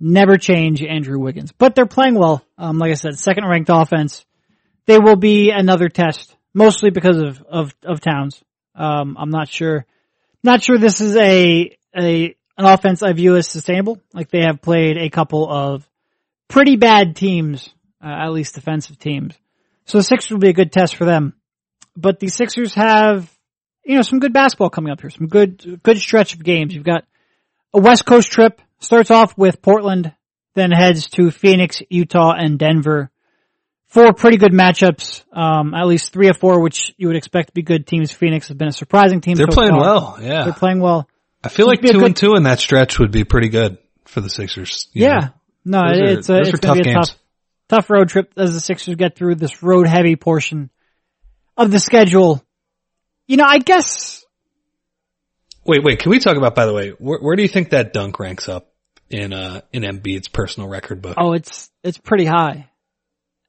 Never 0.00 0.36
change 0.36 0.82
Andrew 0.82 1.18
Wiggins, 1.20 1.52
but 1.52 1.74
they're 1.74 1.86
playing 1.86 2.18
well. 2.18 2.44
Um, 2.58 2.78
like 2.78 2.90
I 2.90 2.94
said, 2.94 3.18
second 3.18 3.46
ranked 3.46 3.70
offense. 3.72 4.24
They 4.86 4.98
will 4.98 5.16
be 5.16 5.50
another 5.50 5.88
test, 5.88 6.34
mostly 6.54 6.90
because 6.90 7.18
of, 7.18 7.42
of, 7.42 7.74
of 7.84 8.00
Towns. 8.00 8.42
Um, 8.74 9.16
I'm 9.18 9.30
not 9.30 9.48
sure, 9.48 9.86
not 10.42 10.62
sure 10.62 10.78
this 10.78 11.00
is 11.00 11.16
a, 11.16 11.76
a 11.96 12.36
an 12.56 12.64
offense 12.66 13.02
I 13.02 13.12
view 13.12 13.36
as 13.36 13.48
sustainable. 13.48 14.00
Like 14.12 14.30
they 14.30 14.42
have 14.42 14.62
played 14.62 14.96
a 14.98 15.10
couple 15.10 15.50
of 15.50 15.88
pretty 16.48 16.76
bad 16.76 17.16
teams, 17.16 17.68
uh, 18.02 18.08
at 18.08 18.32
least 18.32 18.54
defensive 18.54 18.98
teams. 18.98 19.34
So 19.86 19.98
the 19.98 20.04
Sixers 20.04 20.30
will 20.30 20.38
be 20.38 20.50
a 20.50 20.54
good 20.54 20.72
test 20.72 20.96
for 20.96 21.04
them. 21.04 21.34
But 21.96 22.20
the 22.20 22.28
Sixers 22.28 22.74
have, 22.74 23.30
you 23.84 23.96
know, 23.96 24.02
some 24.02 24.20
good 24.20 24.32
basketball 24.32 24.70
coming 24.70 24.92
up 24.92 25.00
here. 25.00 25.10
Some 25.10 25.28
good, 25.28 25.80
good 25.82 25.98
stretch 25.98 26.34
of 26.34 26.44
games. 26.44 26.74
You've 26.74 26.84
got 26.84 27.04
a 27.74 27.80
West 27.80 28.06
Coast 28.06 28.30
trip. 28.30 28.60
Starts 28.80 29.10
off 29.10 29.38
with 29.38 29.62
Portland, 29.62 30.12
then 30.54 30.72
heads 30.72 31.08
to 31.10 31.30
Phoenix, 31.30 31.82
Utah, 31.88 32.32
and 32.36 32.58
Denver. 32.58 33.11
Four 33.92 34.14
pretty 34.14 34.38
good 34.38 34.52
matchups, 34.52 35.22
um, 35.36 35.74
at 35.74 35.86
least 35.86 36.14
three 36.14 36.30
or 36.30 36.32
four, 36.32 36.62
which 36.62 36.94
you 36.96 37.08
would 37.08 37.16
expect 37.16 37.48
to 37.48 37.52
be 37.52 37.60
good 37.60 37.86
teams. 37.86 38.10
Phoenix 38.10 38.48
has 38.48 38.56
been 38.56 38.68
a 38.68 38.72
surprising 38.72 39.20
team. 39.20 39.34
They're 39.34 39.46
so 39.50 39.54
playing 39.54 39.72
far. 39.72 39.80
well. 39.80 40.18
Yeah. 40.18 40.44
They're 40.44 40.54
playing 40.54 40.80
well. 40.80 41.06
I 41.44 41.50
feel 41.50 41.66
like 41.66 41.82
two 41.82 41.92
good- 41.92 42.02
and 42.02 42.16
two 42.16 42.32
in 42.34 42.44
that 42.44 42.58
stretch 42.58 42.98
would 42.98 43.10
be 43.10 43.24
pretty 43.24 43.50
good 43.50 43.76
for 44.06 44.22
the 44.22 44.30
Sixers. 44.30 44.88
Yeah. 44.94 45.18
know? 45.18 45.28
No, 45.64 45.78
are- 45.80 45.92
it's 46.04 46.30
a, 46.30 46.38
it's 46.38 46.50
gonna 46.52 46.58
tough 46.60 46.74
be 46.76 46.80
a 46.90 46.94
games. 46.94 47.08
tough, 47.10 47.18
tough 47.68 47.90
road 47.90 48.08
trip 48.08 48.32
as 48.38 48.54
the 48.54 48.60
Sixers 48.60 48.94
get 48.94 49.14
through 49.14 49.34
this 49.34 49.62
road 49.62 49.86
heavy 49.86 50.16
portion 50.16 50.70
of 51.58 51.70
the 51.70 51.78
schedule. 51.78 52.42
You 53.26 53.36
know, 53.36 53.44
I 53.46 53.58
guess, 53.58 54.24
Wait, 55.66 55.84
wait. 55.84 55.98
Can 56.00 56.10
we 56.10 56.18
talk 56.18 56.38
about, 56.38 56.54
by 56.54 56.64
the 56.64 56.72
way, 56.72 56.90
where, 56.98 57.18
where 57.20 57.36
do 57.36 57.42
you 57.42 57.48
think 57.48 57.70
that 57.70 57.92
dunk 57.92 58.18
ranks 58.18 58.48
up 58.48 58.72
in, 59.10 59.34
uh, 59.34 59.60
in 59.72 59.82
Embiid's 59.82 60.28
personal 60.28 60.68
record 60.68 61.02
book? 61.02 61.16
oh, 61.20 61.34
it's, 61.34 61.70
it's 61.84 61.98
pretty 61.98 62.24
high. 62.24 62.68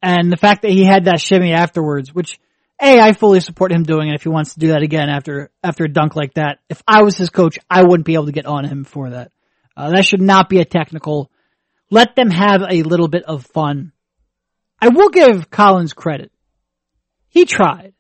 And 0.04 0.30
the 0.32 0.38
fact 0.38 0.64
that 0.64 0.72
he 0.72 0.84
had 0.84 1.06
that 1.06 1.22
shimmy 1.22 1.54
afterwards, 1.54 2.14
which, 2.14 2.38
A, 2.82 3.00
I 3.00 3.14
fully 3.14 3.40
support 3.40 3.72
him 3.72 3.84
doing 3.84 4.10
it 4.10 4.16
if 4.16 4.24
he 4.24 4.30
wants 4.30 4.54
to 4.54 4.60
do 4.60 4.68
that 4.68 4.82
again 4.84 5.08
after, 5.10 5.50
after 5.64 5.86
a 5.86 5.88
dunk 5.90 6.18
like 6.18 6.34
that. 6.34 6.60
If 6.70 6.84
I 6.86 7.04
was 7.04 7.16
his 7.18 7.30
coach, 7.30 7.58
I 7.70 7.84
wouldn't 7.84 8.06
be 8.06 8.16
able 8.16 8.26
to 8.26 8.34
get 8.34 8.46
on 8.46 8.66
him 8.66 8.84
for 8.84 9.12
that. 9.12 9.32
Uh, 9.78 9.92
that 9.92 10.06
should 10.06 10.22
not 10.22 10.50
be 10.50 10.60
a 10.60 10.66
technical. 10.66 11.32
Let 11.90 12.16
them 12.18 12.30
have 12.30 12.62
a 12.70 12.84
little 12.84 13.08
bit 13.08 13.24
of 13.24 13.46
fun. 13.46 13.94
I 14.82 14.90
will 14.90 15.10
give 15.10 15.50
Collins 15.50 15.94
credit. 15.94 16.32
He 17.30 17.46
tried. 17.46 17.94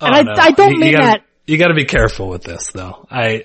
and 0.00 0.14
I- 0.28 0.44
I 0.44 0.50
don't 0.50 0.60
Oh, 0.60 0.68
You- 0.68 0.74
you 0.74 0.80
mean 0.80 0.92
gotta- 0.92 1.06
that- 1.06 1.24
You 1.46 1.56
gotta 1.56 1.74
be 1.74 1.86
careful 1.86 2.28
with 2.28 2.42
this 2.42 2.72
though. 2.72 3.06
I, 3.10 3.44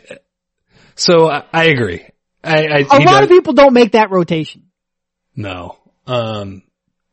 so 0.95 1.29
I, 1.29 1.43
I 1.53 1.63
agree. 1.65 2.05
I, 2.43 2.65
I 2.65 2.77
A 2.79 2.99
lot 2.99 3.05
does- 3.05 3.23
of 3.23 3.29
people 3.29 3.53
don't 3.53 3.73
make 3.73 3.93
that 3.93 4.11
rotation. 4.11 4.63
No. 5.35 5.77
Um, 6.05 6.63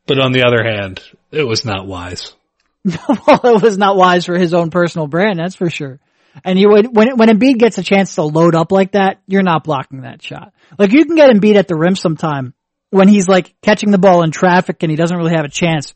but 0.06 0.20
on 0.20 0.32
the 0.32 0.44
other 0.44 0.62
hand, 0.62 1.02
it 1.30 1.44
was 1.44 1.64
not 1.64 1.86
wise. 1.86 2.32
well, 2.84 3.40
it 3.56 3.62
was 3.62 3.76
not 3.76 3.96
wise 3.96 4.26
for 4.26 4.38
his 4.38 4.54
own 4.54 4.70
personal 4.70 5.06
brand, 5.06 5.38
that's 5.38 5.56
for 5.56 5.70
sure. 5.70 5.98
And 6.44 6.58
you 6.58 6.68
would, 6.70 6.94
when, 6.94 7.16
when 7.16 7.28
Embiid 7.28 7.58
gets 7.58 7.78
a 7.78 7.82
chance 7.82 8.14
to 8.16 8.22
load 8.22 8.54
up 8.54 8.70
like 8.70 8.92
that, 8.92 9.20
you're 9.26 9.42
not 9.42 9.64
blocking 9.64 10.02
that 10.02 10.22
shot. 10.22 10.52
Like 10.78 10.92
you 10.92 11.04
can 11.04 11.16
get 11.16 11.30
Embiid 11.30 11.56
at 11.56 11.68
the 11.68 11.76
rim 11.76 11.96
sometime 11.96 12.54
when 12.90 13.08
he's 13.08 13.28
like 13.28 13.54
catching 13.62 13.90
the 13.90 13.98
ball 13.98 14.22
in 14.22 14.30
traffic 14.30 14.82
and 14.82 14.90
he 14.90 14.96
doesn't 14.96 15.16
really 15.16 15.34
have 15.34 15.44
a 15.44 15.50
chance. 15.50 15.94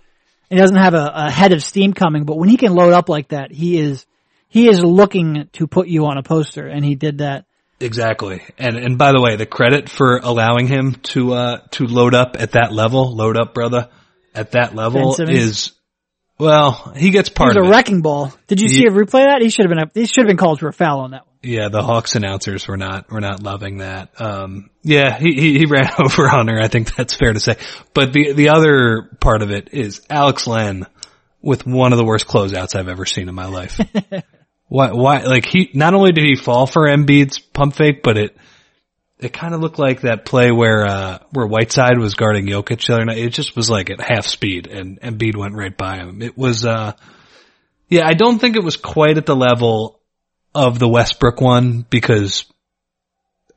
He 0.49 0.57
doesn't 0.57 0.77
have 0.77 0.95
a, 0.95 1.13
a 1.15 1.31
head 1.31 1.53
of 1.53 1.63
steam 1.63 1.93
coming, 1.93 2.25
but 2.25 2.37
when 2.37 2.49
he 2.49 2.57
can 2.57 2.75
load 2.75 2.93
up 2.93 3.09
like 3.09 3.29
that, 3.29 3.53
he 3.53 3.79
is, 3.79 4.07
he 4.49 4.69
is 4.69 4.83
looking 4.83 5.49
to 5.53 5.67
put 5.67 5.87
you 5.89 6.07
on 6.07 6.19
a 6.19 6.23
poster 6.23 6.67
and 6.67 6.85
he 6.85 6.97
did 6.97 7.19
that. 7.19 7.45
Exactly. 7.79 8.43
And, 8.59 8.77
and 8.77 8.99
by 8.99 9.13
the 9.13 9.21
way, 9.21 9.37
the 9.37 9.47
credit 9.47 9.89
for 9.89 10.19
allowing 10.23 10.67
him 10.67 10.97
to, 11.15 11.35
uh, 11.35 11.59
to 11.73 11.87
load 11.87 12.15
up 12.15 12.37
at 12.39 12.53
that 12.53 12.73
level, 12.73 13.15
load 13.15 13.39
up 13.39 13.55
brother, 13.55 13.89
at 14.35 14.53
that 14.53 14.75
level 14.75 15.15
is, 15.21 15.73
well, 16.39 16.93
he 16.97 17.11
gets 17.11 17.29
part 17.29 17.57
was 17.57 17.57
of 17.57 17.67
a 17.67 17.71
wrecking 17.71 18.03
ball. 18.03 18.33
Did 18.47 18.61
you 18.61 18.69
see 18.69 18.87
a 18.87 18.91
replay 18.91 19.25
of 19.25 19.31
that? 19.31 19.39
He 19.43 19.51
should 19.51 19.65
have 19.65 19.71
been, 19.71 19.79
a, 19.79 19.91
he 19.95 20.07
should 20.07 20.23
have 20.23 20.29
been 20.29 20.37
called 20.37 20.61
for 20.61 20.69
a 20.69 20.73
foul 20.73 21.01
on 21.01 21.11
that 21.13 21.27
one. 21.27 21.31
Yeah, 21.43 21.69
the 21.71 21.83
Hawks 21.83 22.17
announcers 22.17 22.69
were 22.69 22.77
not 22.77 23.11
were 23.11 23.21
not 23.21 23.43
loving 23.43 23.79
that. 23.79 24.21
Um, 24.21 24.69
yeah, 24.83 25.19
he, 25.19 25.33
he 25.33 25.59
he 25.59 25.67
ran 25.71 25.89
over 25.99 26.29
Hunter. 26.29 26.61
I 26.61 26.69
think 26.69 26.95
that's 26.95 27.15
fair 27.15 27.33
to 27.33 27.41
say. 27.41 27.57
But 27.95 28.13
the 28.13 28.33
the 28.33 28.51
other 28.51 29.09
part 29.21 29.43
of 29.43 29.51
it 29.51 29.73
is 29.73 30.03
Alex 30.11 30.47
Len 30.47 30.87
with 31.41 31.67
one 31.67 31.93
of 31.93 31.99
the 31.99 32.05
worst 32.05 32.27
closeouts 32.27 32.75
I've 32.75 32.89
ever 32.89 33.07
seen 33.07 33.29
in 33.29 33.35
my 33.35 33.47
life. 33.47 33.81
why 34.69 34.93
why 34.93 35.23
like 35.23 35.47
he 35.47 35.71
not 35.73 35.95
only 35.95 36.13
did 36.13 36.25
he 36.25 36.37
fall 36.37 36.67
for 36.67 36.87
Embiid's 36.87 37.39
pump 37.39 37.75
fake, 37.75 38.03
but 38.03 38.19
it 38.19 38.37
it 39.23 39.33
kind 39.33 39.55
of 39.55 39.61
looked 39.61 39.79
like 39.79 40.03
that 40.03 40.25
play 40.25 40.51
where 40.51 40.87
uh 40.87 41.19
where 41.31 41.47
Whiteside 41.47 41.99
was 41.99 42.15
guarding 42.15 42.47
Jokic 42.47 42.87
the 42.87 42.95
other 42.95 43.05
night. 43.05 43.19
It 43.19 43.31
just 43.31 43.57
was 43.57 43.69
like 43.71 43.91
at 43.91 44.01
half 44.01 44.27
speed, 44.27 44.67
and 44.67 45.01
Embiid 45.01 45.37
went 45.37 45.55
right 45.55 45.77
by 45.77 45.97
him. 45.97 46.23
It 46.23 46.37
was 46.37 46.65
uh 46.65 46.93
yeah, 47.91 48.07
I 48.07 48.15
don't 48.15 48.39
think 48.39 48.57
it 48.57 48.63
was 48.63 48.77
quite 48.77 49.19
at 49.19 49.27
the 49.27 49.37
level 49.37 50.01
of 50.55 50.79
the 50.79 50.89
Westbrook 50.89 51.41
one 51.41 51.85
because 51.91 52.45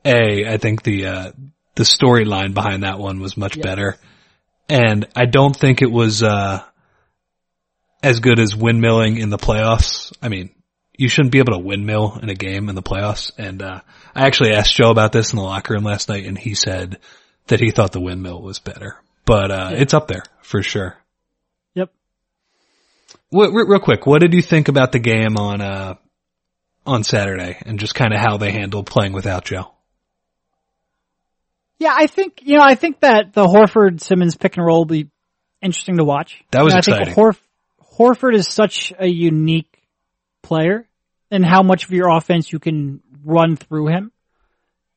a 0.04 0.46
I 0.46 0.58
think 0.58 0.82
the 0.82 1.06
uh, 1.06 1.32
the 1.76 1.84
storyline 1.84 2.52
behind 2.52 2.82
that 2.82 2.98
one 2.98 3.20
was 3.20 3.36
much 3.36 3.60
better, 3.60 3.96
and 4.68 5.06
I 5.14 5.26
don't 5.26 5.56
think 5.56 5.82
it 5.82 5.90
was 5.90 6.22
uh, 6.22 6.62
as 8.02 8.20
good 8.20 8.38
as 8.38 8.54
windmilling 8.54 9.18
in 9.18 9.30
the 9.30 9.38
playoffs. 9.38 10.12
I 10.20 10.28
mean, 10.28 10.50
you 10.96 11.08
shouldn't 11.08 11.32
be 11.32 11.38
able 11.38 11.52
to 11.54 11.58
windmill 11.58 12.18
in 12.22 12.28
a 12.28 12.34
game 12.34 12.68
in 12.68 12.74
the 12.74 12.82
playoffs. 12.82 13.32
And 13.38 13.62
uh, 13.62 13.80
I 14.14 14.26
actually 14.26 14.52
asked 14.52 14.74
Joe 14.74 14.90
about 14.90 15.12
this 15.12 15.32
in 15.32 15.36
the 15.36 15.42
locker 15.42 15.74
room 15.74 15.84
last 15.84 16.08
night, 16.08 16.24
and 16.26 16.38
he 16.38 16.54
said 16.54 16.98
that 17.48 17.60
he 17.60 17.70
thought 17.70 17.92
the 17.92 18.00
windmill 18.00 18.40
was 18.42 18.58
better, 18.58 18.96
but 19.26 19.50
uh, 19.50 19.70
Yeah. 19.72 19.78
it's 19.78 19.92
up 19.94 20.08
there 20.08 20.22
for 20.42 20.62
sure. 20.62 20.96
Yep. 21.74 21.90
What, 23.30 23.48
re- 23.52 23.64
real 23.66 23.80
quick, 23.80 24.06
what 24.06 24.20
did 24.20 24.32
you 24.34 24.42
think 24.42 24.68
about 24.68 24.92
the 24.92 24.98
game 25.00 25.36
on 25.36 25.60
uh 25.60 25.94
on 26.86 27.02
Saturday 27.02 27.56
and 27.64 27.78
just 27.80 27.94
kind 27.94 28.12
of 28.12 28.20
how 28.20 28.36
they 28.36 28.50
handled 28.52 28.86
playing 28.86 29.12
without 29.14 29.44
Joe? 29.46 29.70
Yeah, 31.78 31.94
I 31.96 32.06
think, 32.06 32.40
you 32.42 32.56
know, 32.56 32.62
I 32.62 32.74
think 32.74 33.00
that 33.00 33.32
the 33.32 33.46
Horford 33.46 34.00
Simmons 34.00 34.36
pick 34.36 34.56
and 34.56 34.64
roll 34.64 34.80
will 34.80 34.84
be 34.86 35.08
interesting 35.60 35.96
to 35.96 36.04
watch. 36.04 36.42
That 36.52 36.62
was 36.62 36.72
And 36.72 36.76
I 36.76 36.78
exciting. 36.78 37.06
think 37.14 37.16
Horf- 37.16 37.40
Horford 37.98 38.34
is 38.34 38.48
such 38.48 38.92
a 38.98 39.06
unique 39.06 39.73
player 40.44 40.88
and 41.30 41.44
how 41.44 41.62
much 41.62 41.84
of 41.84 41.90
your 41.90 42.08
offense 42.08 42.52
you 42.52 42.60
can 42.60 43.00
run 43.24 43.56
through 43.56 43.88
him 43.88 44.12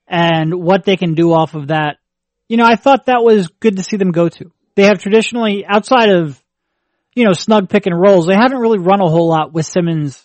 and 0.07 0.53
what 0.53 0.85
they 0.85 0.97
can 0.97 1.15
do 1.15 1.33
off 1.33 1.55
of 1.55 1.69
that. 1.69 1.97
You 2.47 2.57
know, 2.57 2.65
I 2.65 2.75
thought 2.75 3.07
that 3.07 3.23
was 3.23 3.47
good 3.59 3.77
to 3.77 3.83
see 3.83 3.97
them 3.97 4.11
go 4.11 4.29
to. 4.29 4.51
They 4.75 4.83
have 4.83 4.99
traditionally, 4.99 5.65
outside 5.65 6.09
of, 6.09 6.41
you 7.15 7.25
know, 7.25 7.33
snug 7.33 7.69
pick 7.69 7.87
and 7.87 7.99
rolls, 7.99 8.27
they 8.27 8.35
haven't 8.35 8.59
really 8.59 8.79
run 8.79 9.01
a 9.01 9.09
whole 9.09 9.27
lot 9.27 9.51
with 9.51 9.65
Simmons 9.65 10.23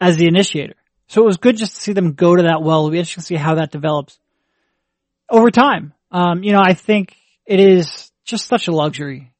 as 0.00 0.16
the 0.16 0.26
initiator. 0.26 0.74
So 1.08 1.22
it 1.22 1.26
was 1.26 1.36
good 1.36 1.56
just 1.56 1.74
to 1.74 1.80
see 1.80 1.92
them 1.92 2.14
go 2.14 2.34
to 2.34 2.44
that 2.44 2.62
well. 2.62 2.86
Interesting 2.86 3.22
to 3.22 3.26
see 3.26 3.36
how 3.36 3.56
that 3.56 3.70
develops 3.70 4.18
over 5.30 5.50
time. 5.50 5.92
Um, 6.10 6.42
you 6.42 6.52
know, 6.52 6.62
I 6.64 6.74
think 6.74 7.14
it 7.44 7.60
is 7.60 8.10
just 8.24 8.46
such 8.46 8.68
a 8.68 8.72
luxury 8.72 9.32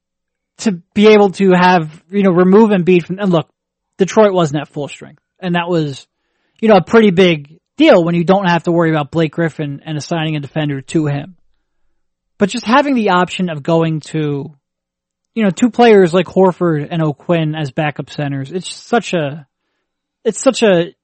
to 0.59 0.73
be 0.95 1.09
able 1.09 1.31
to 1.31 1.53
have, 1.53 2.03
you 2.11 2.23
know, 2.23 2.33
remove 2.33 2.71
Embiid 2.71 3.07
from, 3.07 3.19
and 3.19 3.31
look, 3.31 3.49
Detroit 3.99 4.33
wasn't 4.33 4.63
at 4.63 4.69
full 4.69 4.89
strength. 4.89 5.23
And 5.41 5.55
that 5.55 5.69
was, 5.69 6.07
you 6.61 6.69
know, 6.69 6.77
a 6.77 6.85
pretty 6.85 7.11
big 7.11 7.61
deal 7.77 8.03
when 8.03 8.15
you 8.15 8.25
don't 8.25 8.49
have 8.49 8.65
to 8.65 8.73
worry 8.73 8.91
about 8.91 9.11
Blake 9.11 9.33
Griffin 9.33 9.83
and 9.85 9.99
assigning 9.99 10.37
a 10.37 10.41
defender 10.41 10.81
to 10.81 11.07
him. 11.07 11.37
But 12.39 12.49
just 12.49 12.65
having 12.65 12.95
the 12.95 13.11
option 13.11 13.51
of 13.51 13.63
going 13.63 14.01
to, 14.01 14.55
you 15.35 15.43
know, 15.45 15.51
two 15.51 15.71
players 15.71 16.15
like 16.15 16.27
Horford 16.27 16.89
and 16.91 17.03
O'Quinn 17.03 17.55
as 17.55 17.73
backup 17.73 18.11
centers, 18.11 18.53
it's 18.53 18.73
such 18.73 19.13
a, 19.13 19.47
it's 20.25 20.41
such 20.41 20.63
a, 20.63 20.95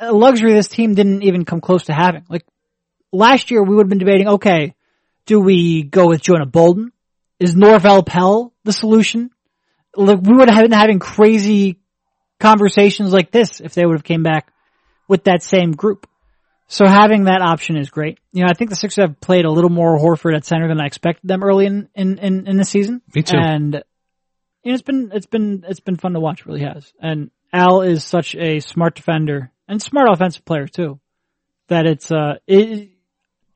a 0.00 0.12
luxury 0.12 0.52
this 0.52 0.68
team 0.68 0.94
didn't 0.94 1.22
even 1.22 1.44
come 1.44 1.60
close 1.60 1.84
to 1.84 1.92
having. 1.92 2.24
Like 2.28 2.44
last 3.12 3.50
year 3.50 3.62
we 3.62 3.74
would 3.74 3.84
have 3.84 3.90
been 3.90 3.98
debating, 3.98 4.28
okay, 4.28 4.74
do 5.26 5.40
we 5.40 5.82
go 5.82 6.08
with 6.08 6.22
Jonah 6.22 6.46
Bolden? 6.46 6.92
Is 7.38 7.54
Norvel 7.54 8.04
Pelle 8.04 8.52
the 8.64 8.72
solution? 8.72 9.30
Like 9.96 10.20
we 10.20 10.36
would 10.36 10.50
have 10.50 10.62
been 10.62 10.72
having 10.72 10.98
crazy 10.98 11.79
conversations 12.40 13.12
like 13.12 13.30
this 13.30 13.60
if 13.60 13.74
they 13.74 13.86
would 13.86 13.96
have 13.96 14.04
came 14.04 14.22
back 14.22 14.52
with 15.06 15.24
that 15.24 15.42
same 15.42 15.72
group. 15.72 16.08
So 16.66 16.86
having 16.86 17.24
that 17.24 17.42
option 17.42 17.76
is 17.76 17.90
great. 17.90 18.18
You 18.32 18.44
know, 18.44 18.50
I 18.50 18.54
think 18.54 18.70
the 18.70 18.76
Sixers 18.76 19.04
have 19.04 19.20
played 19.20 19.44
a 19.44 19.50
little 19.50 19.70
more 19.70 19.98
Horford 19.98 20.36
at 20.36 20.44
center 20.44 20.68
than 20.68 20.80
I 20.80 20.86
expected 20.86 21.26
them 21.26 21.42
early 21.42 21.66
in, 21.66 21.88
in, 21.94 22.18
in, 22.18 22.46
in 22.46 22.56
the 22.56 22.64
season. 22.64 23.02
Me 23.12 23.22
too. 23.22 23.36
And 23.36 23.82
you 24.62 24.70
know, 24.70 24.74
it's 24.74 24.82
been, 24.82 25.10
it's 25.12 25.26
been, 25.26 25.64
it's 25.68 25.80
been 25.80 25.96
fun 25.96 26.12
to 26.12 26.20
watch, 26.20 26.40
it 26.40 26.46
really 26.46 26.62
has. 26.62 26.92
And 27.00 27.30
Al 27.52 27.82
is 27.82 28.04
such 28.04 28.36
a 28.36 28.60
smart 28.60 28.94
defender 28.94 29.50
and 29.66 29.82
smart 29.82 30.08
offensive 30.10 30.44
player 30.44 30.68
too, 30.68 31.00
that 31.68 31.86
it's, 31.86 32.12
uh, 32.12 32.34
it, 32.46 32.90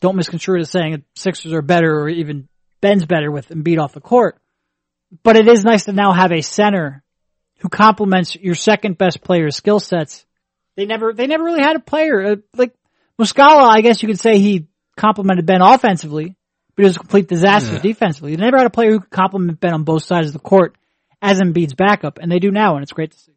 don't 0.01 0.16
misconstrue 0.16 0.59
it 0.59 0.62
as 0.62 0.70
saying 0.70 0.93
that 0.93 1.03
Sixers 1.14 1.53
are 1.53 1.62
better 1.62 2.01
or 2.01 2.09
even 2.09 2.49
Ben's 2.80 3.07
better 3.07 3.30
with 3.30 3.49
Embiid 3.49 3.78
off 3.78 3.95
the 3.95 4.01
court. 4.01 4.41
But 5.22 5.37
it 5.37 5.47
is 5.47 5.64
nice 5.64 5.85
to 5.85 5.93
now 5.93 6.12
have 6.12 6.32
a 6.32 6.41
center 6.41 7.04
who 7.59 7.69
complements 7.69 8.35
your 8.37 8.55
second 8.55 8.99
best 8.99 9.23
player's 9.23 9.57
skill 9.57 9.81
sets. 9.81 10.25
They 10.77 10.87
never, 10.87 11.13
they 11.13 11.27
never 11.27 11.45
really 11.45 11.63
had 11.63 11.77
a 11.77 11.81
player, 11.81 12.23
uh, 12.25 12.37
like 12.57 12.75
Muscala, 13.21 13.69
I 13.69 13.81
guess 13.81 14.03
you 14.03 14.09
could 14.09 14.21
say 14.21 14.39
he 14.39 14.67
complemented 14.97 15.47
Ben 15.47 15.63
offensively, 15.63 16.35
but 16.75 16.83
he 16.83 16.87
was 16.87 16.97
a 16.97 17.01
complete 17.01 17.29
disaster 17.29 17.75
Yeah. 17.75 17.81
defensively. 17.81 18.35
They 18.35 18.43
never 18.43 18.59
had 18.59 18.67
a 18.67 18.71
player 18.71 18.91
who 18.93 19.01
could 19.01 19.11
complement 19.11 19.61
Ben 19.61 19.73
on 19.75 19.85
both 19.85 20.05
sides 20.05 20.29
of 20.29 20.33
the 20.33 20.39
court 20.41 20.77
as 21.23 21.41
Embiid's 21.41 21.75
backup, 21.75 22.19
and 22.19 22.31
they 22.31 22.39
do 22.39 22.51
now, 22.51 22.75
and 22.75 22.83
it's 22.83 22.93
great 22.93 23.13
to 23.13 23.19
see. 23.19 23.33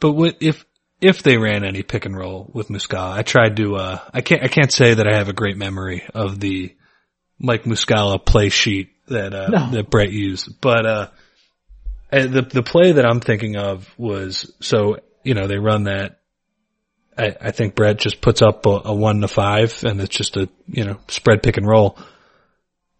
But 0.00 0.12
what 0.12 0.36
if 0.40 0.64
if 1.00 1.22
they 1.22 1.38
ran 1.38 1.64
any 1.64 1.82
pick 1.82 2.04
and 2.04 2.14
roll 2.16 2.50
with 2.52 2.68
Muscala. 2.68 3.12
I 3.12 3.22
tried 3.22 3.56
to, 3.56 3.76
uh, 3.76 3.98
I 4.12 4.20
can't, 4.20 4.42
I 4.42 4.48
can't 4.48 4.70
say 4.70 4.92
that 4.94 5.06
I 5.08 5.16
have 5.16 5.30
a 5.30 5.32
great 5.32 5.56
memory 5.56 6.02
of 6.14 6.38
the 6.38 6.74
Mike 7.38 7.64
Muscala 7.64 8.22
play 8.22 8.50
sheet 8.50 8.90
that, 9.08 9.32
uh, 9.32 9.48
No. 9.48 9.70
that 9.70 9.88
Brett 9.88 10.12
used, 10.12 10.60
but, 10.60 10.84
uh, 10.84 11.06
the, 12.10 12.42
the 12.42 12.62
play 12.62 12.92
that 12.92 13.06
I'm 13.06 13.20
thinking 13.20 13.56
of 13.56 13.88
was, 13.96 14.52
so, 14.60 14.98
you 15.22 15.34
know, 15.34 15.46
they 15.46 15.58
run 15.58 15.84
that, 15.84 16.20
I, 17.16 17.36
I 17.40 17.50
think 17.50 17.74
Brett 17.74 17.98
just 17.98 18.20
puts 18.20 18.42
up 18.42 18.66
a, 18.66 18.80
a 18.86 18.94
one 18.94 19.20
to 19.20 19.28
five 19.28 19.82
and 19.84 20.00
it's 20.00 20.16
just 20.16 20.36
a, 20.36 20.48
you 20.66 20.84
know, 20.84 20.98
spread 21.08 21.42
pick 21.42 21.56
and 21.56 21.66
roll. 21.66 21.98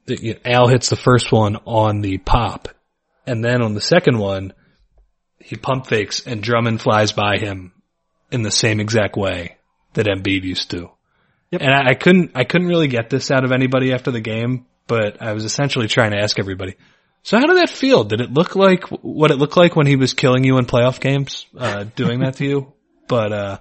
The- 0.06 0.22
you 0.22 0.34
know, 0.34 0.40
Al 0.44 0.68
hits 0.68 0.88
the 0.90 0.96
first 0.96 1.32
one 1.32 1.56
on 1.64 2.00
the 2.00 2.18
pop 2.18 2.68
and 3.26 3.44
then 3.44 3.62
on 3.62 3.74
the 3.74 3.80
second 3.80 4.18
one, 4.18 4.52
he 5.38 5.56
pump 5.56 5.86
fakes 5.86 6.26
and 6.26 6.42
Drummond 6.42 6.80
flies 6.80 7.12
by 7.12 7.38
him 7.38 7.72
in 8.30 8.42
the 8.42 8.50
same 8.50 8.80
exact 8.80 9.16
way 9.16 9.56
that 9.94 10.06
Embiid 10.06 10.44
used 10.44 10.70
to. 10.70 10.90
Yep. 11.50 11.62
And 11.62 11.70
I, 11.72 11.90
I 11.90 11.94
couldn't, 11.94 12.32
I 12.34 12.44
couldn't 12.44 12.68
really 12.68 12.88
get 12.88 13.11
this 13.11 13.30
out 13.30 13.44
of 13.44 13.52
anybody 13.52 13.92
after 13.92 14.11
the 14.11 14.20
game, 14.20 14.66
but 14.86 15.22
I 15.22 15.32
was 15.32 15.44
essentially 15.44 15.88
trying 15.88 16.12
to 16.12 16.18
ask 16.18 16.38
everybody. 16.38 16.76
So 17.22 17.38
how 17.38 17.46
did 17.46 17.58
that 17.58 17.70
feel? 17.70 18.04
Did 18.04 18.20
it 18.20 18.32
look 18.32 18.56
like 18.56 18.84
what 18.88 19.30
it 19.30 19.36
looked 19.36 19.56
like 19.56 19.76
when 19.76 19.86
he 19.86 19.96
was 19.96 20.14
killing 20.14 20.44
you 20.44 20.58
in 20.58 20.64
playoff 20.66 21.00
games, 21.00 21.46
uh, 21.56 21.84
doing 21.96 22.20
that 22.20 22.36
to 22.36 22.44
you? 22.44 22.72
But, 23.08 23.32
uh, 23.32 23.58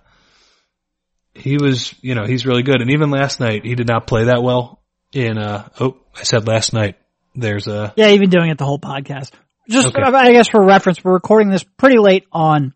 he 1.34 1.58
was, 1.58 1.96
you 2.02 2.14
know, 2.14 2.26
he's 2.26 2.46
really 2.46 2.62
good. 2.62 2.82
And 2.82 2.92
even 2.92 3.10
last 3.10 3.40
night, 3.40 3.66
he 3.66 3.74
did 3.74 3.88
not 3.88 4.06
play 4.06 4.26
that 4.26 4.44
well 4.44 4.80
in, 5.12 5.40
uh, 5.40 5.70
oh, 5.80 5.98
I 6.16 6.22
said 6.22 6.48
last 6.48 6.72
night. 6.72 6.98
There's 7.34 7.66
a, 7.66 7.92
Yeah, 7.96 8.10
even 8.10 8.30
doing 8.30 8.52
it 8.52 8.60
the 8.60 8.66
whole 8.66 8.78
podcast. 8.78 9.32
Just, 9.68 9.88
Okay. 9.88 10.02
I 10.04 10.34
guess 10.34 10.50
for 10.50 10.64
reference, 10.64 11.04
we're 11.04 11.14
recording 11.14 11.50
this 11.50 11.64
pretty 11.64 11.98
late 11.98 12.26
on 12.32 12.76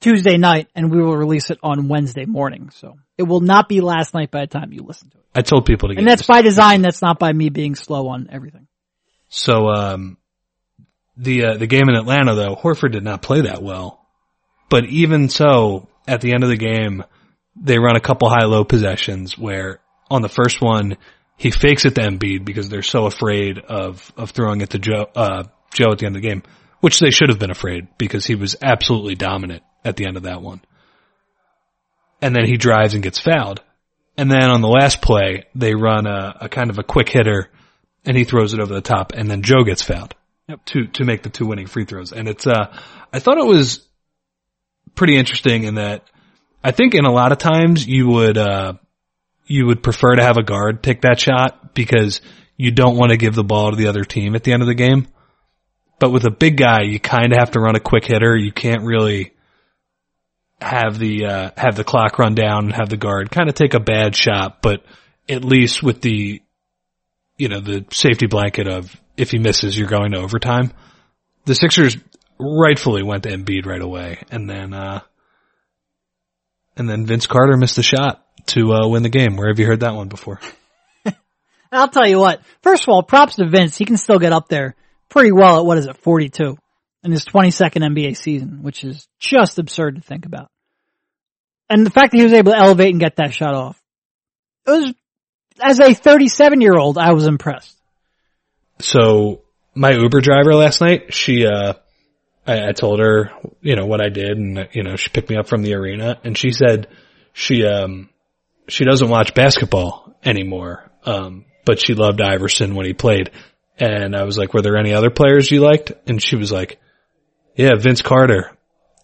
Tuesday 0.00 0.36
night 0.36 0.68
and 0.76 0.92
we 0.92 1.02
will 1.02 1.16
release 1.16 1.50
it 1.50 1.58
on 1.62 1.88
Wednesday 1.88 2.24
morning. 2.24 2.70
So 2.70 2.96
it 3.18 3.24
will 3.24 3.40
not 3.40 3.68
be 3.68 3.80
last 3.80 4.14
night 4.14 4.30
by 4.30 4.42
the 4.42 4.46
time 4.46 4.72
you 4.72 4.82
listen 4.82 5.10
to 5.10 5.18
it. 5.18 5.24
I 5.34 5.42
told 5.42 5.66
people 5.66 5.88
to 5.88 5.94
get 5.96 5.98
And 5.98 6.08
that's 6.08 6.26
by 6.26 6.42
design. 6.42 6.82
That's 6.82 7.02
not 7.02 7.18
by 7.18 7.32
me 7.32 7.48
being 7.48 7.74
slow 7.74 8.08
on 8.08 8.28
everything. 8.30 8.68
So, 9.28 9.68
um, 9.68 10.16
the, 11.16 11.44
uh, 11.44 11.56
the 11.56 11.66
game 11.66 11.88
in 11.88 11.94
Atlanta 11.94 12.34
though, 12.34 12.56
Horford 12.56 12.92
did 12.92 13.04
not 13.04 13.22
play 13.22 13.42
that 13.42 13.62
well. 13.62 14.06
But 14.68 14.86
even 14.86 15.28
so, 15.28 15.88
at 16.06 16.20
the 16.20 16.32
end 16.32 16.42
of 16.42 16.50
the 16.50 16.56
game, 16.56 17.04
they 17.54 17.78
run 17.78 17.96
a 17.96 18.00
couple 18.00 18.28
high-low 18.28 18.64
possessions 18.64 19.38
where 19.38 19.80
on 20.10 20.22
the 20.22 20.28
first 20.28 20.60
one, 20.60 20.96
he 21.36 21.50
fakes 21.50 21.84
it 21.84 21.94
to 21.96 22.00
Embiid 22.00 22.44
because 22.44 22.68
they're 22.68 22.82
so 22.82 23.06
afraid 23.06 23.58
of, 23.58 24.12
of 24.16 24.30
throwing 24.30 24.60
it 24.60 24.70
to 24.70 24.78
Joe, 24.78 25.06
uh, 25.14 25.44
Joe 25.72 25.92
at 25.92 25.98
the 25.98 26.06
end 26.06 26.16
of 26.16 26.22
the 26.22 26.28
game, 26.28 26.42
which 26.80 26.98
they 27.00 27.10
should 27.10 27.28
have 27.28 27.38
been 27.38 27.50
afraid 27.50 27.88
because 27.98 28.26
he 28.26 28.34
was 28.34 28.56
absolutely 28.62 29.14
dominant 29.14 29.62
at 29.84 29.96
the 29.96 30.06
end 30.06 30.16
of 30.16 30.24
that 30.24 30.42
one. 30.42 30.60
And 32.20 32.34
then 32.34 32.46
he 32.46 32.56
drives 32.56 32.94
and 32.94 33.02
gets 33.02 33.18
fouled. 33.18 33.62
And 34.16 34.30
then 34.30 34.50
on 34.50 34.62
the 34.62 34.68
last 34.68 35.02
play, 35.02 35.44
they 35.54 35.74
run 35.74 36.06
a, 36.06 36.36
a 36.42 36.48
kind 36.48 36.70
of 36.70 36.78
a 36.78 36.82
quick 36.82 37.10
hitter 37.10 37.50
and 38.06 38.16
he 38.16 38.24
throws 38.24 38.54
it 38.54 38.60
over 38.60 38.72
the 38.72 38.80
top 38.80 39.12
and 39.12 39.30
then 39.30 39.42
Joe 39.42 39.64
gets 39.64 39.82
fouled 39.82 40.14
Yep. 40.48 40.64
to, 40.66 40.86
to 40.86 41.04
make 41.04 41.22
the 41.22 41.28
two 41.28 41.46
winning 41.46 41.66
free 41.66 41.84
throws. 41.84 42.12
And 42.12 42.28
it's, 42.28 42.46
uh, 42.46 42.72
I 43.12 43.18
thought 43.18 43.38
it 43.38 43.44
was 43.46 43.86
pretty 44.94 45.16
interesting 45.16 45.64
in 45.64 45.74
that 45.74 46.04
I 46.62 46.70
think 46.70 46.94
in 46.94 47.04
a 47.04 47.12
lot 47.12 47.32
of 47.32 47.38
times 47.38 47.86
you 47.86 48.06
would, 48.08 48.38
uh, 48.38 48.74
you 49.46 49.66
would 49.66 49.82
prefer 49.82 50.14
to 50.14 50.22
have 50.22 50.36
a 50.36 50.42
guard 50.42 50.82
take 50.82 51.02
that 51.02 51.18
shot 51.20 51.74
because 51.74 52.20
you 52.56 52.70
don't 52.70 52.96
want 52.96 53.10
to 53.10 53.16
give 53.16 53.34
the 53.34 53.44
ball 53.44 53.70
to 53.70 53.76
the 53.76 53.88
other 53.88 54.04
team 54.04 54.34
at 54.34 54.44
the 54.44 54.52
end 54.52 54.62
of 54.62 54.68
the 54.68 54.74
game. 54.74 55.08
But 55.98 56.12
with 56.12 56.24
a 56.26 56.30
big 56.30 56.56
guy, 56.56 56.82
you 56.82 57.00
kind 57.00 57.32
of 57.32 57.38
have 57.38 57.52
to 57.52 57.60
run 57.60 57.76
a 57.76 57.80
quick 57.80 58.04
hitter. 58.04 58.36
You 58.36 58.52
can't 58.52 58.82
really 58.82 59.32
have 60.60 60.98
the, 60.98 61.26
uh, 61.26 61.50
have 61.56 61.74
the 61.76 61.84
clock 61.84 62.18
run 62.18 62.34
down 62.34 62.64
and 62.66 62.72
have 62.74 62.88
the 62.88 62.96
guard 62.96 63.30
kind 63.30 63.48
of 63.48 63.54
take 63.54 63.74
a 63.74 63.80
bad 63.80 64.14
shot, 64.14 64.62
but 64.62 64.84
at 65.28 65.44
least 65.44 65.82
with 65.82 66.00
the, 66.00 66.42
you 67.38 67.48
know, 67.48 67.60
the 67.60 67.84
safety 67.90 68.26
blanket 68.26 68.68
of 68.68 68.94
if 69.16 69.30
he 69.30 69.38
misses, 69.38 69.76
you're 69.76 69.88
going 69.88 70.12
to 70.12 70.18
overtime. 70.18 70.72
The 71.44 71.54
Sixers 71.54 71.96
rightfully 72.38 73.02
went 73.02 73.22
to 73.24 73.30
Embiid 73.30 73.66
right 73.66 73.80
away, 73.80 74.22
and 74.30 74.48
then 74.48 74.74
uh, 74.74 75.00
and 76.76 76.88
then 76.88 77.06
Vince 77.06 77.26
Carter 77.26 77.56
missed 77.56 77.78
a 77.78 77.82
shot 77.82 78.24
to 78.46 78.72
uh, 78.72 78.88
win 78.88 79.02
the 79.02 79.08
game. 79.08 79.36
Where 79.36 79.48
have 79.48 79.58
you 79.58 79.66
heard 79.66 79.80
that 79.80 79.94
one 79.94 80.08
before? 80.08 80.40
I'll 81.72 81.88
tell 81.88 82.06
you 82.06 82.18
what. 82.18 82.42
First 82.62 82.84
of 82.84 82.90
all, 82.90 83.02
props 83.02 83.36
to 83.36 83.48
Vince. 83.48 83.76
He 83.76 83.84
can 83.84 83.96
still 83.96 84.18
get 84.18 84.32
up 84.32 84.48
there 84.48 84.74
pretty 85.08 85.32
well 85.32 85.58
at 85.58 85.64
what 85.64 85.78
is 85.78 85.86
it, 85.86 85.96
42 85.98 86.56
in 87.02 87.12
his 87.12 87.24
22nd 87.24 87.82
NBA 87.82 88.16
season, 88.16 88.62
which 88.62 88.84
is 88.84 89.06
just 89.18 89.58
absurd 89.58 89.96
to 89.96 90.02
think 90.02 90.26
about. 90.26 90.50
And 91.68 91.86
the 91.86 91.90
fact 91.90 92.12
that 92.12 92.18
he 92.18 92.24
was 92.24 92.32
able 92.32 92.52
to 92.52 92.58
elevate 92.58 92.90
and 92.90 93.00
get 93.00 93.16
that 93.16 93.32
shot 93.32 93.54
off. 93.54 93.80
It 94.66 94.70
was, 94.70 94.94
as 95.62 95.80
a 95.80 95.94
37 95.94 96.60
year 96.60 96.74
old, 96.76 96.98
I 96.98 97.12
was 97.12 97.26
impressed. 97.26 97.76
So 98.78 99.42
my 99.74 99.92
Uber 99.92 100.20
driver 100.20 100.54
last 100.54 100.80
night, 100.80 101.12
she 101.14 101.46
uh, 101.46 101.74
I, 102.46 102.68
I 102.68 102.72
told 102.72 103.00
her 103.00 103.30
you 103.60 103.76
know 103.76 103.86
what 103.86 104.00
I 104.00 104.08
did, 104.08 104.36
and 104.38 104.68
you 104.72 104.82
know 104.82 104.96
she 104.96 105.10
picked 105.10 105.30
me 105.30 105.36
up 105.36 105.48
from 105.48 105.62
the 105.62 105.74
arena, 105.74 106.18
and 106.24 106.36
she 106.36 106.50
said 106.50 106.88
she 107.32 107.64
um 107.64 108.10
she 108.68 108.84
doesn't 108.84 109.08
watch 109.08 109.34
basketball 109.34 110.14
anymore, 110.24 110.90
um, 111.04 111.44
but 111.64 111.80
she 111.80 111.94
loved 111.94 112.20
Iverson 112.20 112.74
when 112.74 112.86
he 112.86 112.92
played. 112.92 113.30
And 113.78 114.16
I 114.16 114.24
was 114.24 114.38
like, 114.38 114.54
were 114.54 114.62
there 114.62 114.78
any 114.78 114.94
other 114.94 115.10
players 115.10 115.50
you 115.50 115.60
liked? 115.60 115.92
And 116.06 116.22
she 116.22 116.36
was 116.36 116.50
like, 116.50 116.80
yeah, 117.54 117.72
Vince 117.78 118.00
Carter. 118.00 118.56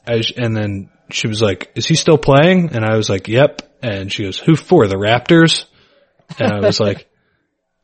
And 0.07 0.57
then 0.57 0.91
she 1.11 1.29
was 1.29 1.43
like, 1.43 1.71
is 1.75 1.87
he 1.87 1.95
still 1.95 2.17
playing? 2.17 2.71
And 2.75 2.85
I 2.85 2.97
was 2.97 3.11
like, 3.11 3.29
yep. 3.29 3.63
And 3.83 4.11
she 4.11 4.25
goes, 4.25 4.39
who 4.39 4.57
for? 4.57 4.87
The 4.87 4.97
Raptors? 4.97 5.67
And 6.39 6.53
I 6.53 6.61
was 6.61 6.81
like, 6.81 7.09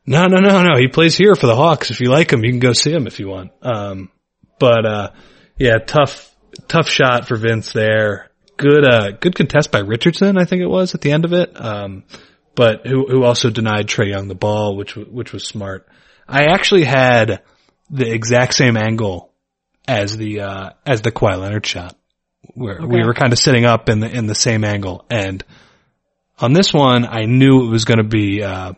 no, 0.05 0.25
no, 0.25 0.39
no, 0.39 0.63
no. 0.63 0.77
He 0.77 0.87
plays 0.87 1.15
here 1.15 1.35
for 1.35 1.47
the 1.47 1.55
Hawks. 1.55 1.91
If 1.91 1.99
you 1.99 2.09
like 2.09 2.31
him, 2.31 2.43
you 2.43 2.51
can 2.51 2.59
go 2.59 2.73
see 2.73 2.91
him 2.91 3.07
if 3.07 3.19
you 3.19 3.27
want. 3.27 3.51
Um, 3.61 4.11
but, 4.59 4.85
uh, 4.85 5.11
yeah, 5.57 5.77
tough, 5.77 6.35
tough 6.67 6.89
shot 6.89 7.27
for 7.27 7.35
Vince 7.35 7.73
there. 7.73 8.31
Good, 8.57 8.83
uh, 8.85 9.11
good 9.11 9.35
contest 9.35 9.71
by 9.71 9.79
Richardson, 9.79 10.37
I 10.37 10.45
think 10.45 10.61
it 10.61 10.67
was 10.67 10.95
at 10.95 11.01
the 11.01 11.11
end 11.11 11.25
of 11.25 11.33
it. 11.33 11.51
Um, 11.55 12.03
but 12.55 12.85
who, 12.85 13.07
who 13.07 13.23
also 13.23 13.49
denied 13.49 13.87
Trae 13.87 14.09
Young 14.09 14.27
the 14.27 14.35
ball, 14.35 14.75
which, 14.75 14.95
which 14.95 15.31
was 15.31 15.47
smart. 15.47 15.87
I 16.27 16.45
actually 16.45 16.83
had 16.83 17.41
the 17.89 18.11
exact 18.11 18.53
same 18.53 18.75
angle 18.75 19.31
as 19.87 20.17
the, 20.17 20.41
uh, 20.41 20.69
as 20.85 21.01
the 21.01 21.11
Kawhi 21.11 21.39
Leonard 21.39 21.65
shot 21.65 21.95
where 22.53 22.79
we 22.85 23.03
were 23.03 23.13
kind 23.13 23.33
of 23.33 23.39
sitting 23.39 23.65
up 23.65 23.89
in 23.89 23.99
the, 23.99 24.09
in 24.09 24.27
the 24.27 24.35
same 24.35 24.63
angle. 24.63 25.05
And 25.09 25.43
on 26.41 26.53
this 26.53 26.73
one, 26.73 27.05
I 27.05 27.25
knew 27.25 27.65
it 27.65 27.69
was 27.69 27.85
going 27.85 27.97
to 27.99 28.07
be, 28.07 28.43
uh, 28.43 28.73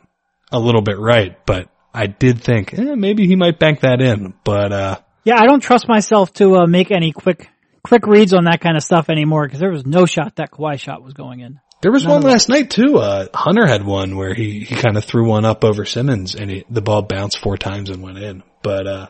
a 0.51 0.59
little 0.59 0.82
bit 0.82 0.97
right, 0.99 1.38
but 1.45 1.70
I 1.93 2.07
did 2.07 2.41
think, 2.41 2.74
eh, 2.74 2.95
maybe 2.95 3.28
he 3.28 3.36
might 3.36 3.59
bank 3.59 3.82
that 3.82 4.01
in, 4.01 4.34
but, 4.43 4.72
uh, 4.72 4.97
Yeah, 5.24 5.36
I 5.39 5.45
don't 5.45 5.62
trust 5.62 5.88
myself 5.88 6.34
to 6.34 6.57
uh, 6.57 6.68
make 6.68 6.91
any 6.91 7.12
quick, 7.12 7.49
quick 7.84 8.07
reads 8.07 8.34
on 8.34 8.45
that 8.45 8.62
kind 8.62 8.76
of 8.78 8.84
stuff 8.84 9.09
anymore 9.09 9.45
because 9.45 9.59
there 9.59 9.72
was 9.72 9.86
no 9.86 10.05
shot 10.05 10.36
that 10.38 10.51
Kawhi 10.51 10.80
shot 10.80 11.03
was 11.03 11.14
going 11.14 11.39
in. 11.39 11.59
There 11.82 11.91
was 11.91 12.03
None 12.03 12.22
one 12.22 12.32
last 12.32 12.47
night 12.47 12.70
too. 12.70 12.97
Uh, 12.97 13.28
Hunter 13.34 13.66
had 13.66 13.84
one 13.84 14.16
where 14.16 14.34
he, 14.36 14.59
he 14.59 14.76
kind 14.76 14.97
of 14.97 15.03
threw 15.03 15.28
one 15.28 15.45
up 15.45 15.64
over 15.64 15.84
Simmons 15.84 16.36
and 16.36 16.49
he, 16.49 16.64
the 16.70 16.82
ball 16.82 17.01
bounced 17.01 17.39
four 17.39 17.57
times 17.57 17.89
and 17.89 18.03
went 18.03 18.20
in. 18.20 18.43
But, 18.62 18.88
uh, 18.88 19.07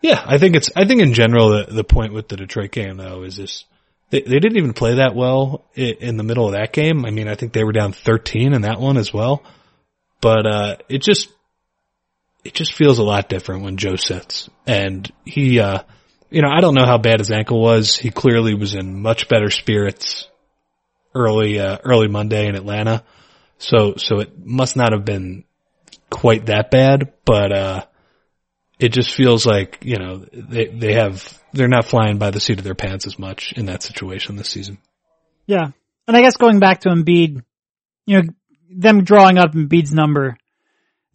yeah, 0.00 0.22
I 0.24 0.38
think 0.38 0.56
it's, 0.56 0.70
I 0.74 0.86
think 0.86 1.02
in 1.02 1.12
general 1.12 1.50
the, 1.50 1.66
the 1.72 1.84
point 1.84 2.14
with 2.14 2.28
the 2.28 2.36
Detroit 2.36 2.70
game 2.70 2.96
though 2.96 3.22
is 3.22 3.36
this, 3.36 3.64
they, 4.10 4.22
they 4.22 4.38
didn't 4.38 4.56
even 4.56 4.72
play 4.72 4.94
that 4.96 5.14
well 5.14 5.64
i- 5.76 5.96
in 6.00 6.16
the 6.16 6.22
middle 6.22 6.46
of 6.46 6.52
that 6.52 6.72
game. 6.72 7.04
I 7.04 7.10
mean, 7.10 7.28
I 7.28 7.34
think 7.34 7.52
they 7.52 7.64
were 7.64 7.72
down 7.72 7.92
13 7.92 8.54
in 8.54 8.62
that 8.62 8.80
one 8.80 8.96
as 8.96 9.12
well. 9.12 9.42
But, 10.20 10.46
uh, 10.46 10.76
it 10.88 11.02
just, 11.02 11.28
it 12.44 12.54
just 12.54 12.74
feels 12.74 12.98
a 12.98 13.04
lot 13.04 13.28
different 13.28 13.62
when 13.64 13.76
Joe 13.76 13.96
sits 13.96 14.48
and 14.66 15.10
he, 15.24 15.60
uh, 15.60 15.82
you 16.30 16.42
know, 16.42 16.48
I 16.48 16.60
don't 16.60 16.74
know 16.74 16.86
how 16.86 16.98
bad 16.98 17.20
his 17.20 17.30
ankle 17.30 17.60
was. 17.60 17.96
He 17.96 18.10
clearly 18.10 18.54
was 18.54 18.74
in 18.74 19.00
much 19.00 19.28
better 19.28 19.50
spirits 19.50 20.28
early 21.14 21.58
uh, 21.58 21.78
early 21.84 22.08
Monday 22.08 22.46
in 22.46 22.54
Atlanta. 22.54 23.02
So 23.58 23.94
so 23.96 24.20
it 24.20 24.38
must 24.38 24.76
not 24.76 24.92
have 24.92 25.04
been 25.04 25.44
quite 26.10 26.46
that 26.46 26.70
bad, 26.70 27.12
but 27.24 27.52
uh 27.52 27.84
it 28.78 28.90
just 28.90 29.12
feels 29.12 29.44
like, 29.44 29.78
you 29.82 29.98
know, 29.98 30.24
they 30.32 30.66
they 30.66 30.92
have 30.94 31.40
they're 31.58 31.68
not 31.68 31.84
flying 31.84 32.18
by 32.18 32.30
the 32.30 32.40
seat 32.40 32.58
of 32.58 32.64
their 32.64 32.74
pants 32.74 33.06
as 33.06 33.18
much 33.18 33.52
in 33.52 33.66
that 33.66 33.82
situation 33.82 34.36
this 34.36 34.48
season. 34.48 34.78
Yeah. 35.46 35.70
And 36.06 36.16
I 36.16 36.22
guess 36.22 36.36
going 36.36 36.60
back 36.60 36.80
to 36.80 36.88
Embiid, 36.88 37.42
you 38.06 38.22
know, 38.22 38.28
them 38.70 39.04
drawing 39.04 39.38
up 39.38 39.52
Embiid's 39.52 39.92
number 39.92 40.36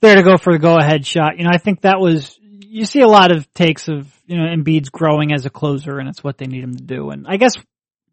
there 0.01 0.15
to 0.15 0.23
go 0.23 0.37
for 0.37 0.53
the 0.53 0.59
go 0.59 0.77
ahead 0.77 1.05
shot, 1.05 1.37
you 1.37 1.45
know, 1.45 1.51
I 1.51 1.57
think 1.57 1.81
that 1.81 1.99
was, 1.99 2.37
you 2.41 2.85
see 2.85 3.01
a 3.01 3.07
lot 3.07 3.31
of 3.31 3.51
takes 3.53 3.87
of, 3.87 4.13
you 4.25 4.37
know, 4.37 4.43
Embiid's 4.43 4.89
growing 4.89 5.33
as 5.33 5.45
a 5.45 5.49
closer 5.49 5.97
and 5.97 6.09
it's 6.09 6.23
what 6.23 6.37
they 6.37 6.45
need 6.45 6.63
him 6.63 6.75
to 6.75 6.83
do. 6.83 7.09
And 7.09 7.25
I 7.27 7.37
guess 7.37 7.53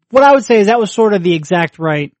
what 0.09 0.23
I 0.23 0.33
would 0.33 0.45
say 0.45 0.59
is 0.59 0.67
that 0.67 0.79
was 0.79 0.91
sort 0.91 1.13
of 1.13 1.23
the 1.23 1.35
exact 1.35 1.79
right 1.79 2.15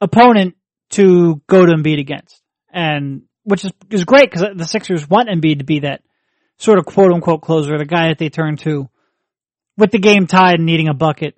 opponent 0.00 0.54
to 0.90 1.42
go 1.46 1.66
to 1.66 1.72
Embiid 1.72 1.98
against. 1.98 2.40
And, 2.72 3.22
which 3.44 3.64
is, 3.64 3.72
is 3.90 4.04
great 4.04 4.30
because 4.30 4.46
the 4.54 4.66
Sixers 4.66 5.08
want 5.08 5.28
Embiid 5.28 5.58
to 5.58 5.64
be 5.64 5.80
that 5.80 6.02
sort 6.58 6.78
of 6.78 6.86
quote 6.86 7.12
unquote 7.12 7.42
closer, 7.42 7.78
the 7.78 7.84
guy 7.84 8.08
that 8.08 8.18
they 8.18 8.28
turn 8.28 8.56
to 8.58 8.88
with 9.76 9.90
the 9.90 9.98
game 9.98 10.26
tied 10.26 10.56
and 10.56 10.66
needing 10.66 10.88
a 10.88 10.94
bucket 10.94 11.36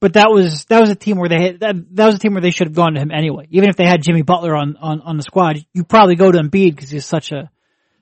but 0.00 0.12
that 0.12 0.30
was 0.30 0.64
that 0.66 0.80
was 0.80 0.90
a 0.90 0.94
team 0.94 1.18
where 1.18 1.28
they 1.28 1.42
had, 1.42 1.60
that, 1.60 1.74
that 1.96 2.06
was 2.06 2.14
a 2.16 2.18
team 2.18 2.32
where 2.32 2.40
they 2.40 2.50
should 2.50 2.68
have 2.68 2.76
gone 2.76 2.94
to 2.94 3.00
him 3.00 3.10
anyway. 3.10 3.46
Even 3.50 3.68
if 3.68 3.76
they 3.76 3.86
had 3.86 4.02
Jimmy 4.02 4.22
Butler 4.22 4.54
on 4.54 4.76
on 4.76 5.00
on 5.00 5.16
the 5.16 5.22
squad, 5.22 5.58
you 5.72 5.84
probably 5.84 6.14
go 6.14 6.30
to 6.30 6.38
Embiid 6.38 6.76
because 6.76 6.90
he's 6.90 7.06
such 7.06 7.32
a 7.32 7.50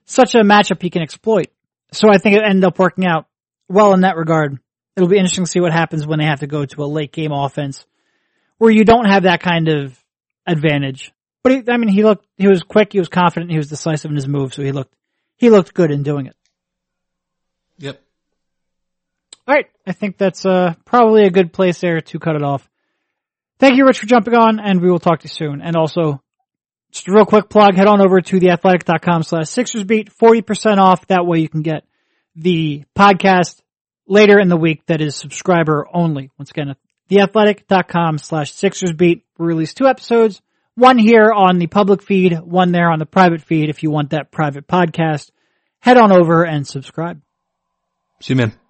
such 0.04 0.34
a 0.34 0.38
matchup 0.38 0.82
he 0.82 0.90
can 0.90 1.02
exploit. 1.02 1.48
So 1.92 2.10
I 2.10 2.18
think 2.18 2.36
it 2.36 2.42
ended 2.44 2.64
up 2.64 2.78
working 2.78 3.06
out 3.06 3.26
well 3.68 3.94
in 3.94 4.00
that 4.00 4.16
regard. 4.16 4.58
It'll 4.94 5.08
be 5.08 5.16
interesting 5.16 5.44
to 5.44 5.50
see 5.50 5.60
what 5.60 5.72
happens 5.72 6.06
when 6.06 6.18
they 6.18 6.26
have 6.26 6.40
to 6.40 6.46
go 6.46 6.64
to 6.64 6.82
a 6.82 6.86
late 6.86 7.12
game 7.12 7.32
offense 7.32 7.86
where 8.58 8.70
you 8.70 8.84
don't 8.84 9.06
have 9.06 9.24
that 9.24 9.40
kind 9.40 9.68
of 9.68 9.98
advantage. 10.46 11.12
But 11.42 11.52
he, 11.52 11.62
I 11.68 11.76
mean, 11.76 11.88
he 11.88 12.02
looked, 12.02 12.26
he 12.36 12.48
was 12.48 12.62
quick, 12.62 12.92
he 12.92 12.98
was 12.98 13.08
confident, 13.08 13.50
he 13.50 13.58
was 13.58 13.68
decisive 13.68 14.10
in 14.10 14.16
his 14.16 14.26
move, 14.26 14.54
so 14.54 14.62
he 14.62 14.72
looked, 14.72 14.94
he 15.36 15.50
looked 15.50 15.74
good 15.74 15.90
in 15.90 16.02
doing 16.02 16.26
it. 16.26 16.36
Yep. 17.78 18.00
Alright, 19.48 19.66
I 19.86 19.92
think 19.92 20.18
that's, 20.18 20.44
uh, 20.44 20.74
probably 20.84 21.24
a 21.24 21.30
good 21.30 21.52
place 21.52 21.80
there 21.80 22.00
to 22.00 22.18
cut 22.18 22.36
it 22.36 22.42
off. 22.42 22.68
Thank 23.58 23.76
you, 23.76 23.86
Rich, 23.86 24.00
for 24.00 24.06
jumping 24.06 24.34
on, 24.34 24.60
and 24.60 24.82
we 24.82 24.90
will 24.90 24.98
talk 24.98 25.20
to 25.20 25.24
you 25.24 25.30
soon. 25.30 25.62
And 25.62 25.76
also, 25.76 26.20
just 26.92 27.08
a 27.08 27.12
real 27.12 27.24
quick 27.24 27.48
plug, 27.48 27.74
head 27.74 27.86
on 27.86 28.00
over 28.00 28.20
to 28.20 28.40
theathletic.com 28.40 29.22
slash 29.22 29.48
Sixers 29.48 29.84
beat, 29.84 30.10
40% 30.12 30.78
off. 30.78 31.06
That 31.06 31.26
way 31.26 31.38
you 31.38 31.48
can 31.48 31.62
get 31.62 31.84
the 32.34 32.84
podcast 32.96 33.60
later 34.06 34.38
in 34.38 34.48
the 34.48 34.56
week 34.56 34.84
that 34.86 35.00
is 35.00 35.16
subscriber 35.16 35.86
only. 35.92 36.30
Once 36.38 36.50
again, 36.50 36.74
theathletic.com 37.10 38.18
slash 38.18 38.52
Sixers 38.52 38.92
beat. 38.92 39.24
We 39.38 39.46
release 39.46 39.74
two 39.74 39.86
episodes, 39.86 40.42
one 40.74 40.98
here 40.98 41.32
on 41.32 41.58
the 41.58 41.66
public 41.66 42.02
feed, 42.02 42.38
one 42.38 42.72
there 42.72 42.90
on 42.90 42.98
the 42.98 43.06
private 43.06 43.42
feed. 43.42 43.68
If 43.68 43.82
you 43.82 43.90
want 43.90 44.10
that 44.10 44.30
private 44.30 44.66
podcast, 44.66 45.30
head 45.80 45.96
on 45.96 46.12
over 46.12 46.44
and 46.44 46.66
subscribe. 46.66 47.20
See 48.20 48.32
you, 48.32 48.36
man. 48.36 48.65